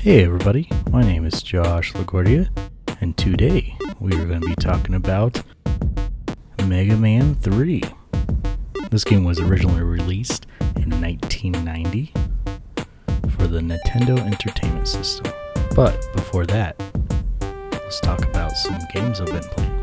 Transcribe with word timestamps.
Hey 0.00 0.22
everybody, 0.22 0.70
my 0.92 1.02
name 1.02 1.24
is 1.26 1.42
Josh 1.42 1.92
LaGuardia, 1.94 2.48
and 3.00 3.16
today 3.16 3.76
we 3.98 4.14
are 4.14 4.26
going 4.26 4.40
to 4.40 4.46
be 4.46 4.54
talking 4.54 4.94
about 4.94 5.42
Mega 6.66 6.96
Man 6.96 7.34
3. 7.34 7.82
This 8.92 9.02
game 9.02 9.24
was 9.24 9.40
originally 9.40 9.82
released 9.82 10.46
in 10.76 10.88
1990 11.00 12.12
for 13.30 13.48
the 13.48 13.58
Nintendo 13.58 14.20
Entertainment 14.20 14.86
System. 14.86 15.32
But 15.74 16.08
before 16.14 16.46
that, 16.46 16.80
let's 17.72 17.98
talk 17.98 18.24
about 18.24 18.56
some 18.56 18.78
games 18.94 19.20
I've 19.20 19.26
been 19.26 19.42
playing. 19.42 19.77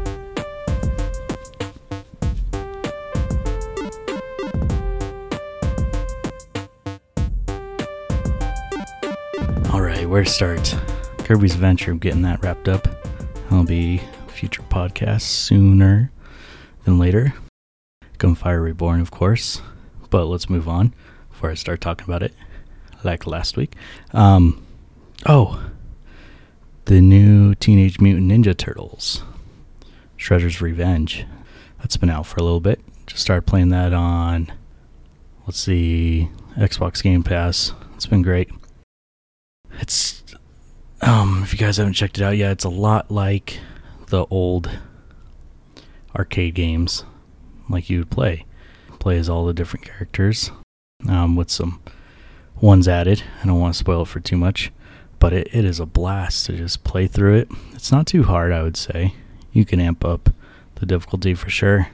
Where 10.05 10.23
to 10.23 10.30
start? 10.30 10.77
Kirby's 11.20 11.55
Adventure, 11.55 11.94
getting 11.95 12.22
that 12.22 12.41
wrapped 12.44 12.68
up. 12.70 12.88
I'll 13.50 13.63
be 13.63 14.02
future 14.27 14.62
podcasts 14.62 15.22
sooner 15.22 16.12
than 16.84 17.00
later. 17.00 17.34
Gunfire 18.20 18.62
Reborn, 18.62 19.02
of 19.02 19.12
course. 19.12 19.62
But 20.10 20.26
let's 20.26 20.49
move 20.49 20.70
on 20.70 20.94
before 21.32 21.49
I 21.49 21.55
start 21.55 21.82
talking 21.82 22.05
about 22.05 22.23
it, 22.23 22.34
like 23.04 23.26
last 23.26 23.58
week. 23.58 23.76
Um, 24.13 24.66
oh, 25.26 25.62
the 26.85 27.02
new 27.02 27.55
Teenage 27.55 27.99
Mutant 27.99 28.32
Ninja 28.32 28.55
Turtles, 28.55 29.24
Shredder's 30.18 30.62
Revenge. 30.62 31.26
That's 31.80 31.98
been 31.98 32.12
out 32.12 32.27
for 32.27 32.38
a 32.38 32.44
little 32.44 32.62
bit. 32.62 32.80
Just 33.08 33.24
started 33.24 33.48
playing 33.48 33.70
that 33.70 33.91
on, 33.91 34.52
let's 35.46 35.60
see, 35.60 36.30
Xbox 36.58 37.04
Game 37.04 37.24
Pass. 37.24 37.74
It's 37.96 38.05
been 38.05 38.22
great. 38.22 38.49
It's, 39.79 40.23
um, 41.01 41.41
if 41.43 41.54
you 41.54 41.59
guys 41.59 41.77
haven't 41.77 41.93
checked 41.93 42.18
it 42.18 42.23
out 42.23 42.37
yet, 42.37 42.51
it's 42.51 42.63
a 42.63 42.70
lot 42.70 43.12
like 43.12 43.59
the 44.07 44.26
old 44.27 44.70
arcade 46.15 46.55
games 46.55 47.04
like 47.70 47.90
you 47.90 47.99
would 47.99 48.09
play. 48.09 48.45
Play 48.99 49.17
as 49.17 49.29
all 49.29 49.45
the 49.45 49.54
different 49.54 49.85
characters 49.85 50.51
um, 51.07 51.35
with 51.35 51.51
some 51.51 51.82
ones 52.62 52.87
added. 52.87 53.23
I 53.43 53.48
don't 53.48 53.59
want 53.59 53.73
to 53.73 53.77
spoil 53.77 54.04
it 54.04 54.07
for 54.07 54.20
too 54.20 54.37
much, 54.37 54.71
but 55.20 55.34
it, 55.34 55.48
it 55.54 55.65
is 55.65 55.79
a 55.79 55.85
blast 55.85 56.45
to 56.48 56.57
just 56.57 56.84
play 56.84 57.07
through 57.07 57.35
it. 57.35 57.49
It's 57.73 57.91
not 57.91 58.07
too 58.07 58.23
hard, 58.23 58.51
I 58.51 58.63
would 58.63 58.77
say. 58.77 59.13
You 59.51 59.65
can 59.65 59.79
amp 59.79 60.04
up 60.04 60.29
the 60.76 60.85
difficulty 60.85 61.34
for 61.34 61.49
sure, 61.49 61.89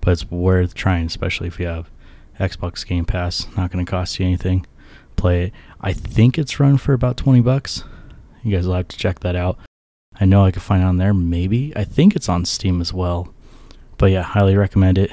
but 0.00 0.12
it's 0.12 0.30
worth 0.30 0.74
trying, 0.74 1.06
especially 1.06 1.48
if 1.48 1.58
you 1.58 1.66
have 1.66 1.90
Xbox 2.38 2.86
Game 2.86 3.04
Pass. 3.04 3.46
Not 3.56 3.70
going 3.70 3.84
to 3.84 3.90
cost 3.90 4.18
you 4.18 4.26
anything. 4.26 4.66
Play 5.16 5.44
it. 5.44 5.52
I 5.80 5.92
think 5.92 6.38
it's 6.38 6.60
run 6.60 6.76
for 6.76 6.92
about 6.92 7.16
20 7.16 7.40
bucks. 7.40 7.84
You 8.42 8.54
guys 8.54 8.66
will 8.66 8.74
have 8.74 8.88
to 8.88 8.96
check 8.96 9.20
that 9.20 9.34
out. 9.36 9.58
I 10.18 10.24
know 10.24 10.44
I 10.44 10.50
can 10.50 10.62
find 10.62 10.82
it 10.82 10.86
on 10.86 10.96
there, 10.96 11.12
maybe. 11.12 11.72
I 11.76 11.84
think 11.84 12.16
it's 12.16 12.28
on 12.28 12.44
Steam 12.44 12.80
as 12.80 12.92
well. 12.92 13.34
But 13.98 14.10
yeah, 14.10 14.22
highly 14.22 14.56
recommend 14.56 14.98
it. 14.98 15.10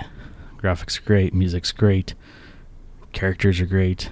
Graphics 0.57 0.99
are 0.99 1.03
great, 1.03 1.33
music's 1.33 1.71
great, 1.71 2.13
characters 3.11 3.59
are 3.59 3.65
great. 3.65 4.09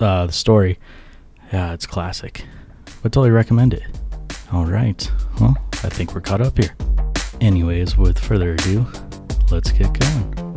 Uh, 0.00 0.26
the 0.26 0.32
story, 0.32 0.78
yeah, 1.52 1.72
it's 1.74 1.86
classic. 1.86 2.44
But 3.02 3.12
totally 3.12 3.30
recommend 3.30 3.74
it. 3.74 3.82
All 4.50 4.64
right, 4.64 5.10
well, 5.40 5.56
I 5.72 5.90
think 5.90 6.14
we're 6.14 6.22
caught 6.22 6.40
up 6.40 6.56
here. 6.56 6.74
Anyways, 7.40 7.98
with 7.98 8.18
further 8.18 8.54
ado, 8.54 8.86
let's 9.50 9.70
get 9.70 9.98
going. 9.98 10.47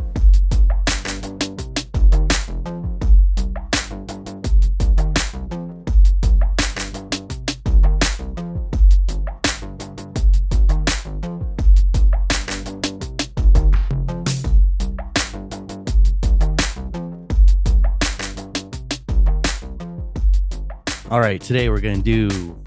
All 21.11 21.19
right, 21.19 21.41
today 21.41 21.67
we're 21.67 21.81
going 21.81 22.01
to 22.01 22.29
do 22.29 22.63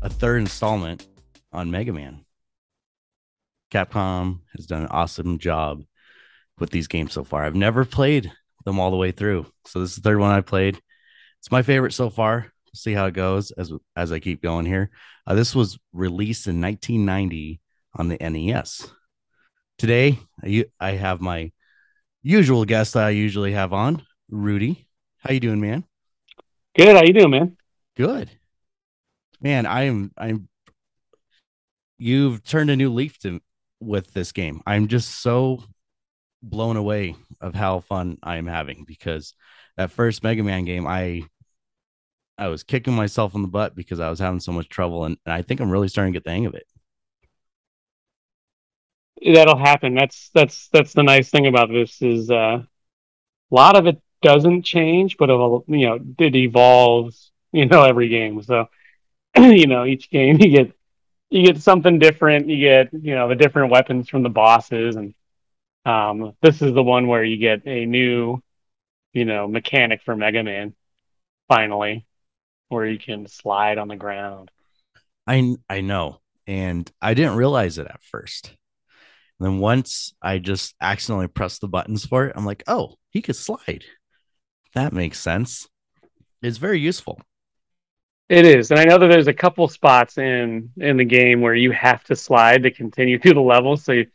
a 0.00 0.08
third 0.08 0.38
installment 0.38 1.06
on 1.52 1.70
Mega 1.70 1.92
Man. 1.92 2.24
Capcom 3.70 4.40
has 4.56 4.64
done 4.64 4.80
an 4.80 4.88
awesome 4.88 5.36
job 5.36 5.84
with 6.58 6.70
these 6.70 6.86
games 6.86 7.12
so 7.12 7.24
far. 7.24 7.44
I've 7.44 7.54
never 7.54 7.84
played 7.84 8.32
them 8.64 8.80
all 8.80 8.90
the 8.90 8.96
way 8.96 9.10
through. 9.10 9.44
So 9.66 9.80
this 9.80 9.90
is 9.90 9.96
the 9.96 10.00
third 10.00 10.18
one 10.18 10.30
I 10.30 10.40
played. 10.40 10.80
It's 11.40 11.50
my 11.50 11.60
favorite 11.60 11.92
so 11.92 12.08
far. 12.08 12.46
We'll 12.64 12.72
see 12.72 12.94
how 12.94 13.04
it 13.04 13.12
goes 13.12 13.50
as 13.50 13.70
as 13.94 14.12
I 14.12 14.18
keep 14.18 14.40
going 14.40 14.64
here. 14.64 14.88
Uh, 15.26 15.34
this 15.34 15.54
was 15.54 15.78
released 15.92 16.46
in 16.46 16.62
1990 16.62 17.60
on 17.96 18.08
the 18.08 18.16
NES. 18.16 18.90
Today, 19.76 20.18
I, 20.42 20.64
I 20.80 20.92
have 20.92 21.20
my 21.20 21.52
usual 22.22 22.64
guest 22.64 22.94
that 22.94 23.04
I 23.04 23.10
usually 23.10 23.52
have 23.52 23.74
on, 23.74 24.02
Rudy. 24.30 24.88
How 25.18 25.34
you 25.34 25.40
doing, 25.40 25.60
man? 25.60 25.84
Good. 26.78 26.96
How 26.96 27.02
you 27.02 27.12
doing, 27.12 27.30
man? 27.30 27.58
Good. 27.96 28.30
Man, 29.40 29.66
I'm 29.66 30.10
I'm 30.16 30.48
you've 31.98 32.42
turned 32.42 32.70
a 32.70 32.76
new 32.76 32.92
leaf 32.92 33.18
to 33.20 33.40
with 33.80 34.12
this 34.12 34.32
game. 34.32 34.62
I'm 34.66 34.88
just 34.88 35.22
so 35.22 35.62
blown 36.42 36.76
away 36.76 37.16
of 37.40 37.54
how 37.54 37.80
fun 37.80 38.18
I 38.22 38.36
am 38.36 38.46
having 38.46 38.84
because 38.86 39.34
that 39.76 39.90
first 39.90 40.22
Mega 40.22 40.42
Man 40.42 40.64
game 40.64 40.86
I 40.86 41.22
I 42.36 42.48
was 42.48 42.64
kicking 42.64 42.94
myself 42.94 43.34
in 43.34 43.42
the 43.42 43.48
butt 43.48 43.76
because 43.76 44.00
I 44.00 44.10
was 44.10 44.18
having 44.18 44.40
so 44.40 44.52
much 44.52 44.68
trouble 44.68 45.04
and, 45.04 45.16
and 45.24 45.32
I 45.32 45.42
think 45.42 45.60
I'm 45.60 45.70
really 45.70 45.88
starting 45.88 46.12
to 46.12 46.16
get 46.16 46.24
the 46.24 46.30
hang 46.30 46.46
of 46.46 46.54
it. 46.54 46.66
That'll 49.24 49.56
happen. 49.56 49.94
That's 49.94 50.30
that's 50.34 50.68
that's 50.68 50.92
the 50.94 51.04
nice 51.04 51.30
thing 51.30 51.46
about 51.46 51.70
this 51.70 52.02
is 52.02 52.30
uh, 52.30 52.58
a 52.62 52.66
lot 53.50 53.76
of 53.76 53.86
it 53.86 54.02
doesn't 54.20 54.62
change, 54.64 55.16
but 55.16 55.30
it'll, 55.30 55.64
you 55.68 55.86
know 55.86 55.98
it 56.18 56.34
evolves 56.34 57.30
you 57.58 57.66
know, 57.66 57.84
every 57.84 58.08
game. 58.08 58.42
So, 58.42 58.68
you 59.36 59.68
know, 59.68 59.84
each 59.84 60.10
game 60.10 60.36
you 60.40 60.50
get 60.50 60.72
you 61.30 61.46
get 61.46 61.62
something 61.62 61.98
different. 61.98 62.48
You 62.48 62.58
get, 62.58 62.92
you 62.92 63.14
know, 63.14 63.28
the 63.28 63.36
different 63.36 63.70
weapons 63.70 64.08
from 64.08 64.22
the 64.24 64.28
bosses, 64.28 64.96
and 64.96 65.14
um, 65.86 66.34
this 66.42 66.60
is 66.62 66.74
the 66.74 66.82
one 66.82 67.06
where 67.06 67.24
you 67.24 67.36
get 67.36 67.66
a 67.66 67.86
new, 67.86 68.42
you 69.12 69.24
know, 69.24 69.46
mechanic 69.46 70.02
for 70.02 70.16
Mega 70.16 70.42
Man. 70.42 70.74
Finally, 71.48 72.04
where 72.68 72.86
you 72.86 72.98
can 72.98 73.26
slide 73.28 73.78
on 73.78 73.88
the 73.88 73.96
ground. 73.96 74.50
I 75.26 75.56
I 75.68 75.80
know, 75.80 76.20
and 76.46 76.90
I 77.00 77.14
didn't 77.14 77.36
realize 77.36 77.78
it 77.78 77.86
at 77.86 78.02
first. 78.02 78.48
And 79.38 79.46
then 79.46 79.58
once 79.58 80.12
I 80.20 80.38
just 80.38 80.74
accidentally 80.80 81.28
pressed 81.28 81.60
the 81.60 81.68
buttons 81.68 82.04
for 82.04 82.26
it, 82.26 82.32
I'm 82.36 82.46
like, 82.46 82.64
oh, 82.66 82.94
he 83.10 83.22
could 83.22 83.36
slide. 83.36 83.84
That 84.74 84.92
makes 84.92 85.20
sense. 85.20 85.68
It's 86.42 86.58
very 86.58 86.80
useful. 86.80 87.20
It 88.28 88.46
is, 88.46 88.70
and 88.70 88.80
I 88.80 88.84
know 88.84 88.98
that 88.98 89.08
there's 89.08 89.28
a 89.28 89.34
couple 89.34 89.68
spots 89.68 90.16
in 90.16 90.70
in 90.78 90.96
the 90.96 91.04
game 91.04 91.42
where 91.42 91.54
you 91.54 91.72
have 91.72 92.04
to 92.04 92.16
slide 92.16 92.62
to 92.62 92.70
continue 92.70 93.18
through 93.20 93.34
the 93.34 93.40
level. 93.40 93.76
So 93.76 93.92
you, 93.92 94.06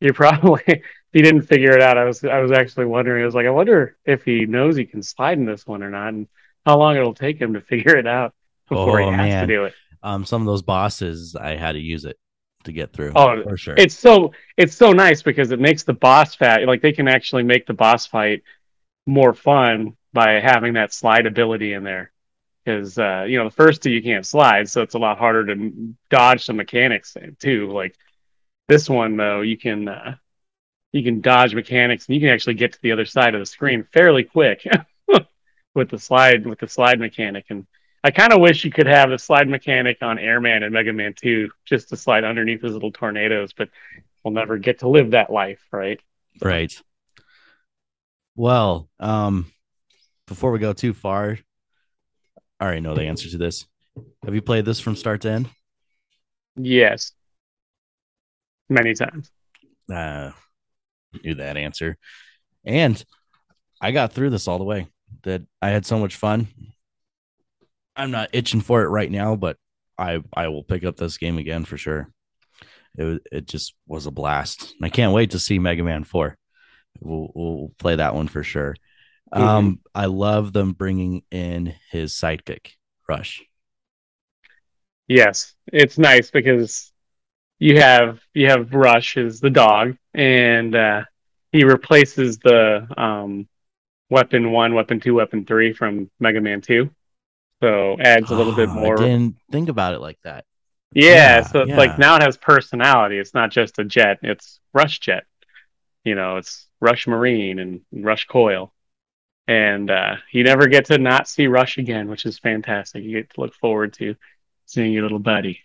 you 0.00 0.12
probably 0.12 0.62
if 0.66 0.82
you 1.12 1.22
didn't 1.22 1.42
figure 1.42 1.72
it 1.72 1.82
out, 1.82 1.96
I 1.96 2.04
was 2.04 2.24
I 2.24 2.40
was 2.40 2.50
actually 2.50 2.86
wondering. 2.86 3.22
I 3.22 3.26
was 3.26 3.34
like, 3.34 3.46
I 3.46 3.50
wonder 3.50 3.96
if 4.04 4.24
he 4.24 4.46
knows 4.46 4.76
he 4.76 4.84
can 4.84 5.02
slide 5.02 5.38
in 5.38 5.44
this 5.44 5.66
one 5.66 5.82
or 5.82 5.90
not, 5.90 6.08
and 6.08 6.26
how 6.66 6.78
long 6.78 6.96
it'll 6.96 7.14
take 7.14 7.40
him 7.40 7.54
to 7.54 7.60
figure 7.72 7.96
it 7.96 8.06
out 8.06 8.34
before 8.68 9.00
oh, 9.00 9.10
he 9.10 9.16
has 9.16 9.28
man. 9.28 9.48
to 9.48 9.54
do 9.54 9.64
it. 9.64 9.74
Um, 10.02 10.24
some 10.24 10.42
of 10.42 10.46
those 10.46 10.62
bosses, 10.62 11.36
I 11.36 11.54
had 11.54 11.72
to 11.72 11.78
use 11.78 12.04
it 12.04 12.18
to 12.64 12.72
get 12.72 12.92
through. 12.92 13.12
Oh, 13.14 13.42
for 13.44 13.56
sure. 13.56 13.74
It's 13.78 13.96
so 13.96 14.32
it's 14.56 14.74
so 14.74 14.92
nice 14.92 15.22
because 15.22 15.52
it 15.52 15.60
makes 15.60 15.84
the 15.84 15.92
boss 15.92 16.34
fight 16.34 16.66
Like 16.66 16.82
they 16.82 16.92
can 16.92 17.06
actually 17.06 17.44
make 17.44 17.66
the 17.66 17.74
boss 17.74 18.06
fight 18.06 18.42
more 19.06 19.34
fun 19.34 19.96
by 20.12 20.40
having 20.40 20.74
that 20.74 20.92
slide 20.92 21.26
ability 21.26 21.72
in 21.72 21.84
there 21.84 22.11
because 22.64 22.98
uh, 22.98 23.24
you 23.28 23.38
know 23.38 23.44
the 23.44 23.54
first 23.54 23.82
two 23.82 23.90
you 23.90 24.02
can't 24.02 24.26
slide, 24.26 24.68
so 24.68 24.82
it's 24.82 24.94
a 24.94 24.98
lot 24.98 25.18
harder 25.18 25.46
to 25.46 25.94
dodge 26.10 26.44
some 26.44 26.56
mechanics 26.56 27.16
too. 27.38 27.70
Like 27.70 27.96
this 28.68 28.88
one 28.88 29.16
though, 29.16 29.40
you 29.40 29.56
can 29.56 29.88
uh, 29.88 30.16
you 30.92 31.02
can 31.02 31.20
dodge 31.20 31.54
mechanics 31.54 32.06
and 32.06 32.14
you 32.14 32.20
can 32.20 32.30
actually 32.30 32.54
get 32.54 32.72
to 32.72 32.82
the 32.82 32.92
other 32.92 33.06
side 33.06 33.34
of 33.34 33.40
the 33.40 33.46
screen 33.46 33.86
fairly 33.92 34.24
quick 34.24 34.66
with 35.74 35.88
the 35.90 35.98
slide 35.98 36.46
with 36.46 36.58
the 36.58 36.68
slide 36.68 37.00
mechanic. 37.00 37.46
And 37.48 37.66
I 38.04 38.10
kind 38.10 38.32
of 38.32 38.40
wish 38.40 38.64
you 38.64 38.70
could 38.70 38.86
have 38.86 39.10
the 39.10 39.18
slide 39.18 39.48
mechanic 39.48 39.98
on 40.02 40.18
Airman 40.18 40.62
and 40.62 40.72
Mega 40.72 40.92
Man 40.92 41.14
2 41.14 41.50
just 41.64 41.88
to 41.90 41.96
slide 41.96 42.24
underneath 42.24 42.60
those 42.60 42.72
little 42.72 42.92
tornadoes, 42.92 43.52
but 43.52 43.68
we'll 44.22 44.34
never 44.34 44.58
get 44.58 44.80
to 44.80 44.88
live 44.88 45.12
that 45.12 45.30
life, 45.30 45.60
right? 45.70 46.00
Right. 46.40 46.72
Well, 48.34 48.88
um, 48.98 49.52
before 50.26 50.50
we 50.50 50.58
go 50.58 50.72
too 50.72 50.94
far, 50.94 51.38
I 52.62 52.64
already 52.66 52.80
know 52.80 52.94
the 52.94 53.06
answer 53.06 53.28
to 53.28 53.38
this. 53.38 53.66
Have 54.24 54.36
you 54.36 54.40
played 54.40 54.64
this 54.64 54.78
from 54.78 54.94
start 54.94 55.22
to 55.22 55.30
end? 55.30 55.48
Yes. 56.54 57.10
Many 58.68 58.94
times. 58.94 59.32
Uh, 59.92 60.30
knew 61.24 61.34
that 61.34 61.56
answer. 61.56 61.98
And 62.64 63.04
I 63.80 63.90
got 63.90 64.12
through 64.12 64.30
this 64.30 64.46
all 64.46 64.58
the 64.58 64.64
way. 64.64 64.86
That 65.24 65.42
I 65.60 65.70
had 65.70 65.84
so 65.84 65.98
much 65.98 66.14
fun. 66.14 66.46
I'm 67.96 68.12
not 68.12 68.30
itching 68.32 68.60
for 68.60 68.84
it 68.84 68.90
right 68.90 69.10
now, 69.10 69.34
but 69.34 69.56
I 69.98 70.22
I 70.32 70.46
will 70.46 70.62
pick 70.62 70.84
up 70.84 70.96
this 70.96 71.18
game 71.18 71.38
again 71.38 71.64
for 71.64 71.76
sure. 71.76 72.12
It 72.96 73.26
it 73.32 73.46
just 73.48 73.74
was 73.88 74.06
a 74.06 74.12
blast. 74.12 74.72
And 74.78 74.86
I 74.86 74.88
can't 74.88 75.12
wait 75.12 75.32
to 75.32 75.40
see 75.40 75.58
Mega 75.58 75.82
Man 75.82 76.04
4. 76.04 76.38
We'll, 77.00 77.32
we'll 77.34 77.72
play 77.80 77.96
that 77.96 78.14
one 78.14 78.28
for 78.28 78.44
sure. 78.44 78.76
Mhm. 79.34 79.48
Um, 79.48 79.80
I 79.94 80.06
love 80.06 80.52
them 80.52 80.72
bringing 80.72 81.22
in 81.30 81.74
his 81.90 82.12
sidekick, 82.12 82.72
Rush. 83.08 83.42
Yes, 85.08 85.54
it's 85.72 85.98
nice 85.98 86.30
because 86.30 86.92
you 87.60 87.80
have 87.80 88.20
you 88.34 88.48
have 88.48 88.74
Rush 88.74 89.18
as 89.18 89.40
the 89.40 89.50
dog, 89.50 89.96
and 90.14 90.74
uh, 90.76 91.04
he 91.52 91.64
replaces 91.64 92.38
the 92.38 92.88
um, 92.96 93.48
weapon 94.10 94.52
one, 94.52 94.74
weapon 94.74 95.00
two, 95.00 95.14
weapon 95.16 95.46
three 95.46 95.72
from 95.72 96.10
Mega 96.20 96.40
Man 96.40 96.60
Two. 96.60 96.90
So 97.62 97.98
adds 98.00 98.30
a 98.30 98.36
little 98.36 98.54
bit 98.54 98.70
Ah, 98.70 98.72
more. 98.72 98.96
I 99.04 99.08
didn't 99.08 99.36
think 99.50 99.68
about 99.68 99.94
it 99.94 100.00
like 100.00 100.18
that. 100.24 100.44
Yeah, 100.94 101.40
Yeah, 101.40 101.42
so 101.42 101.62
it's 101.62 101.76
yeah. 101.76 101.76
like 101.76 101.98
now 101.98 102.16
it 102.16 102.22
has 102.22 102.36
personality. 102.36 103.18
It's 103.18 103.34
not 103.34 103.50
just 103.50 103.78
a 103.78 103.84
jet; 103.84 104.18
it's 104.22 104.60
Rush 104.74 105.00
Jet. 105.00 105.24
You 106.04 106.14
know, 106.16 106.38
it's 106.38 106.68
Rush 106.80 107.06
Marine 107.08 107.58
and 107.60 107.82
Rush 107.92 108.26
Coil, 108.26 108.72
and 109.48 109.90
uh, 109.90 110.16
you 110.30 110.44
never 110.44 110.66
get 110.66 110.86
to 110.86 110.98
not 110.98 111.28
see 111.28 111.46
Rush 111.46 111.78
again, 111.78 112.08
which 112.08 112.26
is 112.26 112.38
fantastic. 112.38 113.02
You 113.04 113.12
get 113.18 113.30
to 113.34 113.40
look 113.40 113.54
forward 113.54 113.92
to 113.94 114.16
seeing 114.66 114.92
your 114.92 115.02
little 115.02 115.18
buddy. 115.18 115.60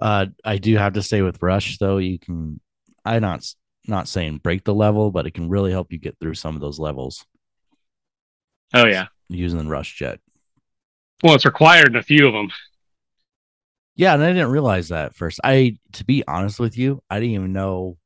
Uh, 0.00 0.26
I 0.44 0.58
do 0.58 0.76
have 0.76 0.94
to 0.94 1.02
say 1.02 1.22
with 1.22 1.42
Rush 1.42 1.78
though, 1.78 1.98
you 1.98 2.18
can. 2.18 2.60
I 3.04 3.18
not 3.18 3.46
not 3.86 4.08
saying 4.08 4.38
break 4.38 4.64
the 4.64 4.74
level, 4.74 5.10
but 5.10 5.26
it 5.26 5.34
can 5.34 5.48
really 5.48 5.70
help 5.70 5.92
you 5.92 5.98
get 5.98 6.18
through 6.18 6.34
some 6.34 6.54
of 6.54 6.60
those 6.60 6.78
levels 6.78 7.24
Oh 8.72 8.86
yeah. 8.86 9.06
using 9.28 9.58
the 9.58 9.66
Rush 9.66 9.94
Jet. 9.94 10.20
Well, 11.22 11.34
it's 11.34 11.44
required 11.44 11.88
in 11.88 11.96
a 11.96 12.02
few 12.02 12.26
of 12.26 12.32
them. 12.32 12.50
Yeah, 13.96 14.14
and 14.14 14.22
I 14.22 14.32
didn't 14.32 14.50
realize 14.50 14.88
that 14.88 15.06
at 15.06 15.14
first. 15.14 15.38
I, 15.44 15.76
to 15.92 16.04
be 16.04 16.24
honest 16.26 16.58
with 16.58 16.76
you, 16.76 17.00
I 17.08 17.20
didn't 17.20 17.34
even 17.34 17.52
know 17.52 17.96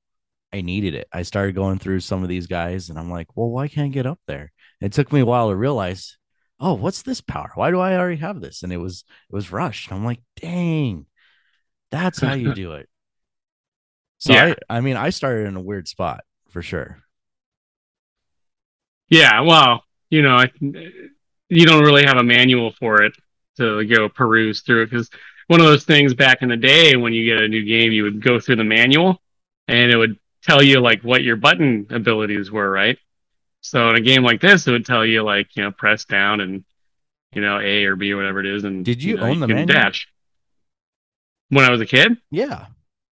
I 0.52 0.62
needed 0.62 0.94
it. 0.94 1.08
I 1.12 1.22
started 1.22 1.54
going 1.54 1.78
through 1.78 2.00
some 2.00 2.22
of 2.22 2.28
these 2.28 2.46
guys, 2.46 2.88
and 2.90 2.98
I'm 2.98 3.10
like, 3.10 3.36
well, 3.36 3.50
why 3.50 3.68
can't 3.68 3.86
I 3.86 3.88
get 3.88 4.06
up 4.06 4.20
there? 4.26 4.52
It 4.80 4.92
took 4.92 5.12
me 5.12 5.20
a 5.20 5.26
while 5.26 5.50
to 5.50 5.56
realize, 5.56 6.16
oh, 6.60 6.74
what's 6.74 7.02
this 7.02 7.20
power? 7.20 7.50
Why 7.54 7.70
do 7.70 7.80
I 7.80 7.96
already 7.96 8.16
have 8.16 8.40
this? 8.40 8.62
And 8.62 8.72
it 8.72 8.78
was 8.78 9.04
it 9.30 9.34
was 9.34 9.52
Rush. 9.52 9.88
And 9.88 9.98
I'm 9.98 10.04
like, 10.04 10.20
dang, 10.40 11.06
that's 11.90 12.20
how 12.20 12.34
you 12.34 12.54
do 12.54 12.72
it. 12.72 12.88
So 14.18 14.32
Yeah. 14.32 14.54
I, 14.68 14.78
I 14.78 14.80
mean, 14.80 14.96
I 14.96 15.10
started 15.10 15.46
in 15.46 15.56
a 15.56 15.62
weird 15.62 15.88
spot 15.88 16.24
for 16.50 16.62
sure. 16.62 17.02
Yeah, 19.08 19.40
well, 19.40 19.84
you 20.10 20.22
know, 20.22 20.36
I, 20.36 20.50
you 20.60 21.66
don't 21.66 21.84
really 21.84 22.04
have 22.04 22.18
a 22.18 22.22
manual 22.22 22.72
for 22.72 23.02
it 23.02 23.14
to 23.56 23.84
go 23.86 24.08
peruse 24.08 24.62
through 24.62 24.82
it 24.82 24.90
because 24.90 25.08
one 25.46 25.60
of 25.60 25.66
those 25.66 25.84
things 25.84 26.14
back 26.14 26.42
in 26.42 26.48
the 26.48 26.56
day 26.56 26.96
when 26.96 27.12
you 27.12 27.24
get 27.24 27.42
a 27.42 27.48
new 27.48 27.64
game, 27.64 27.92
you 27.92 28.02
would 28.04 28.22
go 28.22 28.38
through 28.38 28.56
the 28.56 28.64
manual 28.64 29.22
and 29.66 29.90
it 29.90 29.96
would 29.96 30.18
tell 30.48 30.62
you 30.62 30.80
like 30.80 31.02
what 31.02 31.22
your 31.22 31.36
button 31.36 31.86
abilities 31.90 32.50
were, 32.50 32.70
right? 32.70 32.98
So 33.60 33.90
in 33.90 33.96
a 33.96 34.00
game 34.00 34.22
like 34.22 34.40
this, 34.40 34.66
it 34.66 34.70
would 34.72 34.86
tell 34.86 35.04
you 35.04 35.22
like 35.22 35.54
you 35.56 35.62
know 35.62 35.70
press 35.72 36.04
down 36.04 36.40
and 36.40 36.64
you 37.34 37.42
know 37.42 37.60
A 37.60 37.84
or 37.84 37.96
B 37.96 38.12
or 38.12 38.16
whatever 38.16 38.40
it 38.40 38.46
is, 38.46 38.64
and 38.64 38.84
Did 38.84 39.02
you 39.02 39.16
know, 39.16 39.24
own 39.24 39.40
the 39.40 39.46
can 39.46 39.56
manual? 39.56 39.66
dash. 39.66 40.08
When 41.50 41.64
I 41.64 41.70
was 41.70 41.80
a 41.80 41.86
kid, 41.86 42.16
Yeah. 42.30 42.66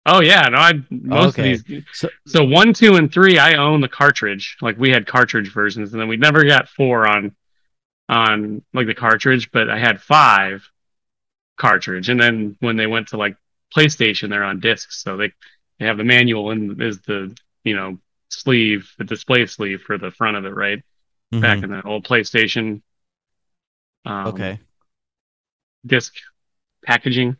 oh 0.06 0.22
yeah, 0.22 0.48
no, 0.50 0.57
I 0.57 0.74
most 0.89 1.38
Okay. 1.38 1.54
of 1.54 1.66
these 1.66 1.83
So 1.94 2.10
so 2.25 2.44
one, 2.44 2.74
two, 2.74 2.95
and 2.95 3.12
three, 3.12 3.38
I 3.39 3.56
own 3.56 3.81
the 3.81 3.89
cartridge. 3.89 4.57
Like 4.62 4.77
we 4.77 4.89
had 4.89 5.06
cartridge 5.07 5.51
versions, 5.54 5.94
and 5.94 6.01
then 6.01 6.07
we 6.07 6.18
never 6.18 6.44
got 6.44 6.69
four 6.69 7.07
on 7.07 7.36
on 8.10 8.62
like 8.74 8.88
the 8.88 8.94
cartridge, 8.94 9.51
but 9.51 9.69
I 9.69 9.77
had 9.80 10.01
five 10.01 10.68
cartridge. 11.57 12.10
And 12.10 12.19
then 12.19 12.57
when 12.60 12.75
they 12.75 12.88
went 12.88 13.10
to 13.10 13.18
like 13.18 13.38
PlayStation, 13.75 14.30
they're 14.30 14.44
on 14.44 14.60
discs, 14.60 15.01
so 15.04 15.16
they 15.18 15.31
they 15.81 15.88
have 15.88 15.98
the 15.98 16.06
manual 16.06 16.51
and 16.51 16.81
is 16.81 17.01
the 17.01 17.38
you 17.66 17.75
know 17.75 18.00
sleeve, 18.30 18.94
the 19.00 19.06
display 19.06 19.48
sleeve 19.48 19.83
for 19.83 20.00
the 20.00 20.12
front 20.12 20.38
of 20.38 20.45
it, 20.45 20.56
right? 20.56 20.83
Back 21.42 21.63
mhm, 21.63 21.66
in 21.66 21.72
the 21.72 21.83
old 21.83 22.06
PlayStation. 22.06 22.83
Um, 24.06 24.28
okay. 24.28 24.60
disc 25.86 26.13
packaging. 26.86 27.38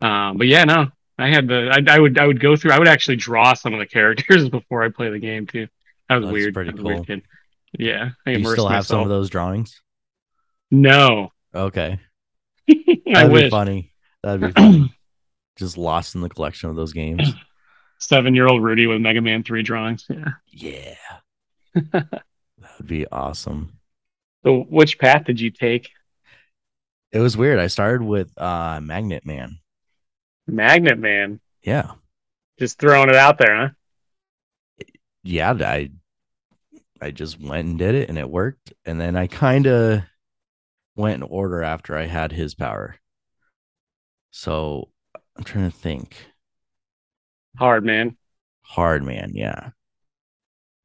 Um, 0.00 0.38
but 0.38 0.46
yeah, 0.46 0.64
no, 0.64 0.88
I 1.18 1.28
had 1.28 1.48
the 1.48 1.70
I, 1.72 1.96
I 1.96 1.98
would 1.98 2.18
I 2.18 2.26
would 2.26 2.40
go 2.40 2.56
through. 2.56 2.72
I 2.72 2.78
would 2.78 2.88
actually 2.88 3.16
draw 3.16 3.54
some 3.54 3.74
of 3.74 3.80
the 3.80 3.86
characters 3.98 4.48
before 4.48 4.82
I 4.84 4.90
play 4.90 5.10
the 5.10 5.18
game 5.18 5.46
too. 5.46 5.68
That 6.08 6.16
was 6.16 6.26
That's 6.26 6.32
weird. 6.32 6.54
pretty 6.54 6.72
was 6.72 6.80
a 6.80 6.82
weird 6.82 6.98
cool. 6.98 7.04
kid. 7.06 7.22
Yeah, 7.78 8.10
I 8.26 8.32
Do 8.32 8.38
you 8.40 8.44
still 8.46 8.68
have 8.68 8.86
some 8.86 9.02
of 9.02 9.08
those 9.08 9.30
drawings? 9.30 9.82
No, 10.70 11.32
Okay. 11.54 12.00
I 13.14 13.24
That'd 13.24 13.32
be 13.32 13.42
wish. 13.42 13.50
funny. 13.50 13.92
That'd 14.22 14.40
be 14.40 14.52
funny. 14.52 14.97
Just 15.58 15.76
lost 15.76 16.14
in 16.14 16.20
the 16.20 16.28
collection 16.28 16.70
of 16.70 16.76
those 16.76 16.92
games. 16.92 17.34
Seven-year-old 17.98 18.62
Rudy 18.62 18.86
with 18.86 19.00
Mega 19.00 19.20
Man 19.20 19.42
Three 19.42 19.62
drawings. 19.62 20.06
Yeah. 20.08 20.32
Yeah. 20.46 20.94
that 21.92 22.22
would 22.78 22.86
be 22.86 23.06
awesome. 23.08 23.78
So, 24.44 24.60
which 24.68 24.98
path 24.98 25.24
did 25.24 25.40
you 25.40 25.50
take? 25.50 25.90
It 27.10 27.18
was 27.18 27.36
weird. 27.36 27.58
I 27.58 27.66
started 27.66 28.02
with 28.02 28.30
uh 28.40 28.80
Magnet 28.80 29.26
Man. 29.26 29.58
Magnet 30.46 30.98
Man. 30.98 31.40
Yeah. 31.62 31.92
Just 32.58 32.78
throwing 32.78 33.08
it 33.08 33.16
out 33.16 33.38
there, 33.38 33.56
huh? 33.56 33.68
Yeah, 35.22 35.52
I 35.52 35.90
I 37.00 37.10
just 37.10 37.40
went 37.40 37.68
and 37.68 37.78
did 37.78 37.94
it 37.94 38.08
and 38.08 38.18
it 38.18 38.30
worked. 38.30 38.72
And 38.84 39.00
then 39.00 39.16
I 39.16 39.26
kind 39.26 39.66
of 39.66 40.02
went 40.96 41.16
in 41.16 41.22
order 41.22 41.62
after 41.62 41.96
I 41.96 42.06
had 42.06 42.32
his 42.32 42.54
power. 42.54 42.96
So 44.30 44.88
I'm 45.38 45.44
trying 45.44 45.70
to 45.70 45.76
think. 45.76 46.16
Hard 47.56 47.84
man. 47.84 48.16
Hard 48.62 49.04
man, 49.04 49.32
yeah. 49.34 49.70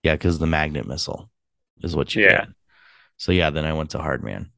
Yeah, 0.03 0.13
because 0.13 0.39
the 0.39 0.47
magnet 0.47 0.87
missile 0.87 1.29
is 1.81 1.95
what 1.95 2.13
you 2.15 2.23
Yeah. 2.23 2.45
get. 2.45 2.47
So 3.17 3.31
yeah, 3.31 3.49
then 3.49 3.65
I 3.65 3.73
went 3.73 3.91
to 3.91 3.99
hard 3.99 4.23
man. 4.23 4.51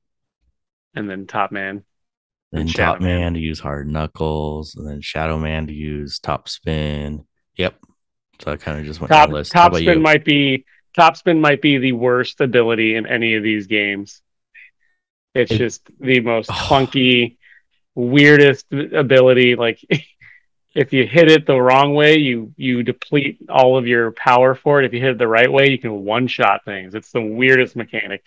And 0.94 1.10
then 1.10 1.28
Top 1.28 1.52
Man. 1.52 1.84
Then 2.52 2.68
Shadow 2.68 2.94
top 2.94 3.02
man. 3.02 3.20
Man. 3.20 3.34
to 3.34 3.40
use 3.40 3.60
hard 3.60 3.88
knuckles, 3.88 4.76
and 4.76 4.88
then 4.88 5.02
shadow 5.02 5.38
man 5.38 5.68
to 5.68 5.74
use 5.74 6.20
top 6.20 6.48
spin. 6.48 7.26
Yep. 7.58 7.76
So 8.40 8.52
I 8.54 8.56
kind 8.56 8.80
of 8.80 8.86
just 8.86 9.02
went 9.02 9.12
Top 9.12 9.30
list. 9.30 9.52
Top 9.52 9.74
Spin 9.76 9.86
you? 9.98 10.00
might 10.00 10.24
be 10.24 10.66
Top 10.96 11.18
Spin 11.18 11.42
might 11.42 11.62
be 11.62 11.78
the 11.80 11.92
worst 11.92 12.40
ability 12.40 12.96
in 12.96 13.06
any 13.08 13.36
of 13.36 13.44
these 13.44 13.68
games. 13.68 14.22
It's 15.34 15.52
It- 15.52 15.58
just 15.58 15.90
the 16.00 16.22
most 16.22 16.50
Oh. 16.50 16.54
clunky, 16.54 17.38
weirdest 17.96 18.66
ability. 18.72 19.56
Like 19.56 19.80
if 20.76 20.94
you 20.94 21.08
hit 21.08 21.32
it 21.32 21.46
the 21.48 21.60
wrong 21.60 21.94
way, 21.96 22.18
you 22.18 22.54
you 22.58 22.84
deplete 22.84 23.40
all 23.50 23.78
of 23.78 23.88
your 23.88 24.12
power 24.12 24.54
for 24.56 24.80
it. 24.82 24.86
If 24.86 24.94
you 24.94 25.00
hit 25.02 25.12
it 25.12 25.18
the 25.18 25.28
right 25.28 25.52
way, 25.52 25.70
you 25.70 25.80
can 25.80 26.04
one 26.04 26.28
shot 26.28 26.66
things. 26.66 26.94
It's 26.96 27.12
the 27.12 27.22
weirdest 27.22 27.76
mechanic. 27.76 28.24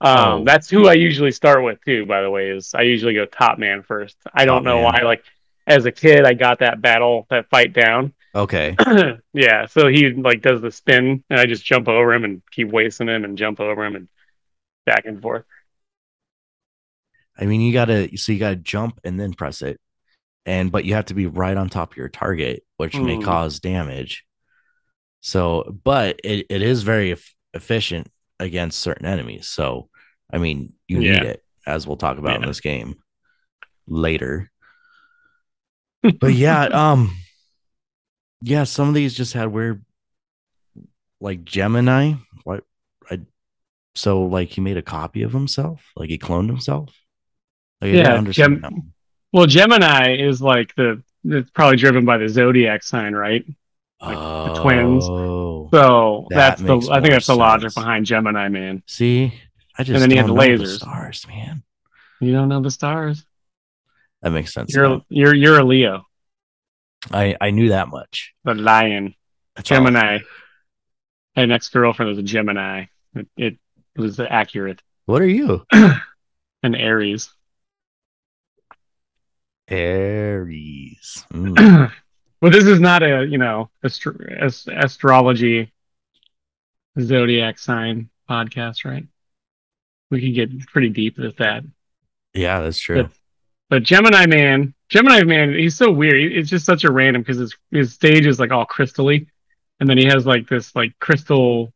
Um, 0.00 0.16
Oh. 0.18 0.44
That's 0.44 0.68
who 0.68 0.88
I 0.88 0.94
usually 0.94 1.30
start 1.32 1.62
with 1.62 1.78
too. 1.84 2.06
By 2.06 2.22
the 2.22 2.30
way, 2.30 2.50
is 2.50 2.74
I 2.74 2.82
usually 2.82 3.14
go 3.14 3.24
Top 3.24 3.58
Man 3.58 3.82
first. 3.82 4.16
I 4.34 4.44
don't 4.44 4.58
Top 4.58 4.64
know 4.64 4.82
Man. 4.82 4.84
why. 4.84 5.00
Like 5.02 5.24
as 5.66 5.84
a 5.86 5.92
kid, 5.92 6.24
I 6.24 6.34
got 6.34 6.58
that 6.58 6.80
battle, 6.80 7.26
that 7.30 7.48
fight 7.50 7.72
down. 7.72 8.12
Okay. 8.34 8.74
yeah, 9.34 9.66
so 9.66 9.88
he 9.88 10.08
like 10.14 10.40
does 10.40 10.62
the 10.62 10.70
spin, 10.70 11.22
and 11.28 11.38
I 11.38 11.44
just 11.44 11.66
jump 11.66 11.86
over 11.86 12.14
him 12.14 12.24
and 12.24 12.40
keep 12.50 12.68
wasting 12.70 13.08
him, 13.08 13.24
and 13.24 13.36
jump 13.36 13.60
over 13.60 13.84
him 13.84 13.94
and 13.94 14.08
back 14.86 15.04
and 15.04 15.20
forth. 15.20 15.44
I 17.38 17.46
mean, 17.46 17.60
you 17.60 17.72
gotta 17.72 18.16
so 18.16 18.32
you 18.32 18.38
gotta 18.38 18.56
jump 18.56 19.00
and 19.04 19.18
then 19.18 19.32
press 19.32 19.62
it, 19.62 19.80
and 20.46 20.70
but 20.70 20.84
you 20.84 20.94
have 20.94 21.06
to 21.06 21.14
be 21.14 21.26
right 21.26 21.56
on 21.56 21.68
top 21.68 21.92
of 21.92 21.96
your 21.96 22.08
target, 22.08 22.62
which 22.76 22.94
may 23.00 23.16
Mm. 23.16 23.24
cause 23.24 23.60
damage. 23.60 24.24
So, 25.20 25.76
but 25.84 26.20
it, 26.24 26.46
it 26.50 26.62
is 26.62 26.82
very 26.82 27.12
eff- 27.12 27.34
efficient 27.54 28.10
against 28.40 28.80
certain 28.80 29.06
enemies. 29.06 29.46
So, 29.48 29.88
I 30.32 30.38
mean, 30.38 30.72
you 30.88 30.98
need 30.98 31.22
it, 31.22 31.42
as 31.66 31.86
we'll 31.86 31.96
talk 31.96 32.18
about 32.18 32.42
in 32.42 32.48
this 32.48 32.60
game 32.60 32.96
later. 33.86 34.50
but 36.20 36.34
yeah, 36.34 36.64
um, 36.64 37.14
yeah, 38.40 38.64
some 38.64 38.88
of 38.88 38.94
these 38.94 39.14
just 39.14 39.32
had 39.32 39.52
weird, 39.52 39.84
like 41.20 41.44
Gemini. 41.44 42.14
What 42.42 42.64
I 43.08 43.20
so 43.94 44.24
like 44.24 44.48
he 44.48 44.60
made 44.60 44.76
a 44.76 44.82
copy 44.82 45.22
of 45.22 45.32
himself, 45.32 45.84
like 45.94 46.10
he 46.10 46.18
cloned 46.18 46.48
himself. 46.48 46.92
Like, 47.82 47.90
I 47.94 47.96
Yeah, 47.96 48.14
understand 48.14 48.62
Gem- 48.62 48.92
Well, 49.32 49.46
Gemini 49.46 50.16
is 50.16 50.40
like 50.40 50.74
the 50.76 51.02
it's 51.24 51.50
probably 51.50 51.76
driven 51.76 52.04
by 52.04 52.18
the 52.18 52.28
zodiac 52.28 52.82
sign, 52.82 53.14
right? 53.14 53.44
like 54.00 54.16
the 54.18 54.60
twins. 54.60 55.04
Oh, 55.04 55.68
So 55.72 56.26
That 56.30 56.58
that's 56.58 56.62
the 56.62 56.90
I 56.90 57.00
think 57.00 57.12
that's 57.12 57.26
the 57.28 57.36
logic 57.36 57.74
behind 57.74 58.06
Gemini 58.06 58.48
Man. 58.48 58.82
see, 58.86 59.32
I 59.78 59.84
just 59.84 59.94
and 59.94 60.02
then 60.02 60.10
he 60.10 60.16
had 60.16 60.26
the 60.26 60.34
the 60.34 60.40
lasers. 60.40 60.76
stars, 60.78 61.26
man. 61.28 61.62
You 62.20 62.32
don't 62.32 62.48
know 62.48 62.60
the 62.60 62.70
stars. 62.70 63.24
That 64.22 64.30
makes 64.30 64.52
sense. 64.54 64.74
You're 64.74 64.88
now. 64.88 65.04
you're 65.08 65.34
you're 65.34 65.58
a 65.58 65.64
Leo, 65.64 66.06
I 67.12 67.36
I 67.40 67.50
knew 67.50 67.70
that 67.70 67.88
much. 67.88 68.32
the 68.44 68.54
lion. 68.54 69.14
That's 69.56 69.70
all. 69.70 69.78
Gemini. 69.78 70.18
My 71.36 71.42
ex 71.44 71.68
girlfriend 71.68 72.10
was 72.10 72.18
a 72.18 72.22
Gemini. 72.22 72.86
It, 73.14 73.28
it 73.96 74.00
was 74.00 74.18
accurate. 74.20 74.82
What 75.06 75.22
are 75.22 75.26
you? 75.28 75.64
An 75.72 76.74
Aries. 76.74 77.30
Aries. 79.68 81.24
Mm. 81.32 81.92
well, 82.40 82.50
this 82.50 82.64
is 82.66 82.80
not 82.80 83.02
a 83.02 83.26
you 83.26 83.38
know 83.38 83.70
astro- 83.84 84.16
ast- 84.40 84.68
astrology 84.68 85.72
zodiac 87.00 87.58
sign 87.58 88.10
podcast, 88.28 88.84
right? 88.84 89.06
We 90.10 90.20
can 90.20 90.34
get 90.34 90.66
pretty 90.68 90.90
deep 90.90 91.18
with 91.18 91.36
that. 91.38 91.64
Yeah, 92.34 92.60
that's 92.60 92.78
true. 92.78 93.08
But 93.70 93.82
Gemini 93.82 94.26
Man, 94.26 94.74
Gemini 94.90 95.22
Man, 95.22 95.54
he's 95.54 95.76
so 95.76 95.90
weird. 95.90 96.16
He- 96.20 96.36
It's 96.38 96.50
just 96.50 96.66
such 96.66 96.84
a 96.84 96.92
random 96.92 97.22
because 97.22 97.38
his 97.38 97.56
his 97.70 97.94
stage 97.94 98.26
is 98.26 98.38
like 98.38 98.50
all 98.50 98.66
crystally, 98.66 99.26
and 99.80 99.88
then 99.88 99.96
he 99.96 100.04
has 100.06 100.26
like 100.26 100.48
this 100.48 100.74
like 100.76 100.98
crystal, 100.98 101.72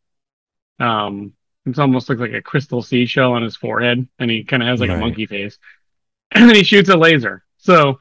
um, 0.78 1.32
it 1.64 1.78
almost 1.78 2.08
looks 2.10 2.20
like 2.20 2.32
a 2.34 2.42
crystal 2.42 2.82
seashell 2.82 3.32
on 3.32 3.42
his 3.42 3.56
forehead, 3.56 4.06
and 4.18 4.30
he 4.30 4.44
kind 4.44 4.62
of 4.62 4.68
has 4.68 4.80
like 4.80 4.90
Right. 4.90 4.96
a 4.98 5.00
monkey 5.00 5.24
face, 5.26 5.58
and 6.32 6.48
then 6.48 6.56
he 6.56 6.64
shoots 6.64 6.90
a 6.90 6.96
laser. 6.96 7.42
So, 7.66 7.99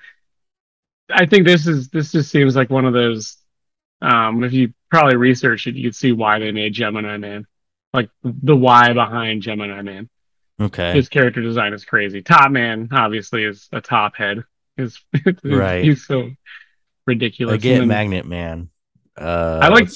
I 1.12 1.26
think 1.26 1.46
this 1.46 1.68
is 1.68 1.90
this 1.90 2.12
just 2.12 2.32
seems 2.32 2.56
like 2.56 2.70
one 2.70 2.86
of 2.86 2.94
those. 2.94 3.38
Um, 4.02 4.44
if 4.44 4.54
you 4.54 4.74
probably 4.92 5.16
research 5.18 5.68
it, 5.68 5.76
you 5.76 5.84
could 5.90 5.96
see 5.96 6.12
why 6.12 6.40
they 6.40 6.52
made 6.52 6.74
Gemini 6.74 7.18
Man, 7.18 7.46
like 7.94 8.10
the 8.24 8.56
why 8.56 8.94
behind 8.94 9.42
Gemini 9.42 9.82
Man 9.82 10.10
Okay. 10.60 10.94
his 10.94 11.10
character 11.10 11.42
design 11.42 11.74
is 11.74 11.84
crazy. 11.86 12.22
Top 12.22 12.52
Man 12.52 12.90
obviously 12.92 13.44
is 13.44 13.68
a 13.72 13.82
top 13.82 14.16
head. 14.16 14.44
His, 14.78 15.00
Right. 15.44 15.84
He's 15.84 16.06
so 16.06 16.30
ridiculous. 17.08 17.62
Get 17.62 17.80
And 17.80 17.88
Magnet 17.88 18.26
Man. 18.26 18.70
Uh, 19.18 19.60
I 19.64 19.68
like- 19.70 19.90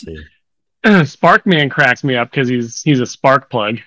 then 0.84 1.06
Spark 1.06 1.46
Man 1.46 1.70
cracks 1.70 2.04
me 2.04 2.16
up 2.16 2.32
because 2.32 2.48
he's 2.48 2.82
he's 2.82 3.02
a 3.02 3.06
spark 3.06 3.50
plug. 3.50 3.80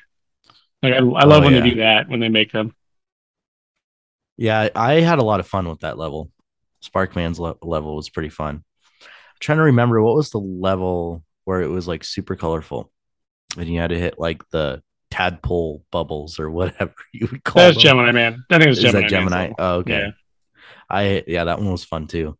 Like 0.83 0.93
I, 0.95 0.99
I 0.99 1.01
love 1.01 1.43
Oh, 1.43 1.47
when 1.47 1.55
yeah. 1.55 1.61
they 1.61 1.71
do 1.71 1.77
that 1.77 2.09
when 2.09 2.21
they 2.21 2.29
make 2.29 2.53
them. 2.53 2.75
Yeah, 4.37 4.69
I 4.75 4.95
had 5.01 5.19
a 5.19 5.25
lot 5.25 5.41
of 5.41 5.47
fun 5.47 5.69
with 5.69 5.81
that 5.81 5.99
level. 5.99 6.31
Sparkman's 6.83 7.39
le- 7.39 7.57
level 7.63 7.95
was 7.97 8.09
pretty 8.11 8.29
fun. 8.31 8.65
I'm 9.03 9.07
trying 9.41 9.59
to 9.59 9.65
remember 9.65 10.03
what 10.03 10.17
was 10.17 10.31
the 10.31 10.39
level 10.39 11.23
where 11.45 11.63
it 11.63 11.69
was 11.69 11.87
like 11.87 12.03
super 12.05 12.35
colorful, 12.37 12.91
and 13.57 13.69
you 13.69 13.79
had 13.81 13.91
to 13.91 13.99
hit 13.99 14.19
like 14.19 14.43
the 14.51 14.83
tadpole 15.11 15.85
bubbles 15.91 16.39
or 16.39 16.51
whatever 16.59 16.95
you 17.13 17.29
would 17.31 17.45
call 17.45 17.63
That's 17.63 17.77
them. 17.77 17.83
Gemini 17.83 18.13
Man. 18.13 18.45
I 18.51 18.55
think 18.55 18.67
it 18.67 18.69
was 18.71 18.79
Is 18.79 18.85
Gemini. 18.85 19.01
that 19.03 19.11
Gemini? 19.11 19.37
Man, 19.49 19.55
Oh, 19.59 19.75
okay. 19.77 19.99
Yeah. 19.99 20.11
I 20.89 21.25
yeah, 21.27 21.45
that 21.45 21.59
one 21.59 21.71
was 21.71 21.85
fun 21.85 22.07
too. 22.07 22.37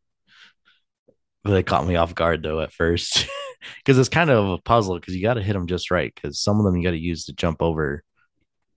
But 1.45 1.51
they 1.53 1.63
caught 1.63 1.87
me 1.87 1.97
off 1.97 2.15
guard 2.15 2.43
though 2.43 2.61
at 2.61 2.73
first 2.73 3.27
because 3.79 3.99
it's 3.99 4.09
kind 4.09 4.31
of 4.31 4.49
a 4.49 4.59
puzzle 4.59 4.99
because 4.99 5.15
you 5.15 5.23
got 5.23 5.35
to 5.35 5.43
hit 5.43 5.53
them 5.55 5.67
just 5.67 5.91
right 5.91 6.13
because 6.15 6.41
some 6.41 6.59
of 6.59 6.65
them 6.65 6.77
you 6.77 6.85
got 6.85 6.93
to 6.93 6.99
use 6.99 7.25
to 7.27 7.33
jump 7.33 7.61
over 7.63 8.03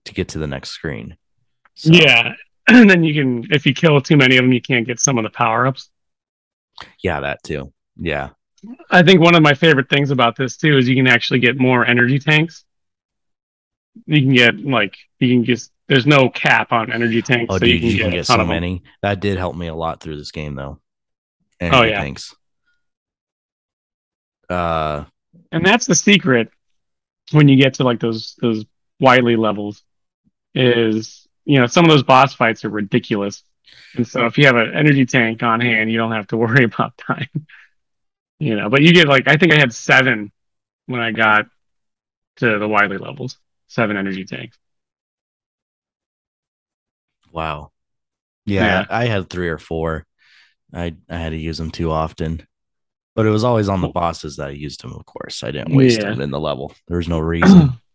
to 0.04 0.14
get 0.14 0.28
to 0.28 0.38
the 0.38 0.46
next 0.46 0.70
screen. 0.70 1.16
So, 1.74 1.90
Yeah. 1.92 2.34
And 2.68 2.90
then 2.90 3.04
you 3.04 3.14
can, 3.14 3.46
if 3.52 3.64
you 3.64 3.72
kill 3.74 4.00
too 4.00 4.16
many 4.16 4.36
of 4.36 4.44
them, 4.44 4.52
you 4.52 4.60
can't 4.60 4.86
get 4.86 4.98
some 4.98 5.18
of 5.18 5.24
the 5.24 5.30
power 5.30 5.66
ups. 5.66 5.88
yeah, 7.02 7.20
that 7.20 7.42
too. 7.44 7.72
Yeah, 7.96 8.30
I 8.90 9.02
think 9.02 9.20
one 9.20 9.34
of 9.36 9.42
my 9.42 9.54
favorite 9.54 9.88
things 9.88 10.10
about 10.10 10.36
this 10.36 10.56
too 10.56 10.76
is 10.76 10.88
you 10.88 10.96
can 10.96 11.06
actually 11.06 11.40
get 11.40 11.58
more 11.58 11.86
energy 11.86 12.18
tanks. 12.18 12.64
You 14.06 14.20
can 14.20 14.34
get 14.34 14.58
like 14.58 14.96
you 15.20 15.28
can 15.28 15.44
just 15.44 15.70
there's 15.88 16.06
no 16.06 16.28
cap 16.28 16.72
on 16.72 16.92
energy 16.92 17.22
tanks, 17.22 17.46
Oh, 17.50 17.58
so 17.58 17.64
dude, 17.64 17.80
you 17.82 17.98
can 18.00 18.10
get, 18.10 18.24
a 18.24 18.24
ton 18.24 18.40
so 18.40 18.44
many. 18.46 18.82
That 19.02 19.20
did 19.20 19.38
help 19.38 19.54
me 19.56 19.68
a 19.68 19.74
lot 19.74 20.00
through 20.00 20.16
this 20.16 20.32
game, 20.32 20.56
though. 20.56 20.80
Oh, 21.60 21.84
yeah. 21.84 22.00
Thanks. 22.00 22.34
Uh, 24.50 25.04
And 25.52 25.64
that's 25.64 25.86
the 25.86 25.94
secret 25.94 26.50
when 27.32 27.48
you 27.48 27.56
get 27.56 27.74
to 27.74 27.84
like 27.84 28.00
those 28.00 28.36
those 28.40 28.64
Wily 29.00 29.36
levels 29.36 29.82
is 30.54 31.25
you 31.46 31.58
know 31.58 31.66
some 31.66 31.84
of 31.86 31.90
those 31.90 32.02
boss 32.02 32.34
fights 32.34 32.64
are 32.64 32.68
ridiculous. 32.70 33.42
And 33.96 34.06
so 34.06 34.26
if 34.26 34.36
you 34.36 34.46
have 34.46 34.56
an 34.56 34.74
energy 34.74 35.06
tank 35.06 35.42
on 35.42 35.60
hand, 35.60 35.90
you 35.90 35.96
don't 35.98 36.12
have 36.12 36.26
to 36.28 36.36
worry 36.44 36.64
about 36.64 36.96
time. 36.98 37.28
you 38.38 38.54
know, 38.56 38.68
but 38.68 38.82
you 38.82 38.92
get 38.92 39.08
like 39.08 39.26
I 39.28 39.36
think 39.36 39.52
I 39.52 39.58
had 39.58 39.72
seven 39.72 40.30
when 40.86 41.00
I 41.00 41.12
got 41.12 41.46
to 42.36 42.58
the 42.58 42.68
Wily 42.68 42.98
levels. 42.98 43.38
Seven 43.68 43.96
energy 43.96 44.24
tanks. 44.24 44.58
wow. 47.32 47.70
Yeah, 48.44 48.62
Yeah. 48.64 48.86
I 48.90 49.06
had 49.06 49.28
three 49.28 49.48
or 49.48 49.58
four. 49.58 50.06
I 50.72 50.94
I 51.08 51.16
had 51.18 51.30
to 51.30 51.36
use 51.36 51.58
them 51.58 51.70
too 51.70 51.90
often, 51.90 52.46
but 53.14 53.26
it 53.26 53.30
was 53.30 53.44
always 53.44 53.68
on 53.68 53.80
the 53.80 53.88
bosses 53.88 54.36
that 54.36 54.48
I 54.48 54.52
used 54.52 54.82
them. 54.82 54.92
Of 54.92 55.04
course, 55.06 55.42
I 55.42 55.50
didn't 55.50 55.74
waste 55.74 56.00
Yeah. 56.00 56.10
them 56.10 56.20
in 56.20 56.30
the 56.30 56.40
level. 56.40 56.74
There 56.88 56.96
was 56.98 57.08
no 57.08 57.18
reason. 57.18 57.72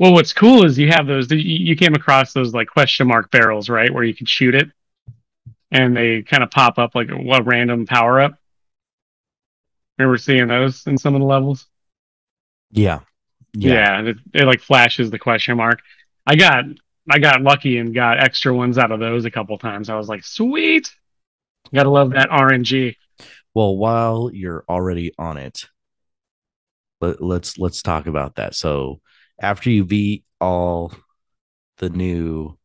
Well, 0.00 0.14
what's 0.14 0.32
cool 0.32 0.64
is 0.64 0.78
you 0.78 0.88
have 0.88 1.06
those. 1.06 1.30
You, 1.30 1.76
came 1.76 1.94
across 1.94 2.32
those 2.32 2.54
like 2.54 2.68
question 2.68 3.06
mark 3.06 3.30
barrels, 3.30 3.68
right, 3.68 3.92
where 3.92 4.02
you 4.02 4.14
can 4.14 4.24
shoot 4.24 4.54
it, 4.54 4.70
and 5.70 5.94
they 5.94 6.22
kind 6.22 6.42
of 6.42 6.50
pop 6.50 6.78
up 6.78 6.94
like 6.94 7.10
a, 7.10 7.16
a 7.16 7.42
random 7.42 7.84
power 7.84 8.18
up. 8.18 8.32
Remember 9.98 10.16
seeing 10.16 10.48
those 10.48 10.86
in 10.86 10.96
some 10.96 11.14
of 11.14 11.20
the 11.20 11.26
levels? 11.26 11.66
yeah, 13.52 13.68
Yeah, 13.74 14.00
it, 14.00 14.16
it 14.32 14.46
like 14.46 14.62
flashes 14.62 15.10
the 15.10 15.18
question 15.18 15.58
mark. 15.58 15.82
I 16.26 16.34
got 16.34 16.64
I 17.10 17.18
got 17.18 17.42
lucky 17.42 17.76
and 17.76 17.94
got 17.94 18.22
extra 18.22 18.54
ones 18.54 18.78
out 18.78 18.92
of 18.92 19.00
those 19.00 19.26
a 19.26 19.30
couple 19.30 19.58
times. 19.58 19.90
I 19.90 19.96
was 19.96 20.08
like, 20.08 20.24
sweet. 20.24 20.90
Gotta 21.74 21.90
love 21.90 22.12
that 22.12 22.30
RNG. 22.30 22.96
Well, 23.52 23.76
while 23.76 24.30
you're 24.32 24.64
already 24.66 25.12
on 25.18 25.36
it, 25.36 25.68
let, 27.02 27.20
let's 27.20 27.58
let's 27.58 27.82
talk 27.82 28.06
about 28.06 28.36
that. 28.36 28.54
So, 28.54 29.02
after 29.40 29.70
you 29.70 29.84
beat 29.84 30.24
all 30.40 30.92
the 31.78 31.88
new 31.90 32.56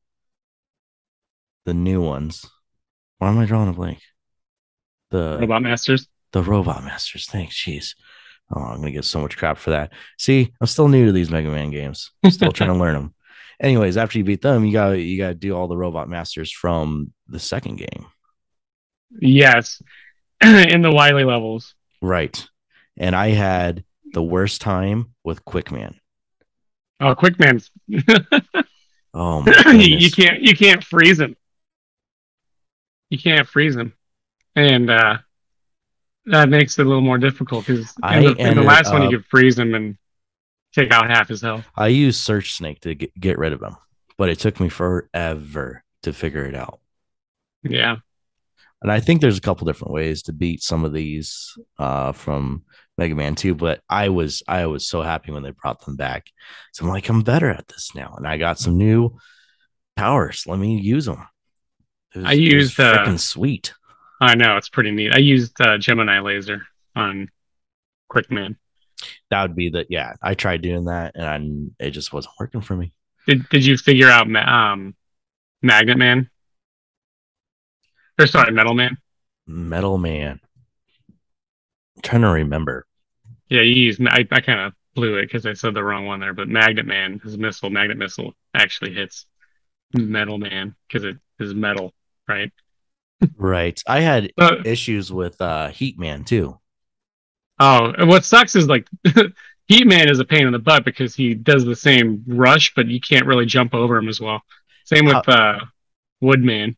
the 1.65 1.73
new 1.73 2.01
ones, 2.01 2.45
why 3.17 3.29
am 3.29 3.39
I 3.39 3.45
drawing 3.45 3.69
a 3.69 3.73
blank? 3.73 3.99
The 5.11 5.37
Robot 5.39 5.63
Masters. 5.63 6.07
the 6.31 6.43
robot 6.43 6.83
masters. 6.83 7.27
Thanks, 7.27 7.55
jeez. 7.55 7.95
Oh, 8.53 8.61
I'm 8.61 8.77
gonna 8.77 8.91
get 8.91 9.05
so 9.05 9.19
much 9.21 9.37
crap 9.37 9.57
for 9.57 9.71
that. 9.71 9.91
See, 10.19 10.51
I'm 10.61 10.67
still 10.67 10.87
new 10.87 11.05
to 11.07 11.11
these 11.11 11.31
Mega 11.31 11.49
Man 11.49 11.71
games. 11.71 12.11
Still 12.29 12.51
trying 12.51 12.71
to 12.73 12.75
learn 12.79 12.93
them. 12.93 13.13
Anyways, 13.59 13.95
after 13.97 14.17
you 14.17 14.23
beat 14.25 14.41
them, 14.41 14.65
you 14.65 14.73
got 14.73 14.91
you 14.91 15.17
got 15.17 15.29
to 15.29 15.33
do 15.35 15.55
all 15.55 15.67
the 15.67 15.77
robot 15.77 16.09
masters 16.09 16.51
from 16.51 17.13
the 17.27 17.39
second 17.39 17.77
game, 17.77 18.05
Yes, 19.21 19.81
in 20.43 20.81
the 20.81 20.91
Wily 20.91 21.23
levels. 21.23 21.73
right? 22.01 22.47
And 22.97 23.15
I 23.15 23.29
had 23.29 23.83
the 24.13 24.23
worst 24.23 24.61
time 24.61 25.13
with 25.23 25.43
Quickman. 25.45 25.95
Oh, 26.99 27.15
Quickman's. 27.15 27.71
Oh 29.17 29.43
my 29.43 29.71
you 29.71 30.11
can't 30.11 30.41
you 30.41 30.53
can't 30.53 30.83
freeze 30.83 31.21
him. 31.21 31.37
You 33.09 33.17
can't 33.17 33.47
freeze 33.47 33.73
him, 33.73 33.93
and 34.57 34.89
uh, 34.89 35.19
that 36.25 36.49
makes 36.49 36.77
it 36.77 36.85
a 36.85 36.89
little 36.89 37.01
more 37.01 37.17
difficult 37.17 37.65
because 37.65 37.93
in, 38.11 38.23
the, 38.23 38.35
in 38.37 38.55
the 38.57 38.61
last 38.61 38.91
one 38.91 39.03
you 39.03 39.07
up- 39.07 39.13
could 39.13 39.25
freeze 39.27 39.57
him 39.57 39.73
and 39.73 39.97
take 40.73 40.91
out 40.91 41.09
half 41.09 41.29
his 41.29 41.41
health. 41.41 41.65
I 41.77 41.87
used 41.87 42.19
Search 42.19 42.55
Snake 42.55 42.81
to 42.81 42.93
get, 42.93 43.17
get 43.17 43.37
rid 43.37 43.53
of 43.53 43.61
him, 43.63 43.77
but 44.17 44.27
it 44.27 44.37
took 44.39 44.59
me 44.59 44.67
forever 44.67 45.85
to 46.03 46.11
figure 46.11 46.43
it 46.43 46.55
out. 46.55 46.81
Yeah, 47.63 47.95
And 48.81 48.91
I 48.91 48.99
think 48.99 49.21
there's 49.21 49.37
a 49.37 49.41
couple 49.41 49.65
different 49.65 49.93
ways 49.93 50.23
to 50.23 50.33
beat 50.33 50.61
some 50.61 50.83
of 50.83 50.91
these 50.91 51.57
uh, 51.79 52.11
from 52.11 52.63
Mega 52.97 53.15
Man 53.15 53.35
2, 53.35 53.55
but 53.55 53.81
I 53.89 54.09
was 54.09 54.41
I 54.47 54.65
was 54.67 54.87
so 54.87 55.01
happy 55.01 55.31
when 55.31 55.43
they 55.43 55.51
brought 55.51 55.83
them 55.85 55.95
back. 55.95 56.27
So 56.73 56.85
I'm 56.85 56.91
like, 56.91 57.09
I'm 57.09 57.21
better 57.21 57.49
at 57.49 57.67
this 57.67 57.93
now, 57.93 58.13
and 58.17 58.27
I 58.27 58.37
got 58.37 58.59
some 58.59 58.77
new 58.77 59.17
powers. 59.95 60.45
Let 60.47 60.59
me 60.59 60.79
use 60.79 61.05
them. 61.05 61.27
Was, 62.15 62.25
I 62.25 62.31
used, 62.33 62.79
uh, 62.79 62.97
freaking 62.97 63.19
sweet. 63.19 63.73
I 64.21 64.35
know 64.35 64.55
it's 64.55 64.69
pretty 64.69 64.91
neat. 64.91 65.13
I 65.13 65.17
used 65.17 65.59
uh, 65.59 65.77
Gemini 65.77 66.19
laser 66.19 66.65
on 66.95 67.29
Quickman. 68.09 68.55
That 69.29 69.41
would 69.41 69.55
be 69.55 69.69
the 69.69 69.85
yeah. 69.89 70.13
I 70.21 70.33
tried 70.33 70.61
doing 70.61 70.85
that, 70.85 71.13
and 71.15 71.71
I, 71.79 71.85
it 71.85 71.91
just 71.91 72.13
wasn't 72.13 72.35
working 72.39 72.61
for 72.61 72.75
me. 72.75 72.93
Did 73.27 73.49
Did 73.49 73.65
you 73.65 73.77
figure 73.77 74.09
out 74.09 74.33
um, 74.35 74.95
Magnet 75.61 75.97
Man? 75.97 76.29
Or 78.19 78.27
sorry, 78.27 78.53
Metal 78.53 78.73
Man. 78.73 78.97
Metal 79.45 79.97
Man. 79.97 80.39
I'm 81.95 82.01
trying 82.01 82.21
to 82.21 82.29
remember. 82.29 82.85
Yeah, 83.49 83.61
you 83.61 83.73
used. 83.73 84.01
I, 84.07 84.25
I 84.31 84.41
kind 84.41 84.59
of 84.61 84.73
blew 84.95 85.17
it 85.17 85.23
because 85.23 85.45
I 85.45 85.53
said 85.53 85.73
the 85.73 85.83
wrong 85.83 86.05
one 86.05 86.19
there. 86.19 86.33
But 86.33 86.47
Magnet 86.47 86.85
Man, 86.85 87.19
his 87.23 87.37
missile, 87.37 87.69
Magnet 87.69 87.97
Missile, 87.97 88.33
actually 88.53 88.93
hits 88.93 89.25
Metal 89.93 90.37
Man 90.37 90.75
because 90.87 91.03
it 91.03 91.17
is 91.39 91.53
metal, 91.53 91.93
right? 92.27 92.51
Right. 93.37 93.81
I 93.87 94.01
had 94.01 94.31
Uh, 94.37 94.57
issues 94.65 95.11
with 95.11 95.39
uh 95.41 95.69
Heat 95.69 95.97
Man 95.99 96.23
too. 96.25 96.59
oh, 97.59 97.93
and 97.97 98.09
what 98.09 98.25
sucks 98.25 98.55
is 98.55 98.67
like 98.67 98.87
Heat 99.67 99.87
Man 99.87 100.09
is 100.09 100.19
a 100.19 100.25
pain 100.25 100.45
in 100.47 100.51
the 100.53 100.59
butt 100.59 100.85
because 100.85 101.15
he 101.15 101.33
does 101.33 101.65
the 101.65 101.75
same 101.75 102.23
rush, 102.27 102.73
but 102.75 102.87
you 102.87 102.99
can't 102.99 103.25
really 103.25 103.45
jump 103.45 103.73
over 103.73 103.97
him 103.97 104.09
as 104.09 104.19
well. 104.19 104.41
Same 104.85 105.05
with 105.05 105.27
uh, 105.27 105.59
Woodman. 106.21 106.77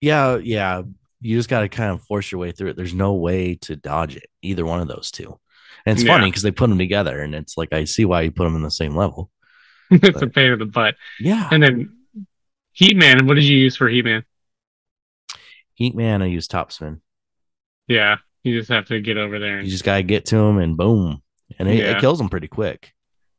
Yeah, 0.00 0.36
yeah. 0.36 0.82
You 1.24 1.38
just 1.38 1.48
got 1.48 1.60
to 1.60 1.70
kind 1.70 1.90
of 1.90 2.02
force 2.02 2.30
your 2.30 2.38
way 2.38 2.52
through 2.52 2.68
it. 2.68 2.76
There's 2.76 2.92
no 2.92 3.14
way 3.14 3.54
to 3.62 3.76
dodge 3.76 4.14
it, 4.14 4.26
either 4.42 4.66
one 4.66 4.80
of 4.80 4.88
those 4.88 5.10
two. 5.10 5.40
And 5.86 5.96
it's 5.96 6.04
Yeah. 6.06 6.12
funny 6.12 6.28
because 6.30 6.42
they 6.42 6.50
put 6.50 6.68
them 6.68 6.76
together, 6.76 7.18
and 7.22 7.34
it's 7.34 7.56
like 7.56 7.72
I 7.72 7.84
see 7.84 8.04
why 8.04 8.20
you 8.22 8.30
put 8.30 8.44
them 8.44 8.56
in 8.56 8.62
the 8.62 8.70
same 8.70 8.94
level. 8.94 9.30
it's 9.90 10.20
a 10.20 10.26
pain 10.26 10.52
in 10.52 10.58
the 10.58 10.66
butt. 10.66 10.96
Yeah, 11.18 11.48
And 11.50 11.62
then 11.62 11.96
Heatman. 12.78 13.26
What 13.26 13.34
did 13.34 13.44
you 13.44 13.56
use 13.56 13.74
for 13.74 13.88
Heat 13.88 14.04
Man? 14.04 14.22
Heat 15.72 15.94
Man, 15.94 16.20
I 16.22 16.26
use 16.26 16.46
Topspin. 16.46 17.00
Yeah, 17.88 18.18
you 18.42 18.58
just 18.58 18.70
have 18.70 18.86
to 18.86 19.00
get 19.00 19.16
over 19.16 19.38
there 19.38 19.60
You 19.62 19.70
just 19.70 19.84
gotta 19.84 20.02
get 20.02 20.26
to 20.26 20.36
him 20.36 20.58
and 20.58 20.76
boom, 20.76 21.22
and 21.58 21.68
it, 21.68 21.78
Yeah. 21.78 21.96
it 21.96 22.00
kills 22.00 22.20
him 22.20 22.28
pretty 22.28 22.48
quick. 22.48 22.92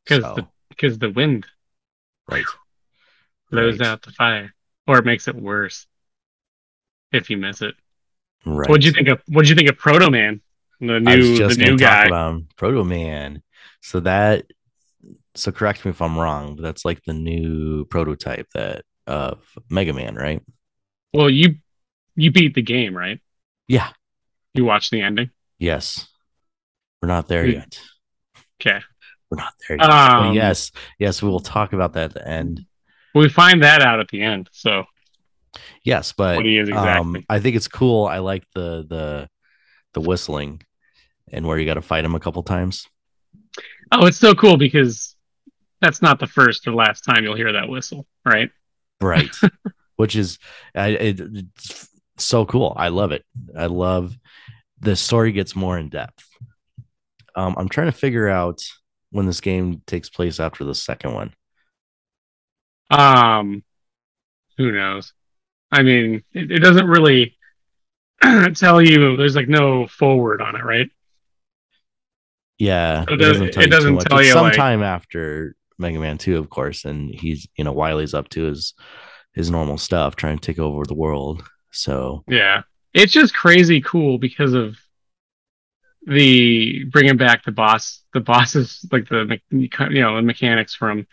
because 0.06 0.24
So, 0.24 0.34
the 0.36 0.48
because 0.70 0.98
the 0.98 1.12
wind 1.12 1.46
right, 2.30 2.46
blows 3.51 3.80
Right. 3.80 3.88
out 3.88 4.01
the 4.01 4.12
fire, 4.12 4.54
or 4.88 4.98
it 4.98 5.06
makes 5.06 5.27
it 5.27 5.36
worse 5.36 5.86
if 7.12 7.30
you 7.30 7.38
miss 7.38 7.62
it. 7.62 7.76
right. 8.46 8.70
What'd 8.70 8.84
you 8.86 8.92
think 8.92 9.08
of 9.10 9.22
What'd 9.28 9.50
you 9.50 9.56
think 9.56 9.70
of 9.70 9.78
Proto 9.78 10.10
Man, 10.12 10.42
the 10.80 11.00
new 11.00 11.38
the 11.48 11.56
new 11.58 11.78
guy? 11.78 12.04
talk 12.04 12.08
about 12.08 12.30
him, 12.32 12.48
Proto 12.58 12.84
Man. 12.84 13.42
So 13.82 14.00
that, 14.02 14.46
so 15.36 15.52
correct 15.52 15.86
me 15.86 15.92
if 15.92 16.02
I'm 16.02 16.18
wrong, 16.18 16.56
but 16.56 16.64
that's 16.64 16.86
like 16.86 17.04
the 17.06 17.14
new 17.14 17.86
prototype 17.86 18.48
that 18.54 18.84
of 19.08 19.40
Mega 19.70 19.94
Man, 19.94 20.16
right? 20.16 20.42
Well, 21.14 21.30
you 21.30 21.56
you 22.16 22.32
beat 22.32 22.56
the 22.56 22.62
game, 22.62 22.96
right? 22.98 23.20
Yeah. 23.68 23.90
You 24.54 24.66
watched 24.66 24.92
the 24.92 25.02
ending. 25.02 25.30
Yes. 25.60 26.08
We're 27.02 27.08
not 27.10 27.28
there 27.28 27.46
Hmm. 27.46 27.52
yet. 27.52 27.80
Okay, 28.62 28.80
We're 29.30 29.38
not 29.38 29.54
there 29.68 29.78
yet. 29.78 29.90
Um, 29.90 30.34
yes, 30.34 30.72
yes, 30.98 31.22
we 31.22 31.30
will 31.30 31.42
talk 31.42 31.74
about 31.74 31.94
that 31.94 32.06
at 32.06 32.14
the 32.14 32.28
end. 32.28 32.66
we 33.14 33.28
find 33.30 33.62
that 33.64 33.82
out 33.82 34.00
at 34.00 34.08
the 34.08 34.22
end. 34.22 34.50
So 34.54 34.86
Yes, 35.84 36.12
but 36.12 36.38
what 36.38 36.46
he 36.46 36.58
is 36.58 36.70
exactly. 36.70 37.20
um, 37.20 37.26
I 37.30 37.40
think 37.40 37.56
it's 37.56 37.68
cool. 37.68 38.06
I 38.06 38.20
like 38.20 38.44
the 38.54 38.86
the 38.88 39.30
the 39.94 40.02
whistling 40.02 40.62
and 41.32 41.48
where 41.48 41.58
you 41.58 41.66
got 41.66 41.76
to 41.76 41.82
fight 41.82 42.06
him 42.06 42.16
a 42.16 42.20
couple 42.20 42.44
times. 42.44 42.88
oh, 43.92 44.06
it's 44.06 44.18
so 44.18 44.36
cool 44.36 44.58
because 44.58 45.16
that's 45.82 46.02
not 46.02 46.20
the 46.20 46.28
first 46.28 46.68
or 46.68 46.74
last 46.74 47.02
time 47.02 47.24
you'll 47.24 47.36
hear 47.36 47.54
that 47.54 47.70
whistle, 47.70 48.06
right? 48.26 48.50
right 49.02 49.30
which 49.98 50.16
is 50.16 50.40
I, 50.74 50.88
it, 50.88 51.20
it's 51.20 51.90
so 52.18 52.46
cool 52.46 52.74
i 52.78 52.88
love 52.88 53.12
it 53.12 53.26
i 53.58 53.66
love 53.66 54.18
the 54.80 54.96
story 54.96 55.32
gets 55.34 55.56
more 55.56 55.78
in 55.78 55.90
depth 55.90 56.26
um, 57.36 57.56
i'm 57.58 57.68
trying 57.68 57.88
to 57.88 57.98
figure 57.98 58.30
out 58.30 58.64
when 59.12 59.26
this 59.26 59.42
game 59.42 59.82
takes 59.86 60.10
place 60.10 60.40
after 60.40 60.64
the 60.64 60.76
second 60.76 61.14
one 61.14 61.34
Um, 62.90 63.64
who 64.58 64.72
knows? 64.72 65.12
I 65.75 65.84
mean, 65.84 66.24
it, 66.34 66.51
it 66.51 66.60
doesn't 66.60 66.88
really 66.88 67.38
tell 68.55 68.82
you. 68.82 69.17
There's 69.17 69.36
like 69.36 69.48
no 69.50 69.88
foreword 69.88 70.41
on 70.41 70.55
it, 70.55 70.63
right? 70.63 70.89
yeah 72.58 73.03
It 73.10 73.17
does- 73.17 73.41
it 73.41 73.51
tell 73.51 73.63
you 73.63 73.67
too 73.70 73.75
doesn't 73.75 73.98
tell 74.00 74.20
It's 74.20 74.29
you, 74.29 74.36
like- 74.36 74.53
sometime 74.53 74.82
after 74.82 75.55
mega 75.77 76.00
man 76.00 76.17
2 76.17 76.38
of 76.38 76.50
course 76.50 76.86
and 76.86 77.13
he's 77.13 77.46
you 77.58 77.65
know 77.65 77.74
wiley's 77.74 78.13
up 78.13 78.29
to 78.29 78.44
his 78.44 78.74
his 79.34 79.51
normal 79.51 79.77
stuff 79.77 80.15
trying 80.15 80.39
to 80.39 80.46
take 80.46 80.58
over 80.58 80.86
the 80.86 80.94
world 80.94 81.44
so 81.72 82.24
Yeah, 82.29 82.62
it's 82.94 83.12
just 83.12 83.36
crazy 83.36 83.82
cool 83.82 84.17
because 84.17 84.53
of 84.53 84.77
the 86.08 86.86
bringing 86.86 87.17
back 87.17 87.44
the 87.44 87.51
boss, 87.51 88.01
the 88.13 88.22
bosses, 88.22 88.86
like 88.91 89.10
the 89.10 89.38
you 89.51 90.01
know 90.01 90.15
the 90.15 90.22
mechanics 90.22 90.74
from 90.74 91.05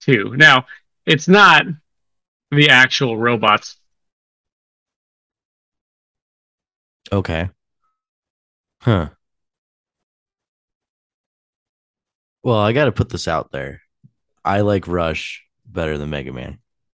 two. 0.00 0.34
Now, 0.36 0.64
it's 1.04 1.28
not 1.28 1.64
the 2.50 2.70
actual 2.70 3.18
robots. 3.18 3.76
Okay. 7.10 7.48
Huh. 8.80 9.08
Well, 12.42 12.58
I 12.58 12.72
got 12.72 12.86
to 12.86 12.92
put 12.92 13.08
this 13.08 13.28
out 13.28 13.50
there. 13.50 13.82
I 14.44 14.60
like 14.60 14.86
Rush 14.86 15.44
better 15.66 15.98
than 15.98 16.10
Mega 16.10 16.32
Man. 16.32 16.58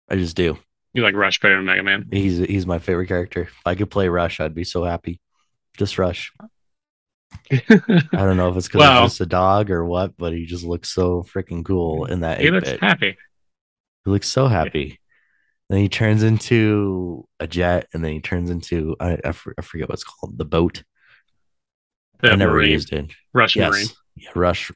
I 0.09 0.17
just 0.17 0.37
do. 0.37 0.59
You 0.95 1.03
like 1.03 1.15
Rush 1.15 1.41
better 1.41 1.57
than 1.57 1.65
Mega 1.65 1.83
Man. 1.83 2.09
He's 2.11 2.39
he's 2.39 2.67
my 2.67 2.79
favorite 2.79 3.07
character. 3.07 3.43
If 3.43 3.55
I 3.65 3.75
could 3.75 3.91
play 3.91 4.09
Rush, 4.09 4.41
I'd 4.41 4.55
be 4.55 4.65
so 4.65 4.85
happy. 4.85 5.21
Just 5.77 5.99
Rush. 5.99 6.33
I 7.51 7.61
don't 8.13 8.37
know 8.37 8.51
if 8.51 8.57
it's 8.57 8.69
because 8.69 8.83
he's 8.83 9.11
just 9.11 9.21
a 9.21 9.27
dog 9.27 9.71
or 9.71 9.85
what, 9.85 10.17
but 10.17 10.33
he 10.33 10.47
just 10.47 10.65
looks 10.65 10.89
so 10.91 11.23
freaking 11.23 11.65
cool 11.65 12.07
in 12.07 12.21
that 12.21 12.41
he 12.41 12.51
looks 12.51 12.71
bit. 12.71 12.81
happy. 12.81 13.17
He 14.05 14.11
looks 14.11 14.29
so 14.29 14.49
happy. 14.49 14.99
Then 15.69 15.81
he 15.81 15.89
turns 15.89 16.23
into 16.23 17.27
a 17.41 17.47
jet, 17.47 17.89
and 17.93 18.03
then 18.03 18.13
he 18.13 18.21
turns 18.21 18.49
into 18.51 18.97
I, 19.01 19.19
I, 19.25 19.33
for- 19.33 19.55
I 19.59 19.63
forget 19.63 19.89
what's 19.89 20.05
called 20.05 20.39
the 20.39 20.45
boat. 20.45 20.83
The 22.21 22.33
I 22.33 22.37
never 22.37 22.53
Marine, 22.55 22.71
used 22.73 22.93
it. 22.93 23.13
Rush 23.35 23.55
yes. 23.55 23.71
Marine. 23.71 23.87
Yeah, 24.17 24.31
Rush. 24.35 24.73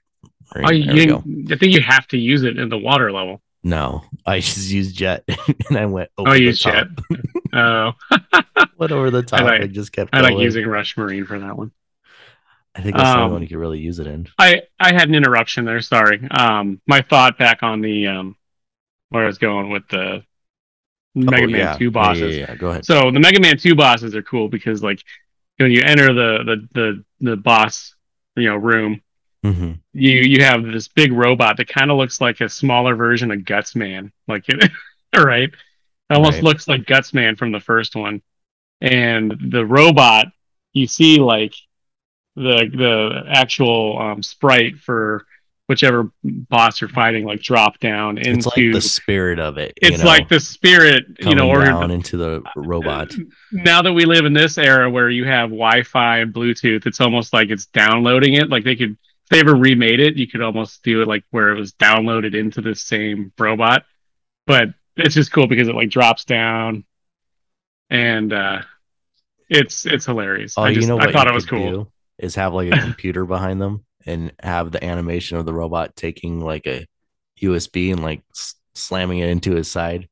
Marine. 0.55 0.67
Oh, 0.91 0.95
you. 0.95 1.47
I 1.51 1.57
think 1.57 1.73
you 1.73 1.81
have 1.81 2.07
to 2.09 2.19
use 2.19 2.43
it 2.43 2.59
in 2.59 2.69
the 2.69 2.79
water 2.79 3.11
level. 3.11 3.41
No, 3.65 4.03
I 4.27 4.41
just 4.41 4.71
used 4.71 4.95
jet, 4.97 5.25
and 5.69 5.79
I 5.79 5.87
went. 5.87 6.11
Over 6.19 6.31
Oh, 6.31 6.33
the 6.35 6.41
you 6.41 6.47
use 6.47 6.61
top. 6.63 6.89
Oh, 7.55 7.93
Went 8.79 8.93
over 8.93 9.11
the 9.11 9.23
top. 9.23 9.41
I, 9.41 9.59
like- 9.59 9.73
just 9.73 9.93
kept. 9.93 10.15
I 10.15 10.21
like 10.23 10.39
using 10.39 10.67
Rush 10.67 10.97
Marine 10.97 11.25
for 11.27 11.39
that 11.39 11.57
one. 11.57 11.71
I 12.75 12.81
think 12.81 12.97
that's 12.97 13.11
the 13.11 13.17
only 13.19 13.25
um, 13.27 13.33
one 13.33 13.43
you 13.43 13.49
could 13.49 13.59
really 13.59 13.79
use 13.81 13.99
it 13.99 14.07
in. 14.07 14.27
I 14.39 14.63
I 14.81 14.93
had 14.95 15.09
an 15.09 15.15
interruption 15.15 15.67
there. 15.67 15.81
Sorry. 15.83 16.27
Um, 16.31 16.81
my 16.87 17.03
thought 17.03 17.37
back 17.39 17.63
on 17.63 17.83
the 17.83 18.07
um, 18.07 18.37
where 19.11 19.25
I 19.25 19.27
was 19.27 19.37
going 19.37 19.69
with 19.69 19.87
the 19.89 20.25
Mega 21.15 21.45
Oh, 21.45 21.47
Man 21.47 21.61
yeah. 21.61 21.77
Two 21.77 21.91
bosses. 21.91 22.37
Yeah, 22.37 22.47
yeah, 22.49 22.55
Go 22.57 22.69
ahead. 22.71 22.85
So 22.85 23.11
the 23.11 23.21
Mega 23.21 23.41
Man 23.41 23.57
Two 23.57 23.75
bosses 23.75 24.15
are 24.15 24.23
cool 24.23 24.49
because 24.49 24.83
like 24.83 25.03
when 25.59 25.71
you 25.71 25.83
enter 25.85 26.13
the 26.13 26.39
the 26.45 26.69
the 26.73 27.05
the 27.31 27.37
boss 27.37 27.95
you 28.37 28.49
know 28.49 28.57
room, 28.57 29.01
hmm 29.45 29.73
you 29.93 30.13
you 30.21 30.45
have 30.45 30.65
this 30.65 30.89
big 30.89 31.13
robot 31.13 31.57
that 31.59 31.69
kind 31.69 31.91
of 31.91 31.99
looks 31.99 32.21
like 32.21 32.41
a 32.41 32.49
smaller 32.49 32.95
version 32.95 33.31
of 33.31 33.45
Guts 33.45 33.75
Man. 33.77 34.13
Like 34.27 34.45
it, 34.49 34.71
right? 35.17 35.51
It 35.51 36.15
almost 36.15 36.37
Right. 36.37 36.45
looks 36.45 36.69
like 36.69 36.87
Guts 36.87 37.13
Man 37.15 37.37
from 37.37 37.53
the 37.53 37.61
first 37.61 37.95
one. 37.95 38.23
And 38.81 39.35
the 39.51 39.65
robot, 39.65 40.27
you 40.73 40.87
see 40.87 41.19
like 41.19 41.55
the 42.37 42.69
the 42.73 43.25
actual 43.29 43.99
um, 43.99 44.23
sprite 44.23 44.79
for 44.79 45.27
whichever 45.69 46.11
boss 46.23 46.81
you're 46.81 46.91
fighting, 46.91 47.25
like 47.25 47.41
drop 47.41 47.79
down 47.79 48.19
into. 48.19 48.31
It's 48.31 48.47
like 48.47 48.73
the 48.73 48.81
spirit 48.81 49.39
of 49.39 49.59
it. 49.59 49.73
it's 49.77 50.01
know, 50.01 50.05
like 50.05 50.29
the 50.29 50.41
spirit, 50.41 51.05
you 51.21 51.35
know, 51.35 51.49
or 51.49 51.65
down 51.65 51.91
into 51.91 52.17
the 52.17 52.43
robot. 52.57 53.13
now 53.53 53.83
that 53.83 53.93
we 53.93 54.05
live 54.05 54.25
in 54.25 54.33
this 54.33 54.59
era 54.59 54.91
where 54.91 55.09
you 55.09 55.25
have 55.25 55.51
Wi-Fi 55.51 56.19
and 56.19 56.33
Bluetooth, 56.33 56.87
it's 56.87 57.01
almost 57.01 57.33
like 57.33 57.51
it's 57.51 57.67
downloading 57.67 58.35
it. 58.35 58.49
Like 58.49 58.65
they 58.65 58.77
could, 58.77 58.93
if 58.93 59.29
they 59.31 59.41
ever 59.41 59.55
remade 59.55 60.01
it, 60.01 60.17
you 60.17 60.27
could 60.27 60.43
almost 60.43 60.83
do 60.83 61.03
it 61.03 61.09
like 61.09 61.25
where 61.31 61.51
it 61.51 61.59
was 61.59 61.73
downloaded 61.73 62.35
into 62.35 62.61
the 62.61 62.75
same 62.75 63.33
robot. 63.39 63.85
But 64.47 64.69
it's 64.97 65.15
just 65.15 65.33
cool 65.33 65.47
because 65.47 65.69
it 65.69 65.75
like 65.75 65.91
drops 65.91 66.25
down, 66.25 66.85
and 67.89 68.33
uh, 68.33 68.63
it's 69.49 69.87
it's 69.87 70.07
hilarious. 70.07 70.55
Oh, 70.57 70.63
I 70.63 70.75
just 70.75 70.89
you 70.89 70.95
know? 70.95 71.01
I 71.01 71.13
thought 71.13 71.29
it 71.29 71.35
was 71.35 71.47
cool. 71.47 71.71
do 71.71 71.92
Is 72.23 72.37
have 72.37 72.55
like 72.55 72.73
a 72.73 72.79
computer 72.79 73.27
behind 73.27 73.61
them 73.61 73.85
and 74.07 74.33
have 74.41 74.71
the 74.71 74.83
animation 74.83 75.37
of 75.39 75.45
the 75.45 75.53
robot 75.53 75.97
taking 75.97 76.41
like 76.41 76.67
a 76.67 76.87
USB 77.43 77.93
and 77.93 78.03
like 78.03 78.23
s- 78.35 78.55
slamming 78.75 79.19
it 79.19 79.29
into 79.29 79.55
his 79.55 79.71
side. 79.71 80.09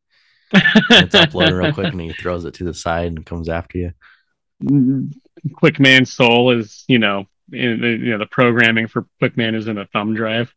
And 0.52 0.62
it's 0.90 1.14
uploading 1.14 1.54
real 1.54 1.72
quick, 1.72 1.92
and 1.92 2.00
he 2.00 2.12
throws 2.12 2.44
it 2.44 2.54
to 2.54 2.64
the 2.64 2.74
side 2.74 3.06
and 3.06 3.24
comes 3.24 3.48
after 3.48 3.78
you. 3.78 5.10
Quick 5.54 5.78
Man 5.78 6.04
Soul 6.04 6.50
is 6.50 6.84
you 6.88 6.98
know 6.98 7.26
in, 7.52 7.82
you 7.82 8.10
know 8.10 8.18
the 8.18 8.26
programming 8.26 8.88
for 8.88 9.06
Quick 9.20 9.36
Man 9.36 9.54
is 9.54 9.68
in 9.68 9.78
a 9.78 9.86
thumb 9.86 10.14
drive. 10.14 10.52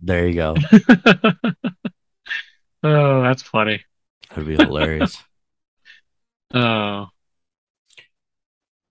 There 0.00 0.28
you 0.28 0.34
go. 0.34 0.54
oh, 2.82 3.22
that's 3.22 3.42
funny. 3.42 3.82
That'd 4.30 4.46
be 4.46 4.56
hilarious. 4.56 5.16
Oh. 6.50 7.08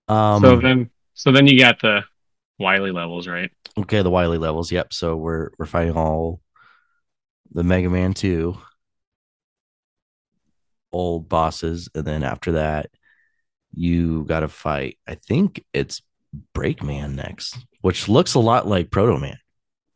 Um, 0.06 0.42
so 0.42 0.60
then 0.60 0.90
so 1.18 1.32
then 1.32 1.48
you 1.48 1.58
got 1.58 1.80
the 1.82 2.04
Wily 2.60 2.92
levels, 2.92 3.26
right? 3.26 3.50
okay, 3.76 4.02
the 4.02 4.10
Wily 4.10 4.38
levels. 4.38 4.70
Yep. 4.72 4.92
So 4.92 5.16
we're 5.16 5.50
we're 5.58 5.66
fighting 5.66 5.96
all 5.96 6.40
the 7.52 7.64
Mega 7.64 7.90
Man 7.90 8.14
two 8.14 8.56
old 10.92 11.28
bosses, 11.28 11.88
and 11.94 12.04
then 12.04 12.22
after 12.22 12.52
that, 12.52 12.90
you 13.72 14.24
got 14.24 14.40
to 14.40 14.48
fight. 14.48 14.98
I 15.06 15.14
think 15.16 15.64
it's 15.72 16.02
Breakman 16.54 17.14
next, 17.14 17.58
which 17.82 18.08
looks 18.08 18.34
a 18.34 18.40
lot 18.40 18.66
like 18.66 18.90
Proto 18.90 19.18
Man. 19.18 19.38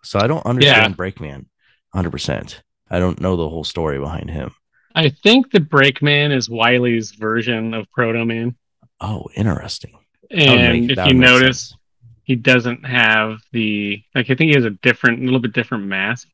So 0.03 0.19
I 0.19 0.27
don't 0.27 0.45
understand 0.45 0.97
Breakman 0.97 1.47
100. 1.93 2.11
percent 2.11 2.63
I 2.91 2.99
don't 2.99 3.21
know 3.21 3.37
the 3.37 3.49
whole 3.49 3.65
story 3.65 3.99
behind 3.99 4.31
him. 4.31 4.55
I 4.95 5.09
think 5.09 5.51
the 5.53 5.61
Breakman 5.61 6.37
is 6.37 6.51
Wily's 6.51 7.13
version 7.13 7.73
of 7.75 7.91
Proto 7.93 8.25
Man. 8.25 8.57
Oh, 9.01 9.29
interesting. 9.35 9.99
That 10.33 10.49
would 10.49 10.59
And 10.59 10.87
make- 10.89 10.99
if 10.99 11.07
you 11.07 11.15
notice, 11.15 11.69
sense. 11.71 11.81
he 12.25 12.37
doesn't 12.37 12.85
have 12.87 13.39
the 13.53 14.03
like 14.15 14.31
I 14.31 14.35
think 14.35 14.49
he 14.51 14.55
has 14.55 14.65
a 14.65 14.71
different 14.71 15.21
a 15.21 15.25
little 15.25 15.41
bit 15.41 15.53
different 15.53 15.85
mask 15.85 16.29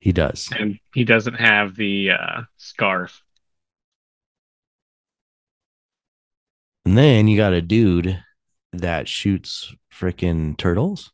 he 0.00 0.12
does. 0.12 0.48
and 0.58 0.78
he 0.94 1.04
doesn't 1.04 1.34
have 1.34 1.76
the 1.76 2.10
uh 2.10 2.42
scarf. 2.56 3.22
And 6.84 6.96
then 6.96 7.26
you 7.28 7.36
got 7.36 7.52
a 7.52 7.62
dude 7.62 8.22
that 8.72 9.08
shoots 9.08 9.74
freaking 9.92 10.56
turtles. 10.56 11.12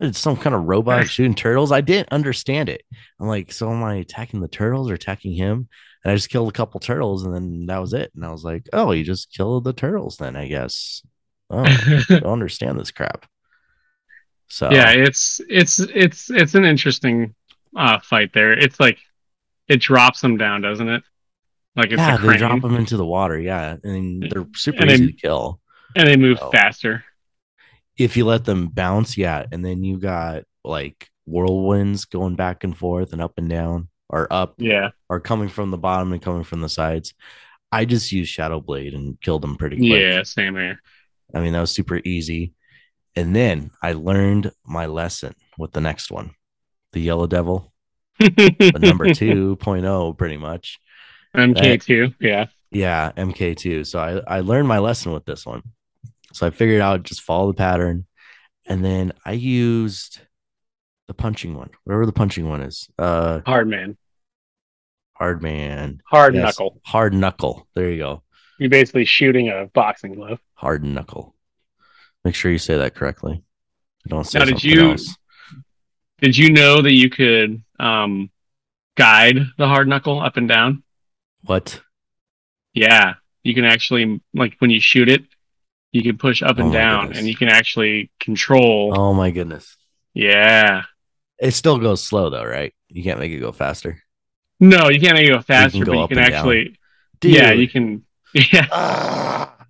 It's 0.00 0.18
some 0.18 0.36
kind 0.36 0.54
of 0.54 0.64
robot 0.64 1.06
shooting 1.08 1.34
turtles. 1.34 1.72
I 1.72 1.80
didn't 1.80 2.12
understand 2.12 2.68
it. 2.68 2.82
I'm 3.20 3.26
like, 3.26 3.50
so 3.52 3.70
am 3.72 3.82
I 3.82 3.96
attacking 3.96 4.40
the 4.40 4.48
turtles 4.48 4.90
or 4.90 4.94
attacking 4.94 5.32
him? 5.34 5.68
And 6.04 6.12
I 6.12 6.14
just 6.14 6.30
killed 6.30 6.48
a 6.48 6.52
couple 6.52 6.78
turtles, 6.78 7.24
and 7.24 7.34
then 7.34 7.66
that 7.66 7.78
was 7.80 7.92
it. 7.92 8.12
And 8.14 8.24
I 8.24 8.30
was 8.30 8.44
like, 8.44 8.68
oh, 8.72 8.92
you 8.92 9.02
just 9.02 9.32
killed 9.32 9.64
the 9.64 9.72
turtles, 9.72 10.16
then 10.18 10.36
I 10.36 10.46
guess. 10.46 11.02
Oh, 11.50 11.64
I 11.64 12.02
don't 12.08 12.24
understand 12.26 12.78
this 12.78 12.90
crap. 12.90 13.26
So 14.48 14.70
yeah, 14.70 14.90
it's 14.90 15.40
it's 15.48 15.78
it's 15.80 16.30
it's 16.30 16.54
an 16.54 16.64
interesting 16.64 17.34
uh, 17.76 17.98
fight 18.00 18.32
there. 18.32 18.52
It's 18.52 18.80
like 18.80 18.98
it 19.68 19.80
drops 19.80 20.20
them 20.20 20.36
down, 20.38 20.62
doesn't 20.62 20.88
it? 20.88 21.02
Like 21.76 21.86
it's 21.92 21.98
yeah, 21.98 22.16
a 22.16 22.18
they 22.26 22.36
drop 22.38 22.60
them 22.62 22.74
into 22.76 22.96
the 22.96 23.04
water. 23.06 23.38
Yeah, 23.38 23.76
and 23.84 24.22
they're 24.30 24.46
super 24.54 24.82
And 24.82 24.90
easy 24.90 25.06
they- 25.06 25.12
to 25.12 25.18
kill 25.18 25.60
and 25.94 26.08
they 26.08 26.16
move 26.16 26.38
Oh. 26.40 26.50
faster. 26.50 27.04
if 27.98 28.16
you 28.16 28.24
let 28.24 28.44
them 28.44 28.68
bounce. 28.68 29.16
Yeah, 29.18 29.44
and 29.52 29.64
then 29.64 29.84
you 29.84 29.98
got 29.98 30.44
like 30.64 31.08
whirlwinds 31.28 32.08
going 32.08 32.36
back 32.36 32.64
and 32.64 32.76
forth 32.76 33.12
and 33.12 33.20
up 33.20 33.34
and 33.36 33.48
down, 33.50 33.88
or 34.08 34.32
up 34.32 34.54
Yeah, 34.58 34.90
or 35.10 35.20
coming 35.20 35.48
from 35.50 35.70
the 35.70 35.78
bottom 35.78 36.12
and 36.12 36.22
coming 36.22 36.44
from 36.44 36.60
the 36.62 36.68
sides. 36.70 37.12
I 37.70 37.84
just 37.84 38.10
used 38.12 38.30
Shadow 38.32 38.60
Blade 38.60 38.94
and 38.94 39.20
killed 39.20 39.42
them 39.42 39.56
pretty 39.56 39.76
quick. 39.76 39.88
yeah, 39.90 40.22
same 40.22 40.54
here. 40.56 40.80
I 41.34 41.40
mean, 41.40 41.52
that 41.52 41.60
was 41.60 41.70
super 41.70 42.00
easy. 42.04 42.54
And 43.16 43.34
then 43.34 43.70
I 43.82 43.92
learned 43.92 44.52
my 44.64 44.86
lesson 44.86 45.34
with 45.58 45.72
the 45.72 45.80
next 45.80 46.10
one, 46.10 46.32
the 46.92 47.00
Yellow 47.00 47.26
Devil, 47.26 47.72
the 48.18 48.78
number 48.80 49.06
2.0, 49.06 50.18
pretty 50.18 50.36
much. 50.36 50.78
MK2, 51.36 52.14
yeah. 52.20 52.46
Yeah, 52.70 53.12
MK2. 53.16 53.86
So 53.86 53.98
I, 53.98 54.36
I 54.36 54.40
learned 54.40 54.68
my 54.68 54.78
lesson 54.78 55.12
with 55.12 55.24
this 55.24 55.44
one. 55.46 55.62
So 56.32 56.46
I 56.46 56.50
figured 56.50 56.80
out 56.80 57.02
just 57.02 57.22
follow 57.22 57.48
the 57.48 57.56
pattern. 57.56 58.06
And 58.66 58.84
then 58.84 59.12
I 59.24 59.32
used 59.32 60.20
the 61.06 61.14
punching 61.14 61.54
one, 61.54 61.70
whatever 61.84 62.06
the 62.06 62.12
punching 62.12 62.48
one 62.48 62.62
is. 62.62 62.88
Uh 62.98 63.40
Hard 63.46 63.66
man, 63.66 63.96
hard 65.14 65.42
man. 65.42 66.02
hard 66.04 66.34
Yes, 66.34 66.44
knuckle. 66.44 66.80
Hard 66.84 67.14
knuckle. 67.14 67.66
There 67.74 67.90
you 67.90 67.98
go. 67.98 68.22
You're 68.58 68.70
basically 68.70 69.04
shooting 69.04 69.48
a 69.48 69.66
boxing 69.66 70.14
glove. 70.14 70.40
Hard 70.54 70.82
knuckle. 70.84 71.34
Make 72.24 72.34
sure 72.34 72.50
you 72.50 72.58
say 72.58 72.78
that 72.78 72.94
correctly. 72.94 73.42
I 74.06 74.08
don't 74.10 74.24
say 74.24 74.38
Now, 74.40 74.44
did 74.46 74.62
you- 74.64 74.90
else. 74.92 75.16
Did 76.20 76.36
you 76.36 76.50
know 76.50 76.82
that 76.82 76.92
you 76.92 77.10
could 77.10 77.62
um, 77.78 78.30
guide 78.96 79.36
the 79.56 79.68
hard 79.68 79.86
knuckle 79.86 80.20
up 80.20 80.36
and 80.36 80.48
down? 80.48 80.82
What? 81.44 81.80
Yeah, 82.74 83.14
you 83.44 83.54
can 83.54 83.64
actually 83.64 84.20
like 84.34 84.56
when 84.58 84.70
you 84.70 84.80
shoot 84.80 85.08
it, 85.08 85.22
you 85.92 86.02
can 86.02 86.18
push 86.18 86.42
up 86.42 86.56
Oh 86.58 86.62
and 86.62 86.68
my 86.70 86.74
down, 86.74 87.00
goodness. 87.02 87.18
and 87.18 87.28
you 87.28 87.36
can 87.36 87.48
actually 87.48 88.10
control. 88.18 88.92
Oh 88.98 89.14
my 89.14 89.30
goodness. 89.30 89.76
Yeah. 90.12 90.82
It 91.38 91.52
still 91.52 91.78
goes 91.78 92.02
slow 92.02 92.30
though, 92.30 92.44
right? 92.44 92.74
You 92.88 93.04
can't 93.04 93.20
make 93.20 93.30
it 93.30 93.38
go 93.38 93.52
faster. 93.52 94.02
No, 94.58 94.88
you 94.88 94.98
can't 95.00 95.14
make 95.14 95.28
it 95.28 95.32
go 95.32 95.40
faster, 95.40 95.84
go 95.84 95.92
but 95.92 96.00
you 96.00 96.08
can 96.08 96.18
actually. 96.18 96.76
Dude. 97.20 97.34
Yeah, 97.36 97.52
you 97.52 97.68
can. 97.68 98.04
Yeah. 98.34 99.54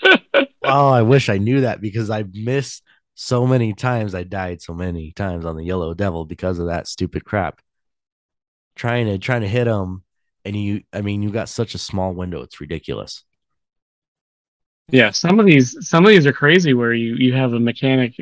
Ah. 0.62 0.86
oh, 0.86 0.88
I 0.90 1.02
wish 1.02 1.28
I 1.28 1.38
knew 1.38 1.62
that 1.62 1.80
because 1.80 2.10
I 2.10 2.24
missed 2.32 2.84
so 3.14 3.46
many 3.46 3.72
times. 3.74 4.14
I 4.14 4.22
died 4.22 4.62
so 4.62 4.74
many 4.74 5.12
times 5.12 5.44
on 5.44 5.56
the 5.56 5.64
Yellow 5.64 5.92
Devil 5.94 6.24
because 6.24 6.58
of 6.58 6.66
that 6.66 6.86
stupid 6.86 7.24
crap. 7.24 7.60
Trying 8.76 9.06
to 9.06 9.18
trying 9.18 9.40
to 9.40 9.48
hit 9.48 9.66
him, 9.66 10.04
and 10.44 10.54
you, 10.54 10.82
I 10.92 11.00
mean, 11.00 11.22
you 11.22 11.30
got 11.30 11.48
such 11.48 11.74
a 11.74 11.78
small 11.78 12.12
window. 12.14 12.42
It's 12.42 12.60
ridiculous. 12.60 13.24
Yeah, 14.90 15.10
some 15.10 15.38
of 15.38 15.46
these 15.46 15.76
some 15.86 16.04
of 16.04 16.10
these 16.10 16.26
are 16.26 16.32
crazy 16.32 16.74
where 16.74 16.94
you 16.94 17.16
you 17.16 17.34
have 17.34 17.52
a 17.52 17.60
mechanic 17.60 18.14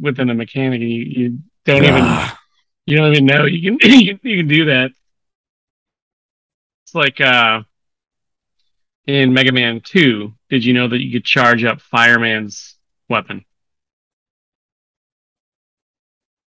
within 0.00 0.28
a 0.28 0.34
mechanic 0.34 0.80
and 0.80 0.90
you, 0.90 1.02
you 1.04 1.38
don't 1.64 1.84
even 1.84 2.28
you 2.84 2.96
don't 2.96 3.12
even 3.12 3.26
know 3.26 3.44
you 3.46 3.78
can 3.78 3.90
you 4.00 4.18
can, 4.18 4.30
you 4.30 4.36
can 4.38 4.48
do 4.48 4.64
that. 4.66 4.90
It's 6.84 6.94
like 6.94 7.20
uh 7.20 7.62
in 9.06 9.32
Mega 9.32 9.52
Man 9.52 9.80
2, 9.80 10.34
did 10.50 10.64
you 10.64 10.72
know 10.72 10.88
that 10.88 11.00
you 11.00 11.12
could 11.12 11.24
charge 11.24 11.64
up 11.64 11.80
Fireman's 11.80 12.76
weapon? 13.08 13.44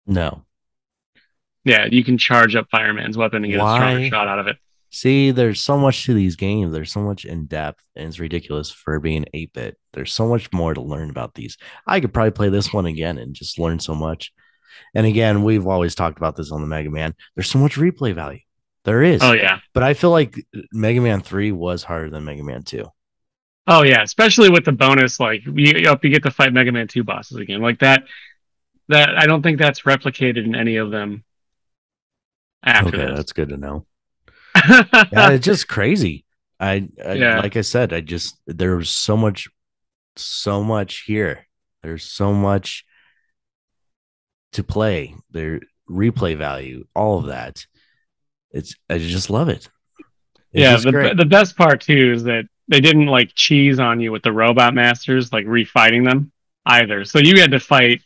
no. 0.10 0.44
Yeah, 1.66 1.86
you 1.86 2.04
can 2.04 2.18
charge 2.18 2.56
up 2.56 2.68
Fireman's 2.72 3.18
weapon 3.18 3.44
and 3.44 3.52
get 3.52 3.62
a 3.62 3.76
stronger 3.76 4.08
shot 4.08 4.28
out 4.28 4.40
of 4.40 4.48
it. 4.48 4.58
See, 4.92 5.30
there's 5.30 5.60
so 5.62 5.78
much 5.78 6.06
to 6.06 6.16
these 6.16 6.36
games. 6.36 6.74
There's 6.74 6.92
so 6.92 7.02
much 7.02 7.26
in 7.26 7.46
depth, 7.46 7.84
and 7.96 8.08
it's 8.08 8.20
ridiculous 8.20 8.72
for 8.72 9.00
being 9.00 9.26
8 9.34 9.54
bit. 9.54 9.78
There's 9.94 10.12
so 10.12 10.28
much 10.28 10.52
more 10.52 10.74
to 10.74 10.82
learn 10.82 11.12
about 11.12 11.36
these. 11.36 11.58
I 11.86 12.00
could 12.00 12.14
probably 12.14 12.32
play 12.32 12.50
this 12.50 12.74
one 12.74 12.88
again 12.88 13.20
and 13.20 13.36
just 13.36 13.60
learn 13.60 13.80
so 13.80 13.94
much. 13.94 14.34
And 14.96 15.06
again, 15.06 15.44
we've 15.44 15.68
always 15.68 15.94
talked 15.94 16.18
about 16.18 16.36
this 16.36 16.52
on 16.52 16.62
the 16.62 16.68
Mega 16.68 16.90
Man. 16.90 17.14
There's 17.36 17.52
so 17.52 17.60
much 17.60 17.76
replay 17.76 18.16
value. 18.16 18.40
There 18.86 19.04
is. 19.04 19.22
Oh 19.22 19.34
yeah. 19.34 19.60
But 19.74 19.84
I 19.84 19.94
feel 19.94 20.12
like 20.12 20.36
Mega 20.72 21.02
Man 21.02 21.22
3 21.22 21.52
was 21.52 21.84
harder 21.84 22.10
than 22.10 22.26
Mega 22.26 22.44
Man 22.44 22.64
2. 22.64 22.86
Oh 23.68 23.84
yeah, 23.84 24.02
especially 24.02 24.50
with 24.50 24.66
the 24.66 24.72
bonus 24.72 25.20
like 25.20 25.46
you, 25.46 25.52
you 25.56 25.96
get 25.98 26.24
to 26.24 26.32
fight 26.32 26.54
Mega 26.54 26.72
Man 26.72 26.88
2 26.88 27.04
bosses 27.04 27.38
again. 27.38 27.62
Like 27.62 27.80
that 27.80 28.04
that 28.88 29.18
I 29.18 29.28
don't 29.28 29.44
think 29.44 29.60
that's 29.60 29.82
replicated 29.82 30.46
in 30.46 30.56
any 30.56 30.78
of 30.78 30.90
them 30.92 31.24
after 32.64 32.88
Okay, 32.90 32.98
this. 33.06 33.16
that's 33.16 33.34
good 33.34 33.50
to 33.50 33.58
know. 33.58 33.86
Yeah, 35.12 35.32
it's 35.32 35.46
just 35.46 35.68
crazy. 35.68 36.26
I, 36.60 36.88
I 37.06 37.14
Yeah. 37.14 37.40
like 37.40 37.56
I 37.56 37.62
said, 37.62 37.94
I 37.94 38.02
just 38.02 38.38
there's 38.48 38.90
so 38.90 39.16
much 39.16 39.48
so 40.16 40.64
much 40.64 41.04
here. 41.06 41.48
There's 41.84 42.04
so 42.04 42.34
much 42.34 42.86
to 44.54 44.64
play. 44.64 45.16
There 45.32 45.62
replay 45.90 46.36
value, 46.38 46.86
all 46.96 47.20
of 47.20 47.28
that. 47.28 47.66
It's 48.52 48.76
I 48.90 48.98
just 48.98 49.30
love 49.30 49.50
it. 49.50 49.70
It's 50.52 50.62
yeah, 50.62 50.78
the, 50.78 50.92
great. 50.92 51.18
the 51.18 51.26
best 51.26 51.56
part 51.56 51.82
too 51.82 52.14
is 52.16 52.24
that 52.24 52.46
they 52.68 52.82
didn't 52.82 53.08
like 53.08 53.34
cheese 53.36 53.80
on 53.80 54.00
you 54.00 54.12
with 54.12 54.24
the 54.24 54.32
robot 54.32 54.74
masters, 54.74 55.32
like 55.32 55.46
refighting 55.46 56.06
them 56.06 56.32
either. 56.66 57.06
So 57.06 57.20
you 57.20 57.40
had 57.40 57.52
to 57.52 57.60
fight, 57.60 58.04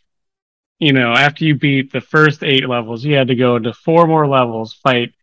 you 0.80 0.94
know, 0.94 1.14
after 1.14 1.46
you 1.46 1.56
beat 1.56 1.92
the 1.92 2.02
first 2.02 2.44
eight 2.44 2.68
levels, 2.68 3.04
you 3.04 3.16
had 3.16 3.28
to 3.28 3.36
go 3.36 3.58
into 3.58 3.74
four 3.74 4.08
more 4.08 4.28
levels, 4.28 4.74
fight 4.74 5.14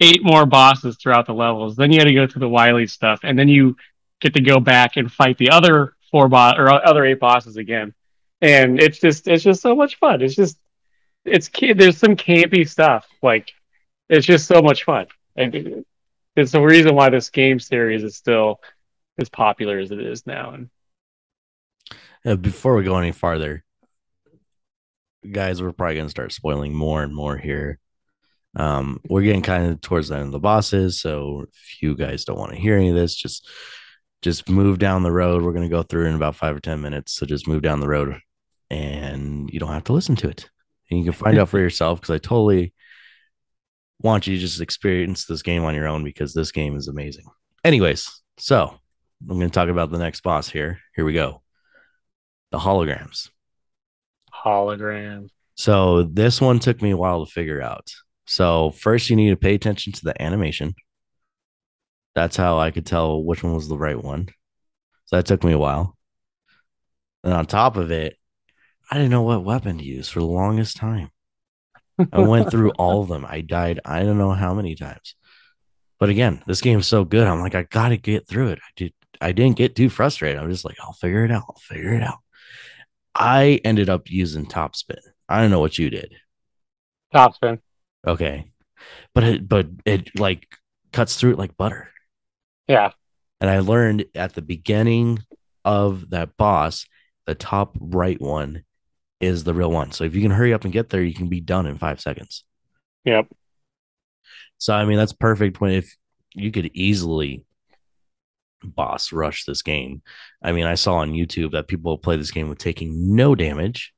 eight 0.00 0.24
more 0.24 0.46
bosses 0.46 0.96
throughout 0.96 1.26
the 1.26 1.34
levels. 1.34 1.76
Then 1.76 1.92
you 1.92 1.98
had 1.98 2.08
to 2.08 2.14
go 2.14 2.26
through 2.26 2.40
the 2.40 2.48
Wily 2.48 2.86
stuff, 2.86 3.20
and 3.22 3.38
then 3.38 3.48
you 3.48 3.76
get 4.20 4.34
to 4.34 4.40
go 4.40 4.60
back 4.60 4.96
and 4.96 5.10
fight 5.10 5.38
the 5.38 5.50
other 5.50 5.94
four 6.10 6.28
boss 6.28 6.54
or 6.58 6.70
other 6.70 7.04
eight 7.04 7.20
bosses 7.20 7.56
again. 7.56 7.94
And 8.40 8.80
it's 8.80 8.98
just 8.98 9.26
it's 9.28 9.44
just 9.44 9.62
so 9.62 9.74
much 9.74 9.96
fun. 9.98 10.22
It's 10.22 10.34
just 10.34 10.58
it's 11.24 11.48
there's 11.48 11.98
some 11.98 12.16
campy 12.16 12.68
stuff 12.68 13.06
like 13.22 13.52
it's 14.08 14.26
just 14.26 14.46
so 14.46 14.62
much 14.62 14.84
fun. 14.84 15.06
And 15.36 15.84
it's 16.36 16.52
the 16.52 16.60
reason 16.60 16.94
why 16.94 17.10
this 17.10 17.30
game 17.30 17.60
series 17.60 18.02
is 18.02 18.16
still 18.16 18.60
as 19.18 19.28
popular 19.28 19.78
as 19.78 19.90
it 19.90 20.00
is 20.00 20.26
now. 20.26 20.50
And 20.50 20.70
Uh, 22.26 22.36
before 22.36 22.74
we 22.74 22.84
go 22.84 22.96
any 22.96 23.12
farther, 23.12 23.64
guys, 25.30 25.62
we're 25.62 25.72
probably 25.72 25.96
gonna 25.96 26.08
start 26.08 26.32
spoiling 26.32 26.74
more 26.74 27.02
and 27.02 27.14
more 27.14 27.36
here. 27.36 27.78
Um, 28.56 29.00
we're 29.08 29.22
getting 29.22 29.42
kind 29.42 29.66
of 29.66 29.80
towards 29.80 30.08
the 30.08 30.16
end 30.16 30.26
of 30.26 30.32
the 30.32 30.38
bosses, 30.38 31.00
so 31.00 31.44
if 31.48 31.82
you 31.82 31.96
guys 31.96 32.24
don't 32.24 32.38
want 32.38 32.52
to 32.52 32.58
hear 32.58 32.76
any 32.76 32.90
of 32.90 32.94
this, 32.94 33.14
just 33.14 33.48
just 34.22 34.48
move 34.48 34.78
down 34.78 35.02
the 35.02 35.12
road. 35.12 35.42
We're 35.42 35.52
gonna 35.52 35.68
go 35.68 35.82
through 35.82 36.06
in 36.06 36.14
about 36.14 36.36
five 36.36 36.56
or 36.56 36.60
ten 36.60 36.80
minutes, 36.80 37.12
so 37.12 37.26
just 37.26 37.48
move 37.48 37.62
down 37.62 37.80
the 37.80 37.88
road, 37.88 38.18
and 38.70 39.50
you 39.50 39.60
don't 39.60 39.72
have 39.72 39.84
to 39.84 39.92
listen 39.92 40.16
to 40.16 40.28
it. 40.28 40.48
And 40.90 40.98
you 40.98 41.04
can 41.04 41.12
find 41.12 41.36
out 41.38 41.48
for 41.50 41.58
yourself 41.58 42.00
because 42.00 42.14
I 42.14 42.18
totally 42.18 42.72
want 44.00 44.26
you 44.26 44.34
to 44.34 44.40
just 44.40 44.60
experience 44.60 45.24
this 45.24 45.42
game 45.42 45.64
on 45.64 45.74
your 45.74 45.86
own 45.86 46.04
because 46.04 46.34
this 46.34 46.52
game 46.52 46.76
is 46.76 46.88
amazing. 46.88 47.24
Anyways, 47.62 48.22
so 48.38 48.78
I'm 49.28 49.38
going 49.38 49.48
to 49.48 49.54
talk 49.54 49.68
about 49.68 49.90
the 49.90 49.98
next 49.98 50.22
boss 50.22 50.48
here. 50.48 50.78
Here 50.94 51.04
we 51.04 51.12
go. 51.12 51.42
The 52.50 52.58
holograms. 52.58 53.30
hologram. 54.44 55.28
So 55.56 56.02
this 56.02 56.40
one 56.40 56.58
took 56.58 56.82
me 56.82 56.90
a 56.90 56.96
while 56.96 57.24
to 57.24 57.30
figure 57.30 57.62
out. 57.62 57.90
So 58.26 58.72
first 58.72 59.08
you 59.10 59.16
need 59.16 59.30
to 59.30 59.36
pay 59.36 59.54
attention 59.54 59.92
to 59.92 60.04
the 60.04 60.20
animation. 60.20 60.74
That's 62.14 62.36
how 62.36 62.58
I 62.58 62.70
could 62.70 62.86
tell 62.86 63.22
which 63.22 63.42
one 63.42 63.54
was 63.54 63.68
the 63.68 63.78
right 63.78 64.00
one. 64.02 64.28
So 65.06 65.16
that 65.16 65.26
took 65.26 65.44
me 65.44 65.52
a 65.52 65.58
while. 65.58 65.96
And 67.22 67.32
on 67.32 67.46
top 67.46 67.76
of 67.76 67.90
it, 67.90 68.16
I 68.90 68.96
didn't 68.96 69.10
know 69.10 69.22
what 69.22 69.44
weapon 69.44 69.78
to 69.78 69.84
use 69.84 70.08
for 70.08 70.20
the 70.20 70.26
longest 70.26 70.76
time. 70.76 71.10
I 72.12 72.20
went 72.20 72.50
through 72.50 72.70
all 72.72 73.02
of 73.02 73.08
them. 73.08 73.26
I 73.28 73.40
died 73.40 73.80
I 73.84 74.02
don't 74.02 74.18
know 74.18 74.32
how 74.32 74.54
many 74.54 74.74
times. 74.74 75.14
But 76.00 76.08
again, 76.08 76.42
this 76.46 76.60
game's 76.60 76.86
so 76.86 77.04
good. 77.04 77.26
I'm 77.26 77.40
like, 77.40 77.54
I 77.54 77.62
gotta 77.62 77.96
get 77.96 78.26
through 78.26 78.48
it. 78.48 78.58
I 78.58 78.70
did 78.76 78.92
I 79.20 79.32
didn't 79.32 79.56
get 79.56 79.76
too 79.76 79.88
frustrated. 79.88 80.40
I'm 80.40 80.50
just 80.50 80.64
like, 80.64 80.76
I'll 80.80 80.92
figure 80.92 81.24
it 81.24 81.30
out. 81.30 81.44
I'll 81.48 81.60
figure 81.60 81.94
it 81.94 82.02
out. 82.02 82.18
I 83.14 83.60
ended 83.64 83.88
up 83.88 84.10
using 84.10 84.46
top 84.46 84.76
spin. 84.76 84.98
I 85.28 85.40
don't 85.40 85.50
know 85.50 85.60
what 85.60 85.78
you 85.78 85.88
did. 85.88 86.14
Top 87.12 87.34
spin. 87.34 87.60
Okay. 88.06 88.50
But 89.14 89.24
it 89.24 89.48
but 89.48 89.68
it 89.84 90.18
like 90.18 90.46
cuts 90.92 91.16
through 91.16 91.32
it 91.32 91.38
like 91.38 91.56
butter. 91.56 91.90
Yeah. 92.68 92.90
And 93.40 93.48
I 93.48 93.60
learned 93.60 94.06
at 94.14 94.34
the 94.34 94.42
beginning 94.42 95.20
of 95.64 96.10
that 96.10 96.36
boss, 96.36 96.86
the 97.26 97.34
top 97.34 97.76
right 97.78 98.20
one 98.20 98.64
is 99.24 99.44
the 99.44 99.54
real 99.54 99.70
one. 99.70 99.92
So 99.92 100.04
if 100.04 100.14
you 100.14 100.22
can 100.22 100.30
hurry 100.30 100.52
up 100.52 100.64
and 100.64 100.72
get 100.72 100.90
there, 100.90 101.02
you 101.02 101.14
can 101.14 101.28
be 101.28 101.40
done 101.40 101.66
in 101.66 101.78
five 101.78 102.00
seconds. 102.00 102.44
Yep. 103.04 103.28
So 104.58 104.74
I 104.74 104.84
mean 104.84 104.96
that's 104.96 105.12
perfect 105.12 105.60
when 105.60 105.72
if 105.72 105.96
you 106.34 106.50
could 106.50 106.70
easily 106.74 107.44
boss 108.62 109.12
rush 109.12 109.44
this 109.44 109.62
game. 109.62 110.02
I 110.42 110.52
mean, 110.52 110.66
I 110.66 110.74
saw 110.74 110.96
on 110.96 111.12
YouTube 111.12 111.52
that 111.52 111.68
people 111.68 111.98
play 111.98 112.16
this 112.16 112.30
game 112.30 112.48
with 112.48 112.58
taking 112.58 113.14
no 113.14 113.34
damage. 113.34 113.92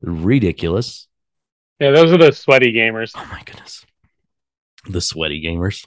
Ridiculous. 0.00 1.08
Yeah, 1.78 1.92
those 1.92 2.12
are 2.12 2.18
the 2.18 2.32
sweaty 2.32 2.72
gamers. 2.72 3.12
Oh 3.16 3.28
my 3.30 3.42
goodness. 3.44 3.84
The 4.88 5.00
sweaty 5.00 5.42
gamers. 5.44 5.86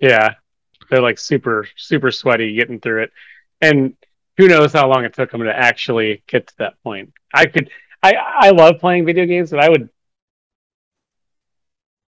Yeah. 0.00 0.34
They're 0.90 1.02
like 1.02 1.18
super, 1.18 1.68
super 1.76 2.10
sweaty 2.10 2.54
getting 2.54 2.80
through 2.80 3.04
it. 3.04 3.10
And 3.60 3.94
who 4.40 4.48
knows 4.48 4.72
how 4.72 4.88
long 4.88 5.04
it 5.04 5.12
took 5.12 5.30
them 5.30 5.44
to 5.44 5.54
actually 5.54 6.22
get 6.26 6.46
to 6.46 6.54
that 6.58 6.82
point. 6.82 7.12
I 7.32 7.44
could 7.44 7.70
I 8.02 8.14
I 8.14 8.50
love 8.50 8.78
playing 8.78 9.04
video 9.04 9.26
games, 9.26 9.50
but 9.50 9.60
I 9.60 9.68
would 9.68 9.90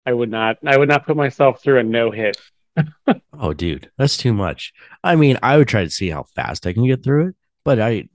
I 0.05 0.13
would 0.13 0.31
not 0.31 0.57
I 0.65 0.77
would 0.77 0.87
not 0.87 1.05
put 1.05 1.17
myself 1.17 1.61
through 1.61 1.79
a 1.79 1.83
no 1.83 2.09
hit. 2.09 2.37
oh 3.37 3.51
dude, 3.51 3.91
that's 3.97 4.15
too 4.15 4.33
much. 4.33 4.71
I 5.03 5.17
mean, 5.17 5.39
I 5.43 5.57
would 5.57 5.67
try 5.67 5.83
to 5.83 5.89
see 5.89 6.09
how 6.09 6.23
fast 6.23 6.65
I 6.65 6.71
can 6.71 6.87
get 6.87 7.03
through 7.03 7.29
it, 7.29 7.35
but 7.65 7.81
I 7.81 8.07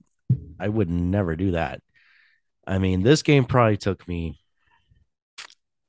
I 0.59 0.69
would 0.69 0.89
never 0.89 1.37
do 1.37 1.51
that. 1.51 1.83
I 2.67 2.79
mean, 2.79 3.03
this 3.03 3.23
game 3.23 3.45
probably 3.45 3.77
took 3.77 4.09
me 4.09 4.41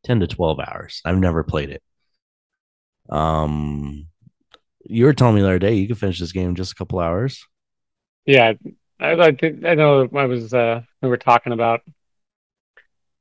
10 0.04 0.20
to 0.20 0.28
12 0.28 0.60
hours. 0.60 1.02
I've 1.06 1.18
never 1.18 1.44
played 1.44 1.70
it. 1.70 1.82
Um 3.10 4.08
you 4.84 5.06
were 5.06 5.14
telling 5.14 5.36
me 5.36 5.42
the 5.42 5.48
other 5.48 5.60
day 5.60 5.76
you 5.76 5.88
could 5.88 5.98
finish 5.98 6.20
this 6.20 6.34
game 6.34 6.50
in 6.50 6.56
just 6.56 6.74
a 6.74 6.76
couple 6.76 7.00
hours. 7.00 7.48
Yeah, 8.28 8.54
I 9.00 9.14
I, 9.14 9.38
I 9.66 9.76
know 9.76 10.08
I 10.14 10.26
was 10.26 10.54
uh 10.54 10.82
we 11.02 11.10
were 11.10 11.18
talking 11.18 11.54
about 11.54 11.82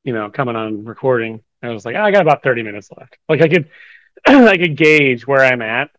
you 0.05 0.13
know 0.13 0.29
coming 0.31 0.57
on 0.57 0.85
recording. 0.85 1.43
I 1.63 1.71
was 1.71 1.87
like, 1.87 1.97
oh, 1.97 2.03
I 2.03 2.11
got 2.11 2.23
about 2.23 2.43
30 2.43 2.63
minutes 2.63 2.91
left. 2.97 3.17
Like 3.29 3.41
I 3.41 3.49
could 3.49 3.71
I 4.27 4.59
could 4.59 4.77
gauge 4.77 5.27
where 5.27 5.45
I'm 5.45 5.63
at 5.63 5.91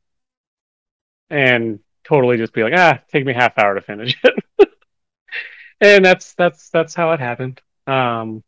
and 1.30 1.80
totally 2.04 2.38
just 2.38 2.54
be 2.54 2.64
like, 2.64 2.74
ah, 2.76 3.00
take 3.12 3.26
me 3.26 3.34
half 3.34 3.58
hour 3.58 3.76
to 3.76 3.82
finish 3.82 4.16
it. 4.24 4.70
and 5.82 6.06
that's 6.06 6.34
that's 6.36 6.70
that's 6.70 6.94
how 6.94 7.14
it 7.14 7.20
happened. 7.20 7.62
Um 7.88 8.44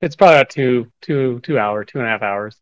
it's 0.00 0.16
probably 0.16 0.36
about 0.36 0.50
two 0.50 0.90
two 1.02 1.40
two 1.40 1.58
hour, 1.58 1.84
two 1.84 1.98
and 1.98 2.06
a 2.06 2.10
half 2.10 2.22
hours. 2.22 2.56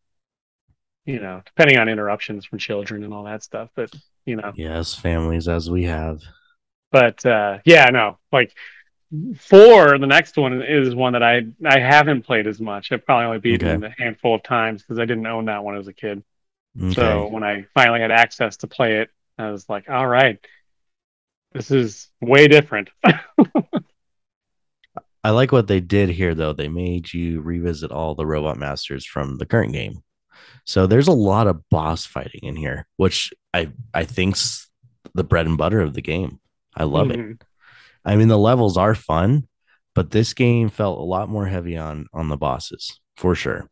You 1.07 1.21
know, 1.21 1.41
depending 1.47 1.79
on 1.79 1.89
interruptions 1.89 2.45
from 2.45 2.59
children 2.59 3.05
and 3.05 3.15
all 3.15 3.25
that 3.25 3.43
stuff. 3.43 3.71
But 3.75 3.91
you 4.27 4.37
know. 4.37 4.53
Yes, 4.55 4.95
families 4.95 5.49
as 5.49 5.71
we 5.71 5.85
have. 5.85 6.21
But 6.93 7.25
uh 7.25 7.59
yeah, 7.65 7.87
no, 7.87 8.19
like 8.33 8.55
four, 9.39 9.99
the 9.99 10.07
next 10.07 10.37
one 10.37 10.63
is 10.63 10.95
one 10.95 11.13
that 11.15 11.23
I 11.23 11.47
I 11.65 11.79
haven't 11.79 12.23
played 12.23 12.47
as 12.47 12.61
much. 12.61 12.93
I've 12.93 13.05
probably 13.05 13.27
only 13.27 13.39
beaten 13.39 13.85
okay. 13.85 13.95
a 13.99 14.03
handful 14.03 14.35
of 14.37 14.43
times 14.43 14.83
because 14.83 14.99
I 14.99 15.05
didn't 15.05 15.27
own 15.27 15.47
that 15.47 15.65
one 15.65 15.77
as 15.77 15.89
a 15.89 15.93
kid. 15.93 16.23
Okay. 16.81 16.95
So 16.95 17.29
when 17.29 17.43
I 17.43 17.67
finally 17.75 18.01
had 18.01 18.11
access 18.11 18.59
to 18.59 18.67
play 18.67 19.01
it, 19.01 19.11
I 19.39 19.51
was 19.51 19.69
like, 19.69 19.89
all 19.89 20.07
right, 20.07 20.39
this 21.53 21.71
is 21.71 22.09
way 22.21 22.49
different. 22.49 22.91
I 25.25 25.31
like 25.31 25.51
what 25.53 25.67
they 25.67 25.81
did 25.81 26.11
here, 26.11 26.35
though. 26.35 26.53
They 26.53 26.69
made 26.69 27.13
you 27.13 27.41
revisit 27.41 27.91
all 27.91 28.15
the 28.15 28.27
robot 28.27 28.59
masters 28.59 29.05
from 29.05 29.39
the 29.39 29.47
current 29.47 29.73
game. 29.73 30.03
So 30.65 30.87
there's 30.87 31.09
a 31.09 31.13
lot 31.13 31.49
of 31.49 31.69
boss 31.69 32.07
fighting 32.07 32.43
in 32.43 32.57
here, 32.57 32.87
which 32.97 33.33
I 33.53 33.71
I 33.93 34.05
think's 34.05 34.69
the 35.15 35.25
bread 35.25 35.47
and 35.47 35.59
butter 35.59 35.81
of 35.81 35.95
the 35.95 36.03
game. 36.03 36.39
I 36.77 36.85
love 36.85 37.09
mm-hmm. 37.09 37.33
it. 37.33 37.45
I 38.05 38.17
mean, 38.17 38.29
the 38.29 38.39
levels 38.39 38.77
are 38.77 38.95
fun, 38.95 39.49
but 39.95 40.11
this 40.11 40.35
game 40.35 40.69
felt 40.69 40.99
a 40.99 41.03
lot 41.03 41.29
more 41.29 41.47
heavy 41.47 41.77
on 41.77 42.07
on 42.13 42.29
the 42.29 42.37
bosses 42.37 43.01
for 43.17 43.35
sure. 43.35 43.69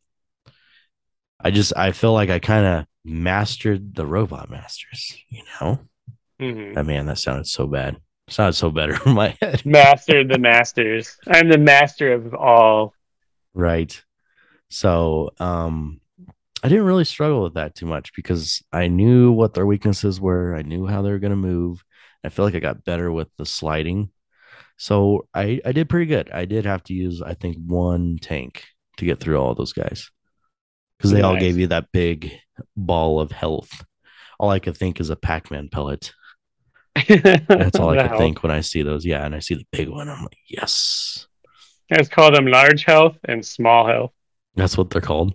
I 1.41 1.51
just 1.51 1.77
I 1.77 1.93
feel 1.93 2.13
like 2.13 2.31
I 2.31 2.39
kind 2.39 2.67
of 2.67 2.87
mastered 3.05 3.95
the 3.95 4.07
robot 4.07 4.51
masters, 4.51 5.17
you 5.29 5.43
know. 5.61 5.81
Mm-hmm. 6.41 6.79
Oh, 6.79 6.83
man, 6.83 7.07
that 7.07 7.19
sounded 7.19 7.47
so 7.47 7.67
bad. 7.67 7.97
It 8.27 8.35
sounded 8.35 8.55
so 8.55 8.71
better 8.71 8.99
in 9.07 9.15
my 9.15 9.37
head. 9.41 9.65
Mastered 9.65 10.29
the 10.29 10.39
masters. 10.39 11.17
I'm 11.27 11.49
the 11.49 11.59
master 11.59 12.13
of 12.13 12.35
all. 12.35 12.95
Right. 13.53 14.03
So, 14.71 15.31
um, 15.39 16.01
I 16.63 16.69
didn't 16.69 16.87
really 16.87 17.05
struggle 17.05 17.43
with 17.43 17.55
that 17.55 17.75
too 17.75 17.87
much 17.87 18.15
because 18.15 18.63
I 18.73 18.89
knew 18.89 19.31
what 19.33 19.53
their 19.53 19.67
weaknesses 19.67 20.19
were. 20.19 20.57
I 20.57 20.63
knew 20.63 20.87
how 20.87 21.03
they 21.03 21.11
were 21.11 21.19
going 21.19 21.31
to 21.31 21.37
move. 21.37 21.85
I 22.25 22.31
feel 22.31 22.45
like 22.45 22.55
I 22.55 22.61
got 22.61 22.85
better 22.85 23.13
with 23.13 23.29
the 23.37 23.47
sliding 23.47 24.11
so 24.77 25.29
I, 25.33 25.61
I 25.65 25.73
did 25.73 25.89
pretty 25.89 26.07
good. 26.07 26.31
I 26.31 26.45
did 26.45 26.65
have 26.65 26.83
to 26.85 26.95
use, 26.95 27.23
I 27.23 27.35
think, 27.35 27.57
one 27.65 28.19
tank 28.21 28.65
to 28.97 29.05
get 29.05 29.21
through 29.21 29.39
all 29.39 29.55
those 29.55 29.73
guys 29.73 30.11
because 30.99 31.11
they 31.11 31.21
nice. 31.21 31.25
all 31.25 31.37
gave 31.37 31.59
you 31.59 31.69
that 31.69 31.93
big 31.93 32.33
ball 32.77 33.21
of 33.21 33.33
health. 33.33 33.85
All 34.39 34.51
I 34.51 34.59
could 34.59 34.77
think 34.77 35.01
is 35.01 35.11
a 35.11 35.17
Pac 35.17 35.51
Man 35.51 35.69
pellet. 35.69 36.13
That's 37.09 37.79
all 37.79 37.91
I 37.91 37.97
could 37.97 38.07
health. 38.07 38.19
think 38.19 38.43
when 38.43 38.53
I 38.53 38.61
see 38.61 38.83
those. 38.83 39.05
Yeah. 39.05 39.25
And 39.25 39.35
I 39.35 39.39
see 39.39 39.55
the 39.55 39.67
big 39.71 39.89
one. 39.89 40.09
I'm 40.09 40.23
like, 40.23 40.39
yes. 40.49 41.27
Let's 41.91 42.09
call 42.09 42.33
them 42.33 42.47
large 42.47 42.85
health 42.85 43.17
and 43.25 43.45
small 43.45 43.87
health. 43.87 44.13
That's 44.57 44.77
what 44.77 44.91
they're 44.91 45.01
called. 45.01 45.35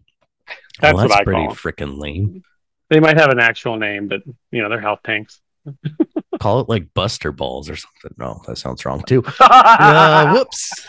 That's, 0.81 0.95
well, 0.95 1.07
that's 1.07 1.23
pretty 1.23 1.47
freaking 1.47 1.99
lame. 1.99 2.43
They 2.89 2.99
might 2.99 3.17
have 3.17 3.29
an 3.29 3.39
actual 3.39 3.77
name, 3.77 4.07
but 4.07 4.21
you 4.51 4.61
know, 4.61 4.69
they're 4.69 4.81
health 4.81 5.01
tanks. 5.03 5.41
Call 6.39 6.61
it 6.61 6.69
like 6.69 6.93
Buster 6.93 7.31
Balls 7.31 7.69
or 7.69 7.75
something. 7.75 8.11
No, 8.17 8.41
that 8.47 8.57
sounds 8.57 8.85
wrong 8.85 9.03
too. 9.03 9.23
uh, 9.39 10.33
whoops. 10.33 10.87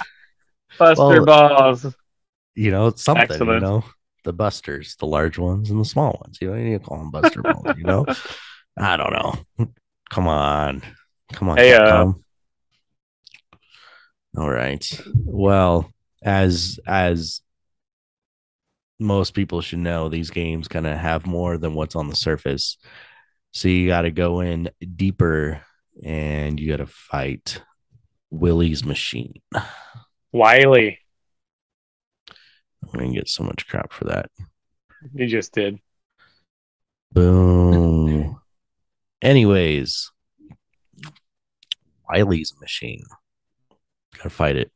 Buster 0.79 1.23
well, 1.23 1.25
Balls. 1.25 1.87
You 2.55 2.71
know, 2.71 2.91
something, 2.91 3.23
Excellent. 3.23 3.63
you 3.63 3.69
know, 3.69 3.85
the 4.25 4.33
Busters, 4.33 4.97
the 4.97 5.07
large 5.07 5.39
ones 5.39 5.71
and 5.71 5.81
the 5.81 5.85
small 5.85 6.19
ones. 6.25 6.39
You 6.41 6.51
know, 6.51 6.57
you 6.57 6.65
need 6.65 6.83
to 6.83 6.87
call 6.87 6.99
them 6.99 7.11
Buster 7.11 7.43
Balls, 7.43 7.77
you 7.77 7.85
know? 7.85 8.07
I 8.79 8.97
don't 8.97 9.13
know. 9.13 9.69
Come 10.11 10.29
on. 10.29 10.83
Come 11.33 11.49
on. 11.49 11.57
Hey, 11.57 11.75
uh... 11.75 12.13
All 14.37 14.51
right. 14.51 15.01
Well, 15.17 15.91
as 16.23 16.79
as 16.87 17.41
most 18.99 19.33
people 19.33 19.61
should 19.61 19.79
know, 19.79 20.09
these 20.09 20.31
games 20.31 20.69
kind 20.69 20.87
of 20.87 20.97
have 20.97 21.27
more 21.27 21.57
than 21.57 21.75
what's 21.75 21.97
on 21.97 22.09
the 22.09 22.17
surface. 22.17 22.77
So 23.53 23.69
you 23.69 23.89
got 23.89 24.03
to 24.03 24.11
go 24.11 24.41
in 24.41 24.71
deeper 24.97 25.63
and 26.05 26.59
you 26.59 26.71
got 26.71 26.79
to 26.79 26.87
fight 26.87 27.63
Willie's 28.31 28.85
machine. 28.85 29.41
Wily. 30.33 30.99
I'm 32.83 32.99
going 32.99 33.13
to 33.13 33.19
get 33.19 33.29
so 33.29 33.43
much 33.43 33.69
crap 33.69 33.93
for 33.93 34.05
that. 34.05 34.31
You 35.15 35.27
just 35.27 35.53
did. 35.53 35.79
Boom. 37.13 38.41
Anyways, 39.23 40.11
Wily's 42.09 42.55
machine. 42.61 43.05
Gotta 44.17 44.31
fight 44.31 44.57
it. 44.57 44.73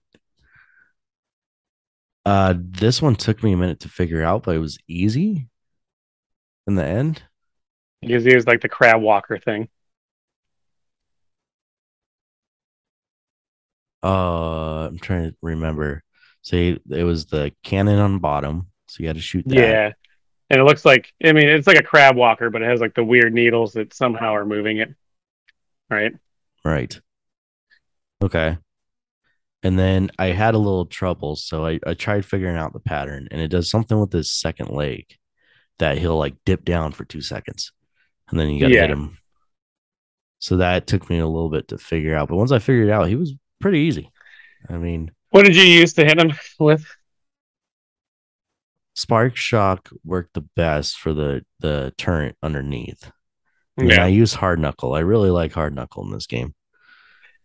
Uh, 2.24 2.54
this 2.58 3.02
one 3.02 3.14
took 3.14 3.42
me 3.42 3.52
a 3.52 3.56
minute 3.56 3.80
to 3.80 3.88
figure 3.88 4.22
out, 4.22 4.44
but 4.44 4.56
it 4.56 4.60
was 4.60 4.78
easy 4.88 5.48
in 6.66 6.74
the 6.74 6.84
end. 6.84 7.22
Because 8.06 8.24
he 8.24 8.34
was 8.34 8.46
like 8.46 8.60
the 8.60 8.68
crab 8.68 9.00
walker 9.00 9.38
thing. 9.38 9.68
Uh, 14.02 14.86
I'm 14.88 14.98
trying 14.98 15.30
to 15.30 15.36
remember. 15.40 16.02
Say 16.42 16.78
it 16.90 17.04
was 17.04 17.24
the 17.26 17.52
cannon 17.62 17.98
on 17.98 18.14
the 18.14 18.18
bottom, 18.18 18.66
so 18.86 19.02
you 19.02 19.06
had 19.06 19.16
to 19.16 19.22
shoot 19.22 19.48
that. 19.48 19.56
Yeah, 19.56 19.92
and 20.50 20.60
it 20.60 20.64
looks 20.64 20.84
like 20.84 21.10
I 21.24 21.32
mean 21.32 21.48
it's 21.48 21.66
like 21.66 21.78
a 21.78 21.82
crab 21.82 22.16
walker, 22.16 22.50
but 22.50 22.60
it 22.60 22.68
has 22.68 22.82
like 22.82 22.94
the 22.94 23.04
weird 23.04 23.32
needles 23.32 23.72
that 23.72 23.94
somehow 23.94 24.34
are 24.34 24.44
moving 24.44 24.76
it. 24.76 24.94
Right. 25.88 26.12
Right. 26.62 27.00
Okay. 28.22 28.58
And 29.62 29.78
then 29.78 30.10
I 30.18 30.26
had 30.26 30.54
a 30.54 30.58
little 30.58 30.84
trouble, 30.84 31.36
so 31.36 31.64
I, 31.64 31.80
I 31.86 31.94
tried 31.94 32.26
figuring 32.26 32.56
out 32.56 32.74
the 32.74 32.80
pattern, 32.80 33.28
and 33.30 33.40
it 33.40 33.48
does 33.48 33.70
something 33.70 33.98
with 33.98 34.12
his 34.12 34.30
second 34.30 34.68
leg 34.68 35.06
that 35.78 35.96
he'll 35.96 36.18
like 36.18 36.34
dip 36.44 36.66
down 36.66 36.92
for 36.92 37.06
two 37.06 37.22
seconds 37.22 37.72
and 38.30 38.38
then 38.38 38.50
you 38.50 38.60
got 38.60 38.68
to 38.68 38.74
yeah. 38.74 38.80
hit 38.82 38.90
him. 38.90 39.18
So 40.38 40.58
that 40.58 40.86
took 40.86 41.08
me 41.08 41.18
a 41.18 41.26
little 41.26 41.48
bit 41.48 41.68
to 41.68 41.78
figure 41.78 42.14
out, 42.14 42.28
but 42.28 42.36
once 42.36 42.52
I 42.52 42.58
figured 42.58 42.88
it 42.88 42.92
out, 42.92 43.08
he 43.08 43.16
was 43.16 43.32
pretty 43.60 43.80
easy. 43.80 44.10
I 44.68 44.76
mean, 44.76 45.10
what 45.30 45.44
did 45.44 45.56
you 45.56 45.62
use 45.62 45.94
to 45.94 46.04
hit 46.04 46.18
him 46.18 46.32
with? 46.58 46.84
Spark 48.94 49.36
Shock 49.36 49.88
worked 50.04 50.34
the 50.34 50.46
best 50.54 50.98
for 50.98 51.12
the 51.12 51.44
the 51.60 51.92
turret 51.98 52.36
underneath. 52.42 53.10
Yeah, 53.76 54.04
I 54.04 54.08
use 54.08 54.34
Hard 54.34 54.60
Knuckle. 54.60 54.94
I 54.94 55.00
really 55.00 55.30
like 55.30 55.52
Hard 55.52 55.74
Knuckle 55.74 56.04
in 56.04 56.12
this 56.12 56.26
game. 56.26 56.54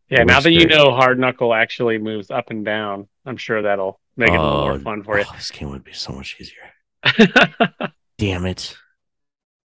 Yeah, 0.09 0.23
now 0.23 0.39
that 0.39 0.49
great. 0.49 0.59
you 0.59 0.67
know 0.67 0.91
Hard 0.91 1.19
Knuckle 1.19 1.53
actually 1.53 1.97
moves 1.97 2.29
up 2.29 2.51
and 2.51 2.63
down, 2.63 3.07
I'm 3.25 3.37
sure 3.37 3.61
that'll 3.61 3.99
make 4.15 4.29
it 4.29 4.37
oh, 4.37 4.67
more 4.67 4.79
fun 4.79 5.03
for 5.03 5.17
you. 5.17 5.25
Oh, 5.27 5.33
this 5.35 5.51
game 5.51 5.69
would 5.69 5.83
be 5.83 5.93
so 5.93 6.13
much 6.13 6.35
easier. 6.39 6.71
Damn 8.17 8.45
it. 8.45 8.75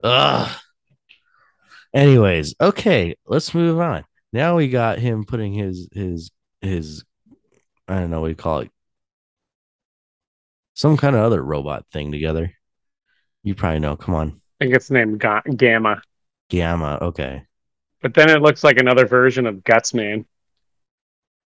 Ugh. 0.02 0.50
Anyways, 1.94 2.54
okay, 2.60 3.16
let's 3.26 3.54
move 3.54 3.78
on. 3.80 4.04
Now 4.32 4.56
we 4.56 4.68
got 4.68 4.98
him 4.98 5.24
putting 5.24 5.54
his 5.54 5.88
his 5.92 6.30
his 6.60 7.04
I 7.86 7.98
don't 8.00 8.10
know 8.10 8.20
what 8.20 8.26
you 8.28 8.34
call 8.34 8.60
it. 8.60 8.70
Some 10.74 10.96
kind 10.96 11.16
of 11.16 11.22
other 11.22 11.42
robot 11.42 11.86
thing 11.92 12.12
together. 12.12 12.52
You 13.42 13.54
probably 13.54 13.80
know. 13.80 13.96
Come 13.96 14.14
on. 14.14 14.40
I 14.60 14.64
think 14.64 14.74
it's 14.74 14.90
named 14.90 15.18
Ga- 15.20 15.42
Gamma. 15.56 16.02
Gamma. 16.50 16.98
Okay. 17.00 17.42
But 18.02 18.14
then 18.14 18.30
it 18.30 18.42
looks 18.42 18.62
like 18.62 18.78
another 18.78 19.06
version 19.06 19.46
of 19.46 19.56
Gutsman. 19.56 20.26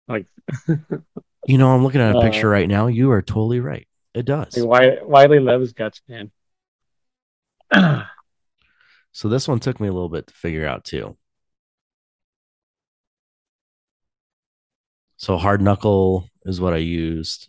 Like 0.08 0.26
You 1.46 1.58
know, 1.58 1.74
I'm 1.74 1.82
looking 1.84 2.00
at 2.00 2.14
a 2.14 2.18
Uh, 2.18 2.22
picture 2.22 2.48
right 2.48 2.68
now. 2.68 2.88
You 2.88 3.10
are 3.12 3.22
totally 3.22 3.60
right. 3.60 3.86
It 4.14 4.24
does. 4.26 4.54
Wi- 4.54 4.98
Wily 5.02 5.38
loves 5.40 5.72
Gutsman. 5.72 6.30
So 9.12 9.28
this 9.28 9.46
one 9.46 9.60
took 9.60 9.78
me 9.80 9.88
a 9.88 9.92
little 9.92 10.08
bit 10.08 10.26
to 10.26 10.34
figure 10.34 10.66
out 10.66 10.84
too. 10.84 11.16
So 15.16 15.36
hard 15.36 15.60
knuckle 15.62 16.28
is 16.44 16.60
what 16.60 16.72
I 16.72 16.78
used. 16.78 17.48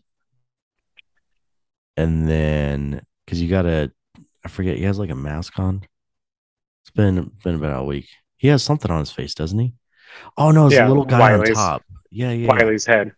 And 1.98 2.28
then 2.28 3.02
because 3.26 3.42
you 3.42 3.50
gotta 3.50 3.92
I 4.46 4.50
forget 4.50 4.78
he 4.78 4.84
has 4.84 5.00
like 5.00 5.10
a 5.10 5.16
mask 5.16 5.58
on. 5.60 5.84
It's 6.84 6.92
been 6.92 7.32
been 7.44 7.56
about 7.56 7.82
a 7.82 7.86
week. 7.86 8.08
He 8.36 8.50
has 8.50 8.62
something 8.62 8.92
on 8.92 9.00
his 9.00 9.12
face, 9.12 9.34
doesn't 9.34 9.58
he? 9.58 9.74
Oh 10.38 10.52
no, 10.52 10.68
it's 10.68 10.76
Yeah, 10.76 10.88
a 10.88 10.90
little 10.90 11.06
guy 11.06 11.32
Wily's- 11.38 11.50
on 11.52 11.56
top. 11.56 11.84
Yeah, 12.12 12.32
yeah. 12.32 12.54
Wily's 12.54 12.86
head. 12.86 13.14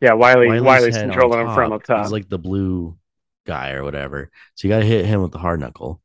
Yeah, 0.00 0.12
Wily. 0.12 0.48
Wily's 0.48 0.62
Wily's, 0.82 0.96
controlling 0.98 1.40
him 1.46 1.54
from 1.54 1.72
up 1.72 1.84
top. 1.84 2.02
He's 2.02 2.12
like 2.12 2.28
the 2.28 2.38
blue 2.38 2.98
guy 3.46 3.72
or 3.72 3.82
whatever. 3.82 4.30
So 4.54 4.68
you 4.68 4.74
gotta 4.74 4.84
hit 4.84 5.06
him 5.06 5.22
with 5.22 5.32
the 5.32 5.38
hard 5.38 5.60
knuckle. 5.60 6.02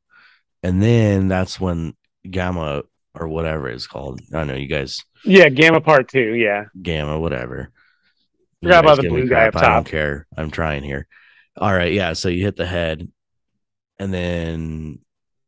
And 0.64 0.82
then 0.82 1.28
that's 1.28 1.60
when 1.60 1.96
Gamma 2.30 2.84
or 3.16 3.28
whatever 3.28 3.70
it's 3.70 3.88
called. 3.88 4.22
I 4.32 4.38
don't 4.38 4.48
know 4.48 4.56
you 4.56 4.68
guys 4.68 5.04
yeah, 5.24 5.50
Gamma 5.50 5.82
Part 5.82 6.08
Two. 6.08 6.36
Yeah, 6.36 6.66
Gamma, 6.82 7.20
whatever. 7.20 7.72
Forgot 8.62 8.84
about 8.84 9.02
the 9.02 9.10
blue 9.10 9.28
guy 9.28 9.48
up 9.48 9.56
I 9.56 9.70
don't 9.70 9.86
care. 9.86 10.28
I'm 10.36 10.52
trying 10.52 10.84
here. 10.84 11.08
All 11.58 11.74
right, 11.74 11.94
yeah. 11.94 12.14
So 12.14 12.30
you 12.30 12.44
hit 12.44 12.56
the 12.56 12.66
head, 12.66 13.08
and 14.00 14.14
then 14.14 15.00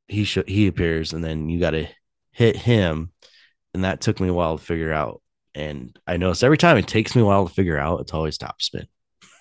he 0.07 0.23
sh- 0.23 0.39
he 0.47 0.67
appears, 0.67 1.13
and 1.13 1.23
then 1.23 1.49
you 1.49 1.59
got 1.59 1.71
to 1.71 1.87
hit 2.31 2.55
him, 2.55 3.11
and 3.73 3.83
that 3.83 4.01
took 4.01 4.19
me 4.19 4.27
a 4.27 4.33
while 4.33 4.57
to 4.57 4.63
figure 4.63 4.93
out. 4.93 5.21
And 5.55 5.97
I 6.07 6.17
noticed 6.17 6.43
every 6.43 6.57
time 6.57 6.77
it 6.77 6.87
takes 6.87 7.15
me 7.15 7.21
a 7.21 7.25
while 7.25 7.47
to 7.47 7.53
figure 7.53 7.77
out, 7.77 8.01
it's 8.01 8.13
always 8.13 8.37
top 8.37 8.61
spin. 8.61 8.87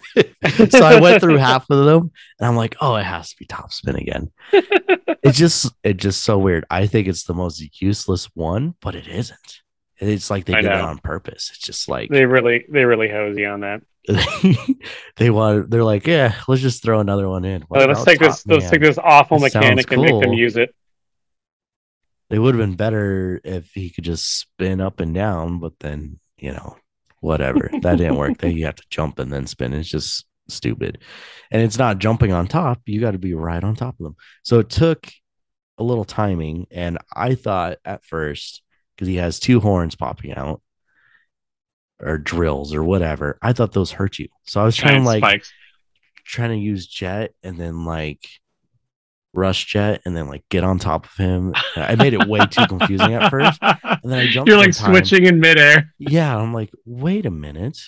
so 0.71 0.85
I 0.85 1.01
went 1.01 1.21
through 1.21 1.37
half 1.39 1.69
of 1.71 1.85
them, 1.85 2.11
and 2.39 2.49
I'm 2.49 2.57
like, 2.57 2.77
oh, 2.81 2.97
it 2.97 3.05
has 3.05 3.31
to 3.31 3.37
be 3.37 3.47
top 3.47 3.73
spin 3.73 3.97
again. 3.97 4.31
it's 4.53 5.39
just 5.39 5.73
it's 5.83 6.03
just 6.03 6.25
so 6.25 6.39
weird. 6.39 6.65
I 6.71 6.87
think 6.87 7.09
it's 7.09 7.25
the 7.25 7.35
most 7.35 7.63
useless 7.81 8.27
one, 8.35 8.75
but 8.81 8.95
it 8.95 9.07
isn't. 9.07 9.63
It's 9.99 10.31
like 10.31 10.47
they 10.47 10.55
I 10.55 10.63
did 10.63 10.73
it 10.73 10.81
on 10.81 10.99
purpose. 10.99 11.51
It's 11.51 11.65
just 11.65 11.89
like 11.89 12.11
they 12.11 12.27
really, 12.27 12.65
they 12.69 12.85
really 12.85 13.09
hose 13.09 13.37
you 13.39 13.47
on 13.47 13.61
that. 13.61 13.83
they 15.17 15.31
want 15.31 15.71
they're 15.71 15.85
like, 15.85 16.07
yeah, 16.07 16.35
let's 16.49 16.61
just 16.61 16.83
throw 16.83 16.99
another 16.99 17.29
one 17.29 17.45
in. 17.45 17.63
What 17.63 17.83
Uh, 17.83 17.87
let's 17.87 18.05
take 18.05 18.19
this. 18.19 18.43
Top 18.43 18.55
Let's 18.55 18.71
take 18.71 18.81
this 18.81 18.99
awful 18.99 19.39
mechanic 19.39 19.91
and 19.93 20.03
make 20.03 20.21
them 20.21 20.33
use 20.33 20.57
it. 20.57 20.75
They 22.29 22.39
would 22.39 22.55
have 22.55 22.61
been 22.61 22.77
better 22.77 23.41
if 23.45 23.71
he 23.75 23.91
could 23.91 24.05
just 24.05 24.41
spin 24.41 24.81
up 24.81 25.01
and 25.01 25.15
down, 25.15 25.61
but 25.61 25.79
then 25.79 26.19
you 26.37 26.51
know, 26.51 26.77
whatever. 27.23 27.71
that 27.83 27.97
didn't 27.97 28.17
work. 28.17 28.39
Then 28.39 28.53
you 28.57 28.67
have 28.67 28.75
to 28.75 28.85
jump 28.91 29.19
and 29.19 29.33
then 29.33 29.47
spin. 29.47 29.73
It's 29.73 29.89
just 29.89 30.27
stupid. 30.49 30.99
And 31.51 31.63
it's 31.63 31.79
not 31.79 31.99
jumping 31.99 32.33
on 32.33 32.49
top. 32.49 32.83
You 32.85 33.01
got 33.01 33.13
to 33.13 33.19
be 33.19 33.33
right 33.33 33.63
on 33.63 33.75
top 33.75 33.95
of 33.99 34.05
them. 34.05 34.17
So 34.43 34.59
it 34.59 34.69
took 34.69 35.09
a 35.79 35.85
little 35.85 36.05
timing. 36.05 36.67
And 36.71 36.99
I 37.15 37.37
thought 37.37 37.79
at 37.85 38.05
first, 38.05 38.63
because 38.95 39.09
he 39.09 39.17
has 39.17 39.39
two 39.39 39.61
horns 39.61 39.95
popping 39.95 40.35
out 40.35 40.61
or 42.01 42.19
drills 42.19 42.75
or 42.75 42.83
whatever, 42.83 43.39
I 43.41 43.53
thought 43.53 43.73
those 43.73 43.93
hurt 43.93 44.19
you. 44.19 44.29
So 44.45 44.61
I 44.61 44.65
was 44.65 44.77
trying 44.77 45.05
Giant 45.05 45.07
like 45.07 45.21
spikes. 45.21 45.53
trying 46.25 46.51
to 46.51 46.57
use 46.59 46.87
jet 46.87 47.33
and 47.43 47.57
then 47.57 47.85
like 47.85 48.29
rush 49.35 49.67
jet 49.67 50.03
and 50.05 50.17
then 50.17 50.29
like 50.29 50.45
get 50.49 50.65
on 50.65 50.79
top 50.79 51.07
of 51.07 51.13
him. 51.17 51.55
I 51.77 51.95
made 51.95 52.15
it 52.15 52.27
way 52.27 52.41
too 52.51 52.67
confusing 52.67 53.15
at 53.15 53.31
first. 53.31 53.59
And 53.63 54.11
then 54.11 54.19
I 54.19 54.29
jumped. 54.29 54.49
You're 54.49 54.59
like 54.59 54.75
time. 54.75 54.93
switching 54.93 55.27
in 55.27 55.41
midair. 55.41 55.93
Yeah, 55.99 56.37
I'm 56.37 56.53
like, 56.53 56.71
wait 56.85 57.27
a 57.27 57.31
minute. 57.31 57.79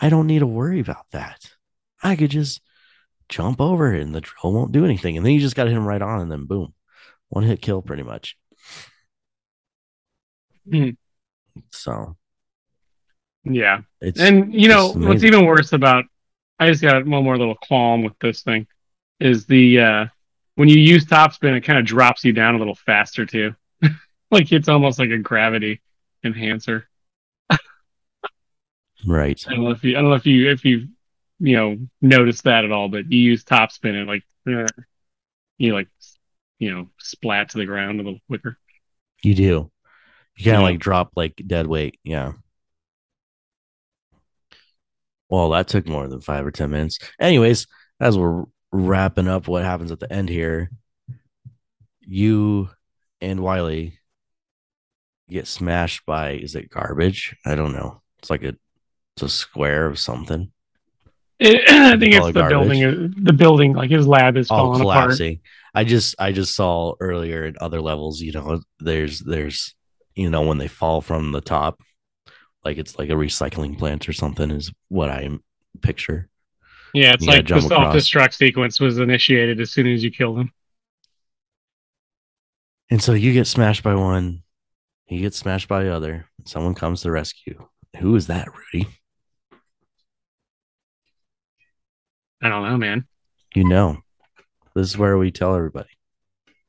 I 0.00 0.08
don't 0.08 0.26
need 0.26 0.40
to 0.40 0.46
worry 0.46 0.80
about 0.80 1.06
that. 1.12 1.50
I 2.02 2.16
could 2.16 2.30
just 2.30 2.60
jump 3.28 3.60
over 3.60 3.94
it 3.94 4.02
and 4.02 4.14
the 4.14 4.20
drill 4.20 4.52
won't 4.52 4.72
do 4.72 4.84
anything. 4.84 5.16
And 5.16 5.26
then 5.26 5.32
you 5.32 5.40
just 5.40 5.56
got 5.56 5.64
to 5.64 5.70
hit 5.70 5.76
him 5.76 5.86
right 5.86 6.00
on 6.00 6.20
and 6.20 6.30
then 6.30 6.46
boom. 6.46 6.74
One 7.28 7.44
hit 7.44 7.60
kill 7.60 7.82
pretty 7.82 8.02
much. 8.02 8.36
Hmm. 10.70 10.90
So 11.70 12.16
Yeah, 13.44 13.80
it's 14.00 14.20
and 14.20 14.54
you 14.54 14.68
know 14.68 14.92
what's 14.92 15.24
even 15.24 15.44
worse 15.44 15.72
about? 15.72 16.04
I 16.58 16.68
just 16.68 16.82
got 16.82 17.06
one 17.06 17.24
more 17.24 17.38
little 17.38 17.56
qualm 17.56 18.02
with 18.04 18.18
this 18.20 18.42
thing. 18.42 18.66
Is 19.20 19.46
the 19.46 19.80
uh 19.80 20.06
when 20.58 20.68
you 20.68 20.76
use 20.76 21.04
topspin, 21.04 21.56
it 21.56 21.60
kind 21.60 21.78
of 21.78 21.84
drops 21.84 22.24
you 22.24 22.32
down 22.32 22.56
a 22.56 22.58
little 22.58 22.74
faster 22.74 23.24
too. 23.24 23.54
like 24.32 24.50
it's 24.50 24.68
almost 24.68 24.98
like 24.98 25.10
a 25.10 25.18
gravity 25.18 25.80
enhancer. 26.24 26.88
right. 29.06 29.40
I 29.46 29.54
don't 29.54 29.62
know 29.64 29.70
if 29.70 29.84
you 29.84 29.96
I 29.96 30.00
don't 30.00 30.10
know 30.10 30.16
if 30.16 30.26
you 30.26 30.50
if 30.50 30.64
you 30.64 30.88
you 31.38 31.56
know 31.56 31.76
noticed 32.02 32.42
that 32.42 32.64
at 32.64 32.72
all, 32.72 32.88
but 32.88 33.10
you 33.12 33.20
use 33.20 33.44
topspin 33.44 33.94
and 33.94 34.08
like 34.08 34.24
eh, 34.48 34.66
you 35.58 35.74
like 35.74 35.86
you 36.58 36.74
know 36.74 36.88
splat 36.98 37.50
to 37.50 37.58
the 37.58 37.64
ground 37.66 38.00
a 38.00 38.02
little 38.02 38.18
quicker. 38.26 38.58
You 39.22 39.36
do. 39.36 39.70
You 40.36 40.44
kind 40.44 40.56
of 40.56 40.60
Yeah. 40.62 40.70
like 40.70 40.80
drop 40.80 41.12
like 41.14 41.40
dead 41.46 41.68
weight. 41.68 42.00
Yeah. 42.02 42.32
Well, 45.30 45.50
that 45.50 45.68
took 45.68 45.86
more 45.86 46.08
than 46.08 46.20
five 46.20 46.44
or 46.46 46.50
10 46.50 46.70
minutes. 46.70 46.98
Anyways, 47.20 47.66
as 48.00 48.16
we're 48.18 48.44
wrapping 48.72 49.28
up 49.28 49.48
what 49.48 49.64
happens 49.64 49.90
at 49.92 50.00
the 50.00 50.12
end 50.12 50.28
here, 50.28 50.70
you 52.00 52.70
and 53.20 53.40
Wily 53.40 53.98
get 55.28 55.46
smashed 55.46 56.06
by, 56.06 56.32
is 56.32 56.54
it 56.54 56.70
garbage? 56.70 57.36
I 57.44 57.54
don't 57.54 57.72
know. 57.72 58.02
It's 58.18 58.30
like 58.30 58.42
a, 58.42 58.54
it's 59.16 59.22
a 59.22 59.28
square 59.28 59.86
of 59.86 59.98
something. 59.98 60.50
It, 61.38 61.68
I 61.68 61.98
think 61.98 62.14
it's 62.14 62.26
it 62.26 62.32
the 62.34 62.40
garbage? 62.40 62.78
building. 62.78 63.14
The 63.22 63.32
building, 63.32 63.72
like 63.74 63.90
his 63.90 64.06
lab 64.06 64.36
is 64.36 64.50
all 64.50 64.58
falling 64.58 64.80
apart. 64.80 65.04
collapsing. 65.06 65.40
I 65.74 65.84
just 65.84 66.16
I 66.18 66.32
just 66.32 66.54
saw 66.56 66.94
earlier 66.98 67.44
in 67.44 67.56
other 67.60 67.80
levels, 67.80 68.20
you 68.20 68.32
know, 68.32 68.60
there's 68.80 69.20
there's 69.20 69.74
you 70.14 70.30
know 70.30 70.42
when 70.42 70.58
they 70.58 70.68
fall 70.68 71.00
from 71.00 71.30
the 71.30 71.40
top, 71.40 71.80
like 72.64 72.78
it's 72.78 72.98
like 72.98 73.10
a 73.10 73.14
recycling 73.14 73.78
plant 73.78 74.08
or 74.08 74.12
something 74.12 74.50
is 74.50 74.72
what 74.88 75.10
I 75.10 75.28
picture. 75.80 76.28
Yeah, 76.94 77.12
it's 77.12 77.26
like 77.26 77.46
the 77.46 77.60
self 77.60 77.94
destruct 77.94 78.34
sequence 78.34 78.80
was 78.80 78.98
initiated 78.98 79.60
as 79.60 79.70
soon 79.70 79.86
as 79.86 80.02
you 80.02 80.10
kill 80.10 80.34
them. 80.34 80.52
And 82.90 83.02
so 83.02 83.12
you 83.12 83.32
get 83.32 83.46
smashed 83.46 83.82
by 83.82 83.94
one, 83.94 84.42
he 85.04 85.20
gets 85.20 85.36
smashed 85.36 85.68
by 85.68 85.84
the 85.84 85.94
other, 85.94 86.26
and 86.38 86.48
someone 86.48 86.74
comes 86.74 87.02
to 87.02 87.10
rescue. 87.10 87.68
Who 87.98 88.16
is 88.16 88.28
that, 88.28 88.48
Rudy? 88.72 88.88
I 92.42 92.48
don't 92.48 92.62
know, 92.68 92.76
man. 92.76 93.06
You 93.54 93.64
know. 93.64 93.98
This 94.74 94.86
is 94.86 94.98
where 94.98 95.18
we 95.18 95.30
tell 95.30 95.54
everybody. 95.54 95.88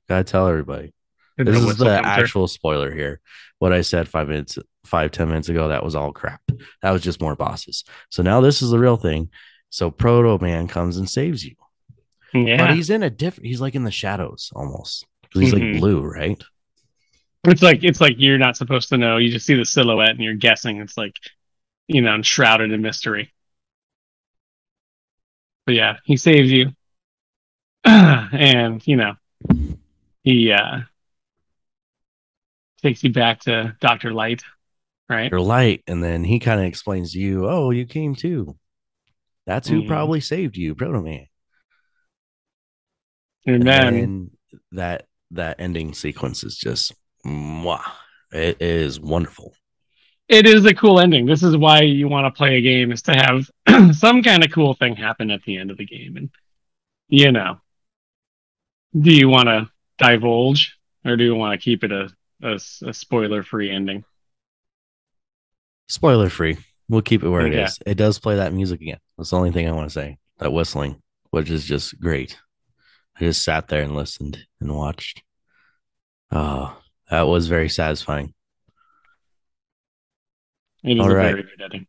Gotta 0.08 0.24
tell 0.24 0.48
everybody. 0.48 0.94
The 1.38 1.44
This 1.44 1.58
is 1.58 1.78
the 1.78 1.86
comes 1.86 2.06
there. 2.06 2.06
actual 2.06 2.48
spoiler 2.48 2.92
here. 2.92 3.22
What 3.60 3.72
I 3.72 3.82
said 3.82 4.10
five 4.10 4.28
minutes, 4.28 4.58
five 4.86 5.12
ten 5.12 5.28
minutes 5.28 5.48
ago, 5.50 5.68
that 5.68 5.84
was 5.84 5.96
all 5.96 6.12
crap. 6.12 6.42
That 6.82 6.92
was 6.92 7.02
just 7.04 7.22
more 7.22 7.36
bosses. 7.36 7.84
So 8.10 8.24
now 8.24 8.42
this 8.42 8.62
is 8.62 8.72
the 8.72 8.80
real 8.80 8.98
thing. 8.98 9.30
So 9.70 9.92
Proto 9.92 10.44
Man 10.44 10.68
comes 10.68 10.98
and 10.98 11.10
saves 11.10 11.46
you, 11.46 11.56
but 12.34 12.40
Yeah, 12.40 12.74
he's 12.74 12.90
in 12.90 13.04
a 13.04 13.10
different. 13.10 13.48
He's 13.48 13.62
like 13.62 13.76
in 13.76 13.84
the 13.84 13.92
shadows 13.92 14.52
almost. 14.56 15.06
He's 15.34 15.54
Mhm. 15.54 15.74
like 15.74 15.80
blue, 15.80 16.02
right? 16.02 16.44
it's 17.46 17.62
like 17.62 17.84
it's 17.84 18.02
like 18.02 18.16
you're 18.18 18.38
not 18.38 18.58
supposed 18.58 18.90
to 18.90 18.98
know. 18.98 19.18
You 19.18 19.32
just 19.32 19.46
see 19.46 19.56
the 19.56 19.66
silhouette 19.66 20.10
and 20.12 20.20
you're 20.20 20.36
guessing. 20.36 20.82
It's 20.82 20.98
like 20.98 21.16
you 21.88 22.02
know, 22.02 22.22
shrouded 22.22 22.72
in 22.72 22.82
mystery. 22.82 23.34
But 25.66 25.76
yeah, 25.76 25.98
he 26.04 26.18
saves 26.18 26.52
you, 26.52 26.72
and 27.84 28.86
you 28.88 28.96
know, 28.96 29.16
he 30.24 30.52
uh 30.52 30.82
takes 32.82 33.04
you 33.04 33.12
back 33.12 33.42
to 33.42 33.76
Doctor 33.80 34.14
Light, 34.14 34.44
right? 35.10 35.32
You're 35.32 35.42
light, 35.42 35.84
and 35.88 36.04
then 36.04 36.24
he 36.24 36.40
kind 36.40 36.60
of 36.60 36.66
explains 36.66 37.14
to 37.14 37.20
you, 37.20 37.48
"Oh, 37.48 37.72
you 37.72 37.86
came 37.86 38.16
too. 38.16 38.58
That's 39.50 39.68
who 39.68 39.82
Mhm. 39.82 39.88
probably 39.88 40.20
saved 40.22 40.56
you, 40.58 40.76
Proto 40.76 41.02
Man." 41.02 41.26
And 43.48 43.56
And 43.56 43.68
then 43.68 44.32
that 44.74 45.08
that 45.32 45.60
ending 45.60 45.94
sequence 45.94 46.44
is 46.44 46.56
just, 46.56 46.94
mwah. 47.26 47.82
It 48.32 48.62
is 48.62 49.00
wonderful. 49.00 49.56
it 50.28 50.46
is 50.46 50.64
a 50.66 50.76
cool 50.76 51.00
ending. 51.00 51.26
This 51.26 51.42
is 51.42 51.58
why 51.58 51.82
you 51.82 52.08
want 52.08 52.28
to 52.28 52.38
play 52.38 52.58
a 52.58 52.62
game 52.62 52.92
is 52.92 53.02
to 53.04 53.14
have 53.16 53.50
some 53.96 54.22
kind 54.22 54.46
of 54.46 54.52
cool 54.52 54.76
thing 54.76 54.96
happen 54.96 55.32
at 55.32 55.42
the 55.44 55.58
end 55.58 55.72
of 55.72 55.78
the 55.78 55.86
game. 55.86 56.16
And 56.18 56.30
you 57.08 57.32
know, 57.32 57.60
do 58.96 59.12
you 59.12 59.30
want 59.30 59.48
to 59.48 59.68
divulge 59.98 60.78
or 61.04 61.18
do 61.18 61.24
you 61.24 61.34
want 61.34 61.60
to 61.60 61.64
keep 61.64 61.84
it 61.84 61.92
a, 61.92 62.10
a, 62.44 62.60
spoiler 62.94 63.42
free 63.42 63.72
ending? 63.72 64.04
Spoiler 65.88 66.30
free. 66.30 66.58
We'll 66.90 67.02
keep 67.04 67.24
it 67.24 67.30
where 67.30 67.46
it 67.46 67.54
Yeah. 67.54 67.66
is. 67.68 67.80
It 67.86 67.96
does 67.96 68.20
play 68.20 68.38
that 68.38 68.52
music 68.52 68.82
again. 68.82 69.00
That's 69.18 69.30
the 69.30 69.38
only 69.38 69.52
thing 69.52 69.68
I 69.68 69.72
want 69.72 69.88
to 69.88 69.94
say. 69.94 70.18
That 70.40 70.52
whistling, 70.52 71.02
which 71.30 71.50
is 71.50 71.64
just 71.66 72.00
great. 72.00 72.38
I 73.16 73.20
just 73.26 73.44
sat 73.44 73.68
there 73.68 73.84
and 73.84 73.96
listened 73.96 74.40
and 74.60 74.76
watched. 74.76 75.22
Oh, 76.32 76.76
that 77.10 77.28
was 77.28 77.48
very 77.48 77.70
satisfying. 77.70 78.34
It 80.84 80.94
is 80.94 81.00
All 81.00 81.12
a 81.12 81.16
right. 81.16 81.32
very 81.32 81.44
good 81.44 81.62
ending. 81.62 81.88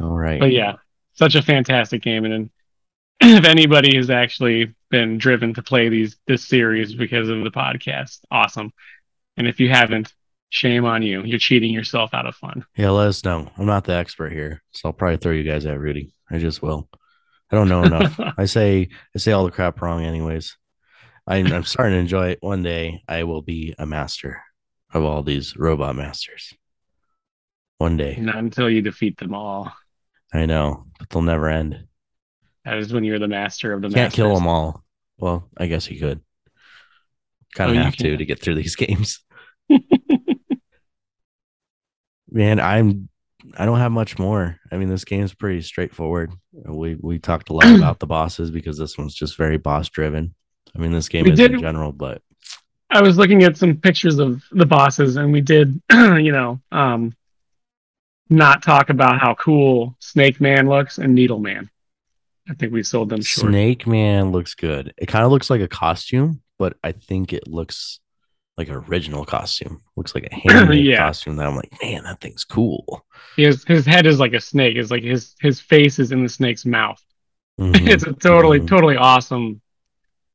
All 0.00 0.16
right. 0.16 0.40
But 0.40 0.52
yeah, 0.52 0.76
such 1.14 1.34
a 1.34 1.42
fantastic 1.42 2.02
game, 2.02 2.24
and 2.24 2.50
if 3.20 3.44
anybody 3.44 3.96
has 3.96 4.10
actually 4.10 4.74
been 4.90 5.18
driven 5.18 5.52
to 5.54 5.62
play 5.62 5.88
these 5.88 6.16
this 6.26 6.46
series 6.48 6.94
because 6.94 7.28
of 7.28 7.44
the 7.44 7.50
podcast, 7.50 8.20
awesome. 8.30 8.72
And 9.36 9.46
if 9.46 9.60
you 9.60 9.68
haven't, 9.68 10.14
shame 10.50 10.84
on 10.84 11.02
you. 11.02 11.22
You're 11.22 11.38
cheating 11.38 11.72
yourself 11.72 12.14
out 12.14 12.26
of 12.26 12.34
fun. 12.34 12.64
Yeah, 12.76 12.90
let 12.90 13.08
us 13.08 13.24
know. 13.24 13.50
I'm 13.58 13.66
not 13.66 13.84
the 13.84 13.94
expert 13.94 14.32
here, 14.32 14.62
so 14.72 14.88
I'll 14.88 14.92
probably 14.92 15.16
throw 15.18 15.32
you 15.32 15.42
guys 15.44 15.66
at 15.66 15.78
Rudy. 15.78 16.12
I 16.30 16.38
just 16.38 16.62
will. 16.62 16.88
I 17.50 17.56
don't 17.56 17.68
know 17.68 17.82
enough. 17.82 18.18
I 18.38 18.44
say 18.46 18.88
I 19.14 19.18
say 19.18 19.32
all 19.32 19.44
the 19.44 19.50
crap 19.52 19.80
wrong, 19.80 20.04
anyways. 20.04 20.56
I'm, 21.28 21.46
I'm 21.52 21.64
starting 21.64 21.94
to 21.94 22.00
enjoy 22.00 22.28
it. 22.30 22.38
One 22.40 22.62
day, 22.62 23.02
I 23.08 23.24
will 23.24 23.42
be 23.42 23.74
a 23.78 23.86
master 23.86 24.40
of 24.92 25.02
all 25.02 25.22
these 25.24 25.56
robot 25.56 25.96
masters. 25.96 26.54
One 27.78 27.96
day, 27.96 28.16
Not 28.18 28.36
until 28.36 28.70
you 28.70 28.80
defeat 28.80 29.18
them 29.18 29.34
all. 29.34 29.72
I 30.32 30.46
know, 30.46 30.86
but 30.98 31.10
they'll 31.10 31.22
never 31.22 31.48
end. 31.48 31.86
That 32.64 32.78
is 32.78 32.92
when 32.92 33.04
you're 33.04 33.18
the 33.18 33.28
master 33.28 33.72
of 33.72 33.82
the 33.82 33.90
Can't 33.90 34.12
kill 34.12 34.34
them 34.34 34.46
all. 34.46 34.82
Well, 35.18 35.48
I 35.56 35.66
guess 35.66 35.90
you 35.90 35.98
could. 36.00 36.20
Kind 37.54 37.68
Oh, 37.68 37.72
of 37.72 37.76
you 37.76 37.82
have 37.82 37.96
to 37.96 38.16
to 38.16 38.24
get 38.24 38.40
through 38.40 38.54
these 38.56 38.76
games. 38.86 39.20
Man, 42.30 42.60
I'm. 42.60 43.08
I 43.56 43.64
don't 43.64 43.78
have 43.78 43.92
much 43.92 44.18
more. 44.18 44.58
I 44.72 44.76
mean, 44.76 44.88
this 44.88 45.04
game's 45.04 45.32
pretty 45.32 45.62
straightforward. 45.62 46.32
We 46.52 46.96
we 46.96 47.18
talked 47.18 47.50
a 47.50 47.52
lot 47.52 47.64
about 47.76 48.00
the 48.00 48.06
bosses 48.06 48.50
because 48.50 48.76
this 48.78 48.98
one's 48.98 49.14
just 49.14 49.36
very 49.36 49.56
boss 49.56 49.88
driven. 49.88 50.34
I 50.74 50.78
mean, 50.78 50.92
this 50.92 51.08
game 51.08 51.24
We 51.24 51.32
is 51.32 51.40
in 51.40 51.60
general, 51.60 51.92
but 51.92 52.22
I 52.90 53.02
was 53.02 53.18
looking 53.18 53.42
at 53.42 53.56
some 53.56 53.76
pictures 53.76 54.18
of 54.18 54.42
the 54.52 54.66
bosses, 54.66 55.16
and 55.16 55.32
we 55.32 55.40
did, 55.40 55.80
you 55.92 56.32
know, 56.32 56.60
um, 56.72 57.14
not 58.28 58.62
talk 58.62 58.90
about 58.90 59.20
how 59.20 59.34
cool 59.34 59.96
Snake 60.00 60.40
Man 60.40 60.68
looks 60.68 60.98
and 60.98 61.14
Needle 61.14 61.38
Man. 61.38 61.70
I 62.48 62.54
think 62.54 62.72
we 62.72 62.82
sold 62.82 63.08
them 63.08 63.22
short. 63.22 63.50
Snake 63.50 63.86
Man 63.86 64.30
looks 64.30 64.54
good. 64.54 64.94
It 64.96 65.06
kind 65.06 65.24
of 65.24 65.32
looks 65.32 65.50
like 65.50 65.60
a 65.60 65.68
costume, 65.68 66.42
but 66.58 66.76
I 66.84 66.92
think 66.92 67.32
it 67.32 67.48
looks 67.48 68.00
like 68.56 68.68
an 68.68 68.74
original 68.74 69.24
costume. 69.24 69.82
Looks 69.96 70.14
like 70.14 70.28
a 70.30 70.34
handmade 70.34 70.84
Yeah. 70.86 70.98
costume. 70.98 71.36
That 71.36 71.46
I'm 71.46 71.56
like, 71.56 71.72
man, 71.82 72.04
that 72.04 72.20
thing's 72.20 72.44
cool. 72.44 73.04
His 73.36 73.64
his 73.64 73.84
head 73.86 74.06
is 74.06 74.18
like 74.18 74.32
a 74.32 74.40
snake. 74.40 74.76
It's 74.76 74.90
like 74.90 75.02
his 75.02 75.34
his 75.40 75.60
face 75.60 75.98
is 75.98 76.12
in 76.12 76.22
the 76.22 76.28
snake's 76.28 76.64
mouth. 76.66 77.02
Mhm. 77.60 77.88
it's 77.88 78.04
a 78.04 78.12
totally 78.12 78.60
Mhm. 78.60 78.68
totally 78.68 78.96
awesome, 78.96 79.62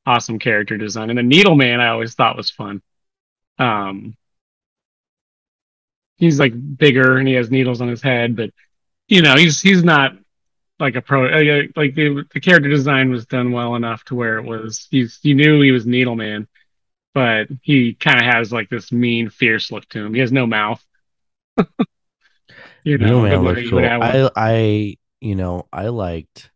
awesome 0.08 0.40
character 0.40 0.76
design. 0.78 1.10
And 1.12 1.20
the 1.20 1.24
Needle 1.24 1.56
Man 1.56 1.80
I 1.80 1.90
always 1.90 2.16
thought 2.16 2.36
was 2.38 2.50
fun. 2.50 2.82
Um, 3.60 4.16
he's 6.18 6.40
like 6.40 6.54
bigger 6.78 7.18
and 7.18 7.28
he 7.28 7.34
has 7.36 7.52
needles 7.52 7.82
on 7.82 7.88
his 7.88 8.02
head, 8.02 8.36
but 8.36 8.52
you 9.08 9.22
know 9.22 9.36
he's 9.36 9.62
he's 9.62 9.84
not 9.84 10.14
like 10.80 10.96
a 10.96 11.02
pro. 11.02 11.26
uh, 11.28 11.64
Like 11.76 11.94
the, 11.96 12.26
the 12.34 12.40
character 12.40 12.70
design 12.70 13.12
was 13.12 13.26
done 13.28 13.52
well 13.52 13.76
enough 13.76 14.04
to 14.06 14.16
where 14.16 14.38
it 14.40 14.46
was 14.46 14.88
he's 14.90 15.20
you 15.22 15.36
knew 15.36 15.62
he 15.62 15.72
was 15.72 15.86
Needle 15.86 16.16
Man, 16.16 16.48
but 17.14 17.48
he 17.62 17.94
kind 17.94 18.20
of 18.20 18.26
has 18.26 18.52
like 18.54 18.70
this 18.70 18.92
mean, 18.92 19.30
fierce 19.30 19.72
look 19.72 19.88
to 19.90 20.06
him. 20.06 20.14
He 20.14 20.20
has 20.22 20.32
no 20.32 20.46
mouth. 20.48 20.84
you 22.84 22.98
Needle 22.98 23.22
know, 23.22 23.22
Man 23.22 23.32
the 23.32 23.42
way 23.42 23.56
looked 23.56 23.62
you 23.62 23.70
cool. 23.70 23.82
would 23.82 23.86
have 23.86 24.02
one. 24.02 24.16
I, 24.16 24.30
I, 24.36 24.98
you 25.20 25.36
know, 25.36 25.68
I 25.72 25.88
liked. 25.88 26.50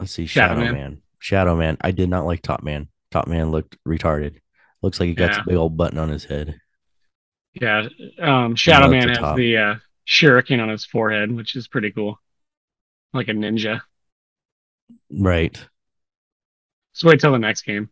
Let's 0.00 0.12
see, 0.12 0.26
Shadow 0.26 0.54
Shadow, 0.54 0.60
Man. 0.60 0.72
Man. 0.72 1.02
Shadow 1.18 1.56
Man. 1.56 1.76
I 1.80 1.90
did 1.90 2.08
not 2.10 2.26
like 2.26 2.42
Top 2.42 2.62
Man. 2.62 2.88
Top 3.10 3.26
Man 3.28 3.50
looked 3.50 3.76
retarded. 3.86 4.40
Looks 4.82 5.00
like 5.00 5.08
he 5.08 5.14
got 5.14 5.32
Yeah. 5.32 5.40
a 5.40 5.44
big 5.44 5.56
old 5.56 5.76
button 5.76 5.98
on 5.98 6.08
his 6.10 6.24
head. 6.24 6.60
Yeah, 7.54 7.88
um, 8.20 8.54
Shadow 8.54 8.88
Man 8.90 9.04
the 9.04 9.08
has 9.08 9.18
top. 9.18 9.36
the 9.36 9.56
uh, 9.56 9.74
shuriken 10.06 10.60
on 10.62 10.68
his 10.68 10.84
forehead, 10.84 11.32
which 11.32 11.56
is 11.56 11.68
pretty 11.68 11.90
cool, 11.90 12.20
like 13.14 13.28
a 13.28 13.32
ninja. 13.32 13.80
Right. 15.10 15.58
So 16.96 17.08
wait 17.08 17.20
till 17.20 17.32
the 17.32 17.38
next 17.38 17.62
game. 17.62 17.90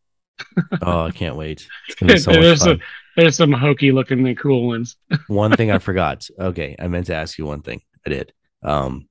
Oh, 0.80 1.02
I 1.02 1.10
can't 1.10 1.36
wait. 1.36 1.68
So 1.98 2.06
there's, 2.32 2.62
some, 2.62 2.80
there's 3.16 3.36
some 3.36 3.52
hokey 3.52 3.92
looking 3.92 4.26
and 4.26 4.38
cool 4.38 4.66
ones. 4.66 4.96
one 5.28 5.52
thing 5.52 5.70
I 5.70 5.76
forgot. 5.78 6.26
Okay, 6.40 6.74
I 6.78 6.88
meant 6.88 7.06
to 7.06 7.14
ask 7.14 7.36
you 7.36 7.44
one 7.44 7.60
thing. 7.60 7.82
I 8.06 8.10
did. 8.10 8.32
Um, 8.62 9.06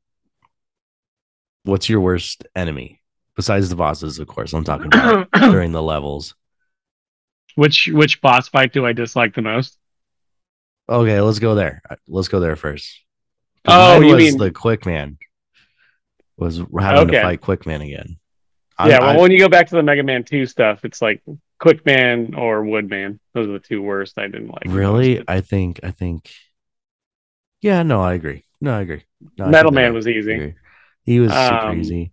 what's 1.64 1.90
your 1.90 2.02
worst 2.02 2.44
enemy 2.56 3.02
besides 3.36 3.70
the 3.70 3.76
bosses? 3.76 4.18
Of 4.18 4.28
course, 4.28 4.52
I'm 4.54 4.64
talking 4.64 4.88
about 4.88 5.30
during 5.40 5.74
the 5.74 5.84
levels. 5.84 6.34
which 7.54 7.88
which 7.94 8.20
boss 8.20 8.50
fight 8.50 8.74
do 8.74 8.88
I 8.88 8.94
dislike 8.94 9.36
the 9.36 9.44
most? 9.44 9.78
Okay, 10.90 11.22
let's 11.22 11.38
go 11.40 11.54
there. 11.54 11.84
Let's 12.08 12.30
go 12.30 12.40
there 12.40 12.56
first. 12.56 13.00
Oh, 13.66 14.00
you 14.02 14.16
was 14.16 14.24
mean- 14.24 14.38
the 14.40 14.50
Quick 14.52 14.88
Man 14.88 15.20
was 16.36 16.58
having 16.58 17.10
Okay. 17.10 17.12
to 17.18 17.22
fight 17.22 17.42
Quick 17.42 17.68
Man 17.68 17.82
again. 17.82 18.18
I- 18.78 18.90
yeah, 18.90 19.00
well, 19.00 19.10
I- 19.18 19.22
when 19.22 19.32
you 19.32 19.40
go 19.40 19.50
back 19.50 19.68
to 19.70 19.76
the 19.76 19.84
Mega 19.84 20.04
Man 20.04 20.24
Two 20.24 20.46
stuff, 20.46 20.84
it's 20.86 21.02
like 21.02 21.22
Quick 21.60 21.86
Man 21.86 22.34
or 22.36 22.64
Wood 22.64 22.90
Man. 22.90 23.20
Those 23.34 23.48
are 23.48 23.54
the 23.54 23.60
two 23.60 23.82
worst. 23.82 24.18
I 24.18 24.28
didn't 24.28 24.48
like. 24.50 24.64
really. 24.66 25.24
I 25.28 25.42
think, 25.42 25.80
I 25.84 25.92
think. 25.92 26.30
Yeah, 27.62 27.84
no, 27.84 28.02
I 28.02 28.14
agree. 28.14 28.44
No, 28.60 28.78
I 28.78 28.82
agree. 28.82 29.04
No, 29.38 29.48
Metal 29.48 29.72
that 29.72 29.76
Man 29.76 29.92
I 29.92 29.92
was 29.92 30.08
easy. 30.08 30.56
He 31.06 31.20
was 31.20 31.32
super 31.32 31.56
Um, 31.56 31.80
easy. 31.80 32.12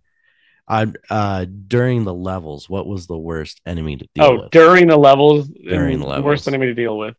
I 0.67 0.87
uh 1.09 1.45
during 1.67 2.03
the 2.05 2.13
levels, 2.13 2.69
what 2.69 2.87
was 2.87 3.07
the 3.07 3.17
worst 3.17 3.59
enemy 3.65 3.97
to 3.97 4.07
deal 4.15 4.23
Oh, 4.23 4.31
with? 4.33 4.41
Oh, 4.43 4.49
during 4.51 4.87
the 4.87 4.97
levels, 4.97 5.47
During 5.49 5.99
the 5.99 6.05
levels. 6.07 6.25
worst 6.25 6.47
enemy 6.47 6.67
to 6.67 6.73
deal 6.73 6.97
with. 6.97 7.15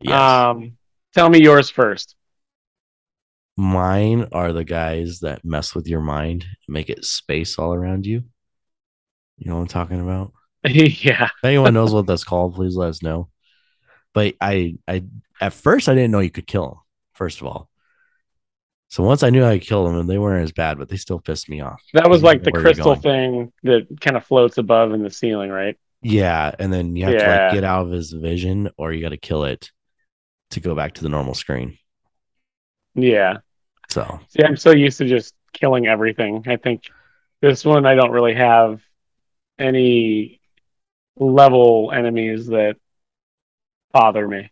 yes. 0.00 0.12
Um, 0.18 0.78
tell 1.14 1.28
me 1.28 1.42
yours 1.42 1.68
first. 1.68 2.14
Mine 3.56 4.28
are 4.32 4.52
the 4.52 4.64
guys 4.64 5.20
that 5.20 5.44
mess 5.44 5.74
with 5.74 5.86
your 5.86 6.00
mind 6.00 6.44
make 6.68 6.88
it 6.90 7.04
space 7.04 7.58
all 7.58 7.74
around 7.74 8.04
you. 8.06 8.24
You 9.38 9.50
know 9.50 9.56
what 9.56 9.62
I'm 9.62 9.68
talking 9.68 10.00
about? 10.00 10.32
yeah, 10.64 11.24
If 11.24 11.44
anyone 11.44 11.74
knows 11.74 11.92
what 11.92 12.06
that's 12.06 12.24
called, 12.24 12.54
please 12.54 12.76
let 12.76 12.88
us 12.88 13.02
know. 13.02 13.28
But 14.14 14.34
I, 14.40 14.76
I 14.88 15.04
at 15.40 15.52
first 15.52 15.88
I 15.88 15.94
didn't 15.94 16.10
know 16.12 16.20
you 16.20 16.30
could 16.30 16.46
kill 16.46 16.68
them. 16.68 16.78
First 17.14 17.40
of 17.40 17.46
all, 17.46 17.68
so 18.88 19.02
once 19.02 19.22
I 19.22 19.30
knew 19.30 19.44
I 19.44 19.58
could 19.58 19.66
kill 19.66 19.84
them, 19.84 19.98
and 19.98 20.08
they 20.08 20.18
weren't 20.18 20.44
as 20.44 20.52
bad, 20.52 20.78
but 20.78 20.88
they 20.88 20.96
still 20.96 21.18
pissed 21.18 21.48
me 21.48 21.60
off. 21.60 21.82
that 21.94 22.08
was 22.08 22.22
like 22.22 22.44
the 22.44 22.52
crystal 22.52 22.94
thing 22.94 23.52
that 23.64 23.88
kind 24.00 24.16
of 24.16 24.24
floats 24.24 24.56
above 24.58 24.92
in 24.92 25.02
the 25.02 25.10
ceiling, 25.10 25.50
right? 25.50 25.76
Yeah, 26.00 26.52
and 26.58 26.72
then 26.72 26.94
you 26.96 27.04
have 27.06 27.18
to 27.18 27.26
like 27.26 27.52
get 27.54 27.64
out 27.64 27.86
of 27.86 27.92
his 27.92 28.12
vision, 28.12 28.70
or 28.78 28.92
you 28.92 29.02
got 29.02 29.08
to 29.08 29.16
kill 29.16 29.44
it 29.44 29.70
to 30.50 30.60
go 30.60 30.74
back 30.74 30.94
to 30.94 31.02
the 31.02 31.08
normal 31.08 31.34
screen. 31.34 31.76
Yeah. 32.94 33.38
So 33.90 34.20
See, 34.28 34.44
I'm 34.44 34.56
so 34.56 34.70
used 34.70 34.98
to 34.98 35.08
just 35.08 35.34
killing 35.52 35.86
everything. 35.86 36.44
I 36.46 36.56
think 36.56 36.84
this 37.40 37.64
one 37.64 37.86
I 37.86 37.94
don't 37.94 38.12
really 38.12 38.34
have 38.34 38.80
any 39.58 40.40
level 41.16 41.92
enemies 41.92 42.46
that 42.48 42.76
bother 43.92 44.26
me. 44.26 44.50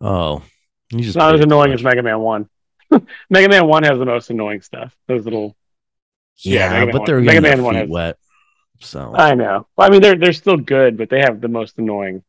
oh, 0.00 0.42
you 0.90 0.98
It's 0.98 1.06
just 1.08 1.16
not 1.16 1.34
as 1.34 1.40
annoying 1.40 1.72
as 1.72 1.82
Mega 1.82 2.02
Man 2.02 2.20
One. 2.20 2.48
Mega 3.30 3.48
Man 3.48 3.66
One 3.66 3.82
has 3.82 3.98
the 3.98 4.06
most 4.06 4.30
annoying 4.30 4.62
stuff. 4.62 4.94
Those 5.06 5.24
little 5.24 5.56
yeah, 6.38 6.84
yeah, 6.84 6.92
but 6.92 7.04
they're 7.04 7.20
Mega 7.20 7.40
Man 7.40 7.62
one 7.62 7.74
has- 7.74 7.88
wet. 7.88 8.18
So 8.80 9.12
I 9.14 9.34
know. 9.34 9.66
Well, 9.76 9.88
I 9.88 9.90
mean 9.90 10.00
they're 10.00 10.16
they're 10.16 10.32
still 10.32 10.56
good, 10.56 10.96
but 10.96 11.10
they 11.10 11.20
have 11.20 11.40
the 11.40 11.48
most 11.48 11.78
annoying 11.78 12.22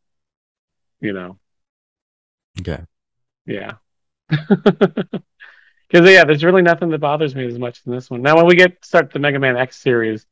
you 1.01 1.13
know. 1.13 1.37
okay, 2.59 2.83
Yeah. 3.45 3.73
Because 5.89 6.07
yeah, 6.07 6.23
there's 6.23 6.43
really 6.43 6.61
nothing 6.61 6.89
that 6.89 6.99
bothers 6.99 7.33
me 7.33 7.47
as 7.47 7.57
much 7.57 7.81
in 7.83 7.91
this 7.91 8.11
one. 8.11 8.21
Now, 8.21 8.35
when 8.35 8.45
we 8.45 8.55
get 8.55 8.85
start 8.85 9.11
the 9.11 9.17
Mega 9.17 9.39
Man 9.39 9.57
X 9.57 9.75
series, 9.81 10.23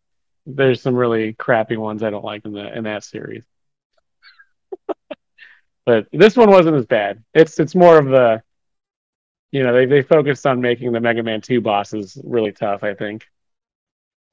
there's 0.48 0.82
some 0.82 0.96
really 0.96 1.34
crappy 1.34 1.78
ones 1.78 2.04
I 2.04 2.10
don't 2.10 2.26
like 2.26 2.46
in 2.46 2.54
the 2.54 2.76
in 2.78 2.86
that 2.86 3.04
series. 3.04 3.44
but 5.86 6.08
this 6.12 6.36
one 6.36 6.50
wasn't 6.50 6.76
as 6.78 6.86
bad. 6.86 7.24
It's 7.34 7.60
it's 7.60 7.76
more 7.76 7.98
of 7.98 8.06
the, 8.08 8.42
you 9.52 9.64
know, 9.64 9.74
they 9.74 9.86
they 9.86 10.02
focused 10.02 10.46
on 10.46 10.62
making 10.62 10.92
the 10.92 11.00
Mega 11.00 11.24
Man 11.24 11.42
Two 11.42 11.62
bosses 11.62 12.18
really 12.24 12.52
tough. 12.52 12.84
I 12.84 12.94
think 12.94 13.26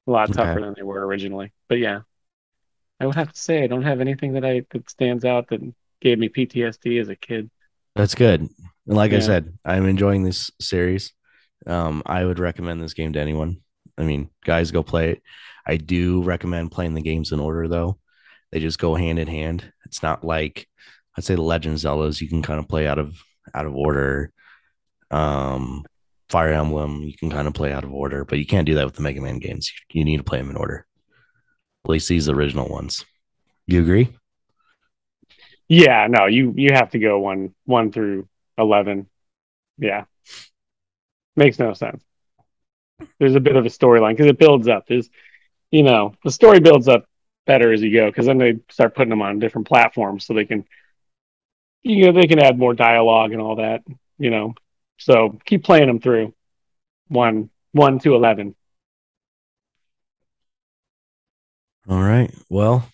a 0.06 0.10
lot 0.10 0.30
Okay. 0.30 0.32
tougher 0.32 0.60
than 0.60 0.74
they 0.76 0.82
were 0.82 1.06
originally. 1.06 1.52
But 1.68 1.78
yeah, 1.78 2.00
I 3.00 3.06
would 3.06 3.14
have 3.16 3.32
to 3.32 3.38
say 3.38 3.62
I 3.62 3.66
don't 3.66 3.82
have 3.82 4.00
anything 4.00 4.34
that 4.34 4.44
I 4.44 4.64
that 4.70 4.90
stands 4.90 5.24
out 5.24 5.48
that 5.48 5.60
gave 6.00 6.18
me 6.18 6.28
PTSD 6.28 7.00
as 7.00 7.08
a 7.08 7.16
kid. 7.16 7.50
that's 7.94 8.14
good. 8.14 8.40
And 8.40 8.96
like 8.96 9.12
I 9.12 9.18
said, 9.20 9.56
I'm 9.64 9.86
enjoying 9.86 10.22
this 10.24 10.50
series. 10.60 11.12
Um, 11.66 12.02
I 12.04 12.24
would 12.24 12.38
recommend 12.38 12.82
this 12.82 12.94
game 12.94 13.12
to 13.14 13.20
anyone. 13.20 13.58
I 13.96 14.02
mean, 14.02 14.30
guys, 14.44 14.70
go 14.70 14.82
play 14.82 15.12
it. 15.12 15.22
I 15.66 15.76
do 15.76 16.22
recommend 16.22 16.72
playing 16.72 16.94
the 16.94 17.02
games 17.02 17.32
in 17.32 17.40
order, 17.40 17.68
though. 17.68 17.98
They 18.52 18.60
just 18.60 18.78
go 18.78 18.94
hand 18.94 19.18
in 19.18 19.28
hand. 19.28 19.72
It's 19.86 20.02
not 20.02 20.24
like 20.24 20.68
I'd 21.16 21.24
say 21.24 21.34
the 21.34 21.42
Legend 21.42 21.76
Zeldas. 21.76 22.20
You 22.20 22.28
can 22.28 22.42
kind 22.42 22.60
of 22.60 22.68
play 22.68 22.86
out 22.86 22.98
of 22.98 23.16
out 23.52 23.66
of 23.66 23.74
order. 23.74 24.32
Um, 25.10 25.84
Fire 26.28 26.52
Emblem, 26.52 27.02
you 27.02 27.16
can 27.16 27.30
kind 27.30 27.46
of 27.46 27.54
play 27.54 27.72
out 27.72 27.84
of 27.84 27.92
order, 27.92 28.24
but 28.24 28.38
you 28.38 28.46
can't 28.46 28.66
do 28.66 28.74
that 28.74 28.84
with 28.84 28.94
the 28.94 29.02
Mega 29.02 29.20
Man 29.20 29.38
games. 29.38 29.70
You, 29.70 30.00
you 30.00 30.04
need 30.04 30.16
to 30.16 30.24
play 30.24 30.38
them 30.38 30.50
in 30.50 30.56
order. 30.56 30.86
At 31.84 31.90
least 31.90 32.08
these 32.08 32.28
original 32.28 32.68
ones. 32.68 33.04
You 33.66 33.82
agree? 33.82 34.16
Yeah, 35.68 36.06
no, 36.08 36.26
you 36.26 36.54
you 36.56 36.70
have 36.72 36.90
to 36.90 36.98
go 36.98 37.18
one 37.18 37.54
one 37.64 37.90
through 37.92 38.28
eleven. 38.58 39.08
Yeah, 39.78 40.04
makes 41.36 41.58
no 41.58 41.72
sense. 41.72 42.04
There's 43.18 43.34
a 43.34 43.40
bit 43.40 43.56
of 43.56 43.66
a 43.66 43.68
storyline 43.68 44.12
because 44.12 44.26
it 44.26 44.38
builds 44.38 44.68
up. 44.68 44.86
There's, 44.86 45.10
you 45.74 45.82
know, 45.82 46.14
the 46.22 46.30
story 46.30 46.60
builds 46.60 46.86
up 46.86 47.04
better 47.46 47.72
as 47.72 47.82
you 47.82 47.92
go 47.92 48.06
because 48.06 48.26
then 48.26 48.38
they 48.38 48.60
start 48.70 48.94
putting 48.94 49.10
them 49.10 49.22
on 49.22 49.40
different 49.40 49.66
platforms 49.66 50.24
so 50.24 50.32
they 50.32 50.44
can, 50.44 50.64
you 51.82 52.06
know, 52.06 52.12
they 52.12 52.28
can 52.28 52.38
add 52.38 52.56
more 52.56 52.74
dialogue 52.74 53.32
and 53.32 53.42
all 53.42 53.56
that. 53.56 53.82
You 54.16 54.30
know, 54.30 54.54
so 54.98 55.36
keep 55.44 55.64
playing 55.64 55.88
them 55.88 55.98
through 55.98 56.32
one 57.08 57.50
one 57.72 57.98
to 57.98 58.14
eleven. 58.14 58.54
All 61.88 62.00
right. 62.00 62.32
Well, 62.48 62.88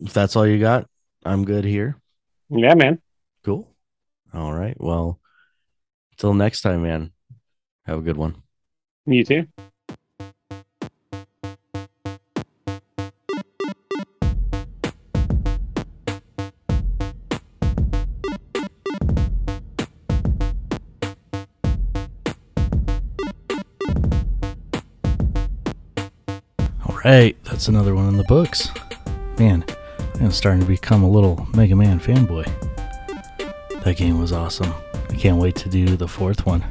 if 0.00 0.14
that's 0.14 0.34
all 0.34 0.46
you 0.46 0.58
got, 0.58 0.88
I'm 1.26 1.44
good 1.44 1.66
here. 1.66 2.00
Yeah, 2.48 2.74
man. 2.74 3.02
Cool. 3.44 3.68
All 4.32 4.54
right. 4.54 4.80
Well, 4.80 5.20
until 6.12 6.32
next 6.32 6.62
time, 6.62 6.84
man. 6.84 7.12
Have 7.84 7.98
a 7.98 8.02
good 8.02 8.16
one. 8.16 8.42
You 9.04 9.24
too. 9.24 9.46
Right, 27.12 27.36
that's 27.44 27.68
another 27.68 27.94
one 27.94 28.08
in 28.08 28.16
the 28.16 28.24
books. 28.24 28.70
Man, 29.38 29.64
I'm 30.20 30.32
starting 30.32 30.60
to 30.60 30.66
become 30.66 31.04
a 31.04 31.08
little 31.08 31.46
Mega 31.54 31.76
Man 31.76 32.00
fanboy. 32.00 32.44
That 33.84 33.96
game 33.96 34.18
was 34.18 34.32
awesome. 34.32 34.74
I 35.08 35.14
can't 35.14 35.36
wait 35.36 35.54
to 35.56 35.68
do 35.68 35.96
the 35.96 36.08
fourth 36.08 36.44
one. 36.46 36.64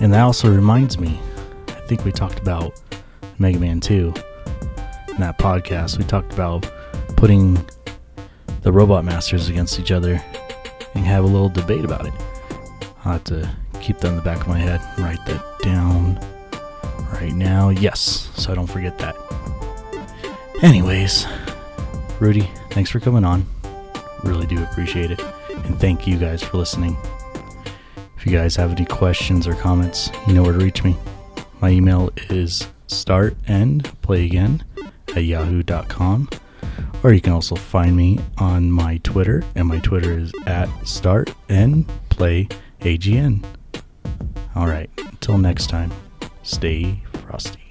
And 0.00 0.12
that 0.12 0.20
also 0.20 0.52
reminds 0.52 0.98
me, 0.98 1.18
I 1.68 1.80
think 1.86 2.04
we 2.04 2.12
talked 2.12 2.38
about 2.38 2.78
Mega 3.38 3.58
Man 3.58 3.80
2 3.80 4.12
in 5.08 5.16
that 5.16 5.38
podcast. 5.38 5.96
We 5.96 6.04
talked 6.04 6.34
about 6.34 6.70
putting 7.16 7.54
the 8.60 8.70
Robot 8.70 9.04
Masters 9.04 9.48
against 9.48 9.80
each 9.80 9.92
other 9.92 10.22
and 10.94 11.04
have 11.06 11.24
a 11.24 11.26
little 11.26 11.48
debate 11.48 11.86
about 11.86 12.04
it. 12.04 12.12
I'll 13.04 13.12
have 13.12 13.24
to 13.24 13.48
keep 13.80 13.98
that 14.00 14.08
in 14.08 14.16
the 14.16 14.22
back 14.22 14.42
of 14.42 14.48
my 14.48 14.58
head 14.58 14.82
and 14.82 15.04
write 15.04 15.24
that 15.24 15.42
down 15.60 16.18
right 17.12 17.32
now. 17.32 17.70
Yes, 17.70 18.30
so 18.36 18.52
I 18.52 18.54
don't 18.54 18.66
forget 18.66 18.98
that. 18.98 19.16
Anyways, 20.62 21.26
Rudy, 22.20 22.48
thanks 22.70 22.90
for 22.90 23.00
coming 23.00 23.24
on. 23.24 23.46
Really 24.24 24.46
do 24.46 24.62
appreciate 24.62 25.10
it. 25.10 25.20
And 25.64 25.78
thank 25.80 26.06
you 26.06 26.16
guys 26.16 26.42
for 26.42 26.56
listening. 26.56 26.96
If 28.16 28.24
you 28.24 28.32
guys 28.32 28.56
have 28.56 28.72
any 28.72 28.84
questions 28.84 29.46
or 29.46 29.54
comments, 29.54 30.10
you 30.26 30.34
know 30.34 30.42
where 30.42 30.52
to 30.52 30.58
reach 30.58 30.82
me. 30.82 30.96
My 31.60 31.70
email 31.70 32.10
is 32.30 32.66
startendplayagain 32.88 34.62
at 35.14 35.24
yahoo.com. 35.24 36.28
Or 37.02 37.12
you 37.12 37.20
can 37.20 37.32
also 37.32 37.54
find 37.54 37.96
me 37.96 38.18
on 38.38 38.70
my 38.70 38.98
Twitter, 38.98 39.44
and 39.54 39.68
my 39.68 39.78
Twitter 39.80 40.18
is 40.18 40.32
at 40.46 40.68
startendplayagn. 40.80 43.44
All 44.54 44.66
right, 44.66 44.90
until 44.98 45.38
next 45.38 45.68
time, 45.68 45.92
stay 46.46 47.02
frosty. 47.26 47.65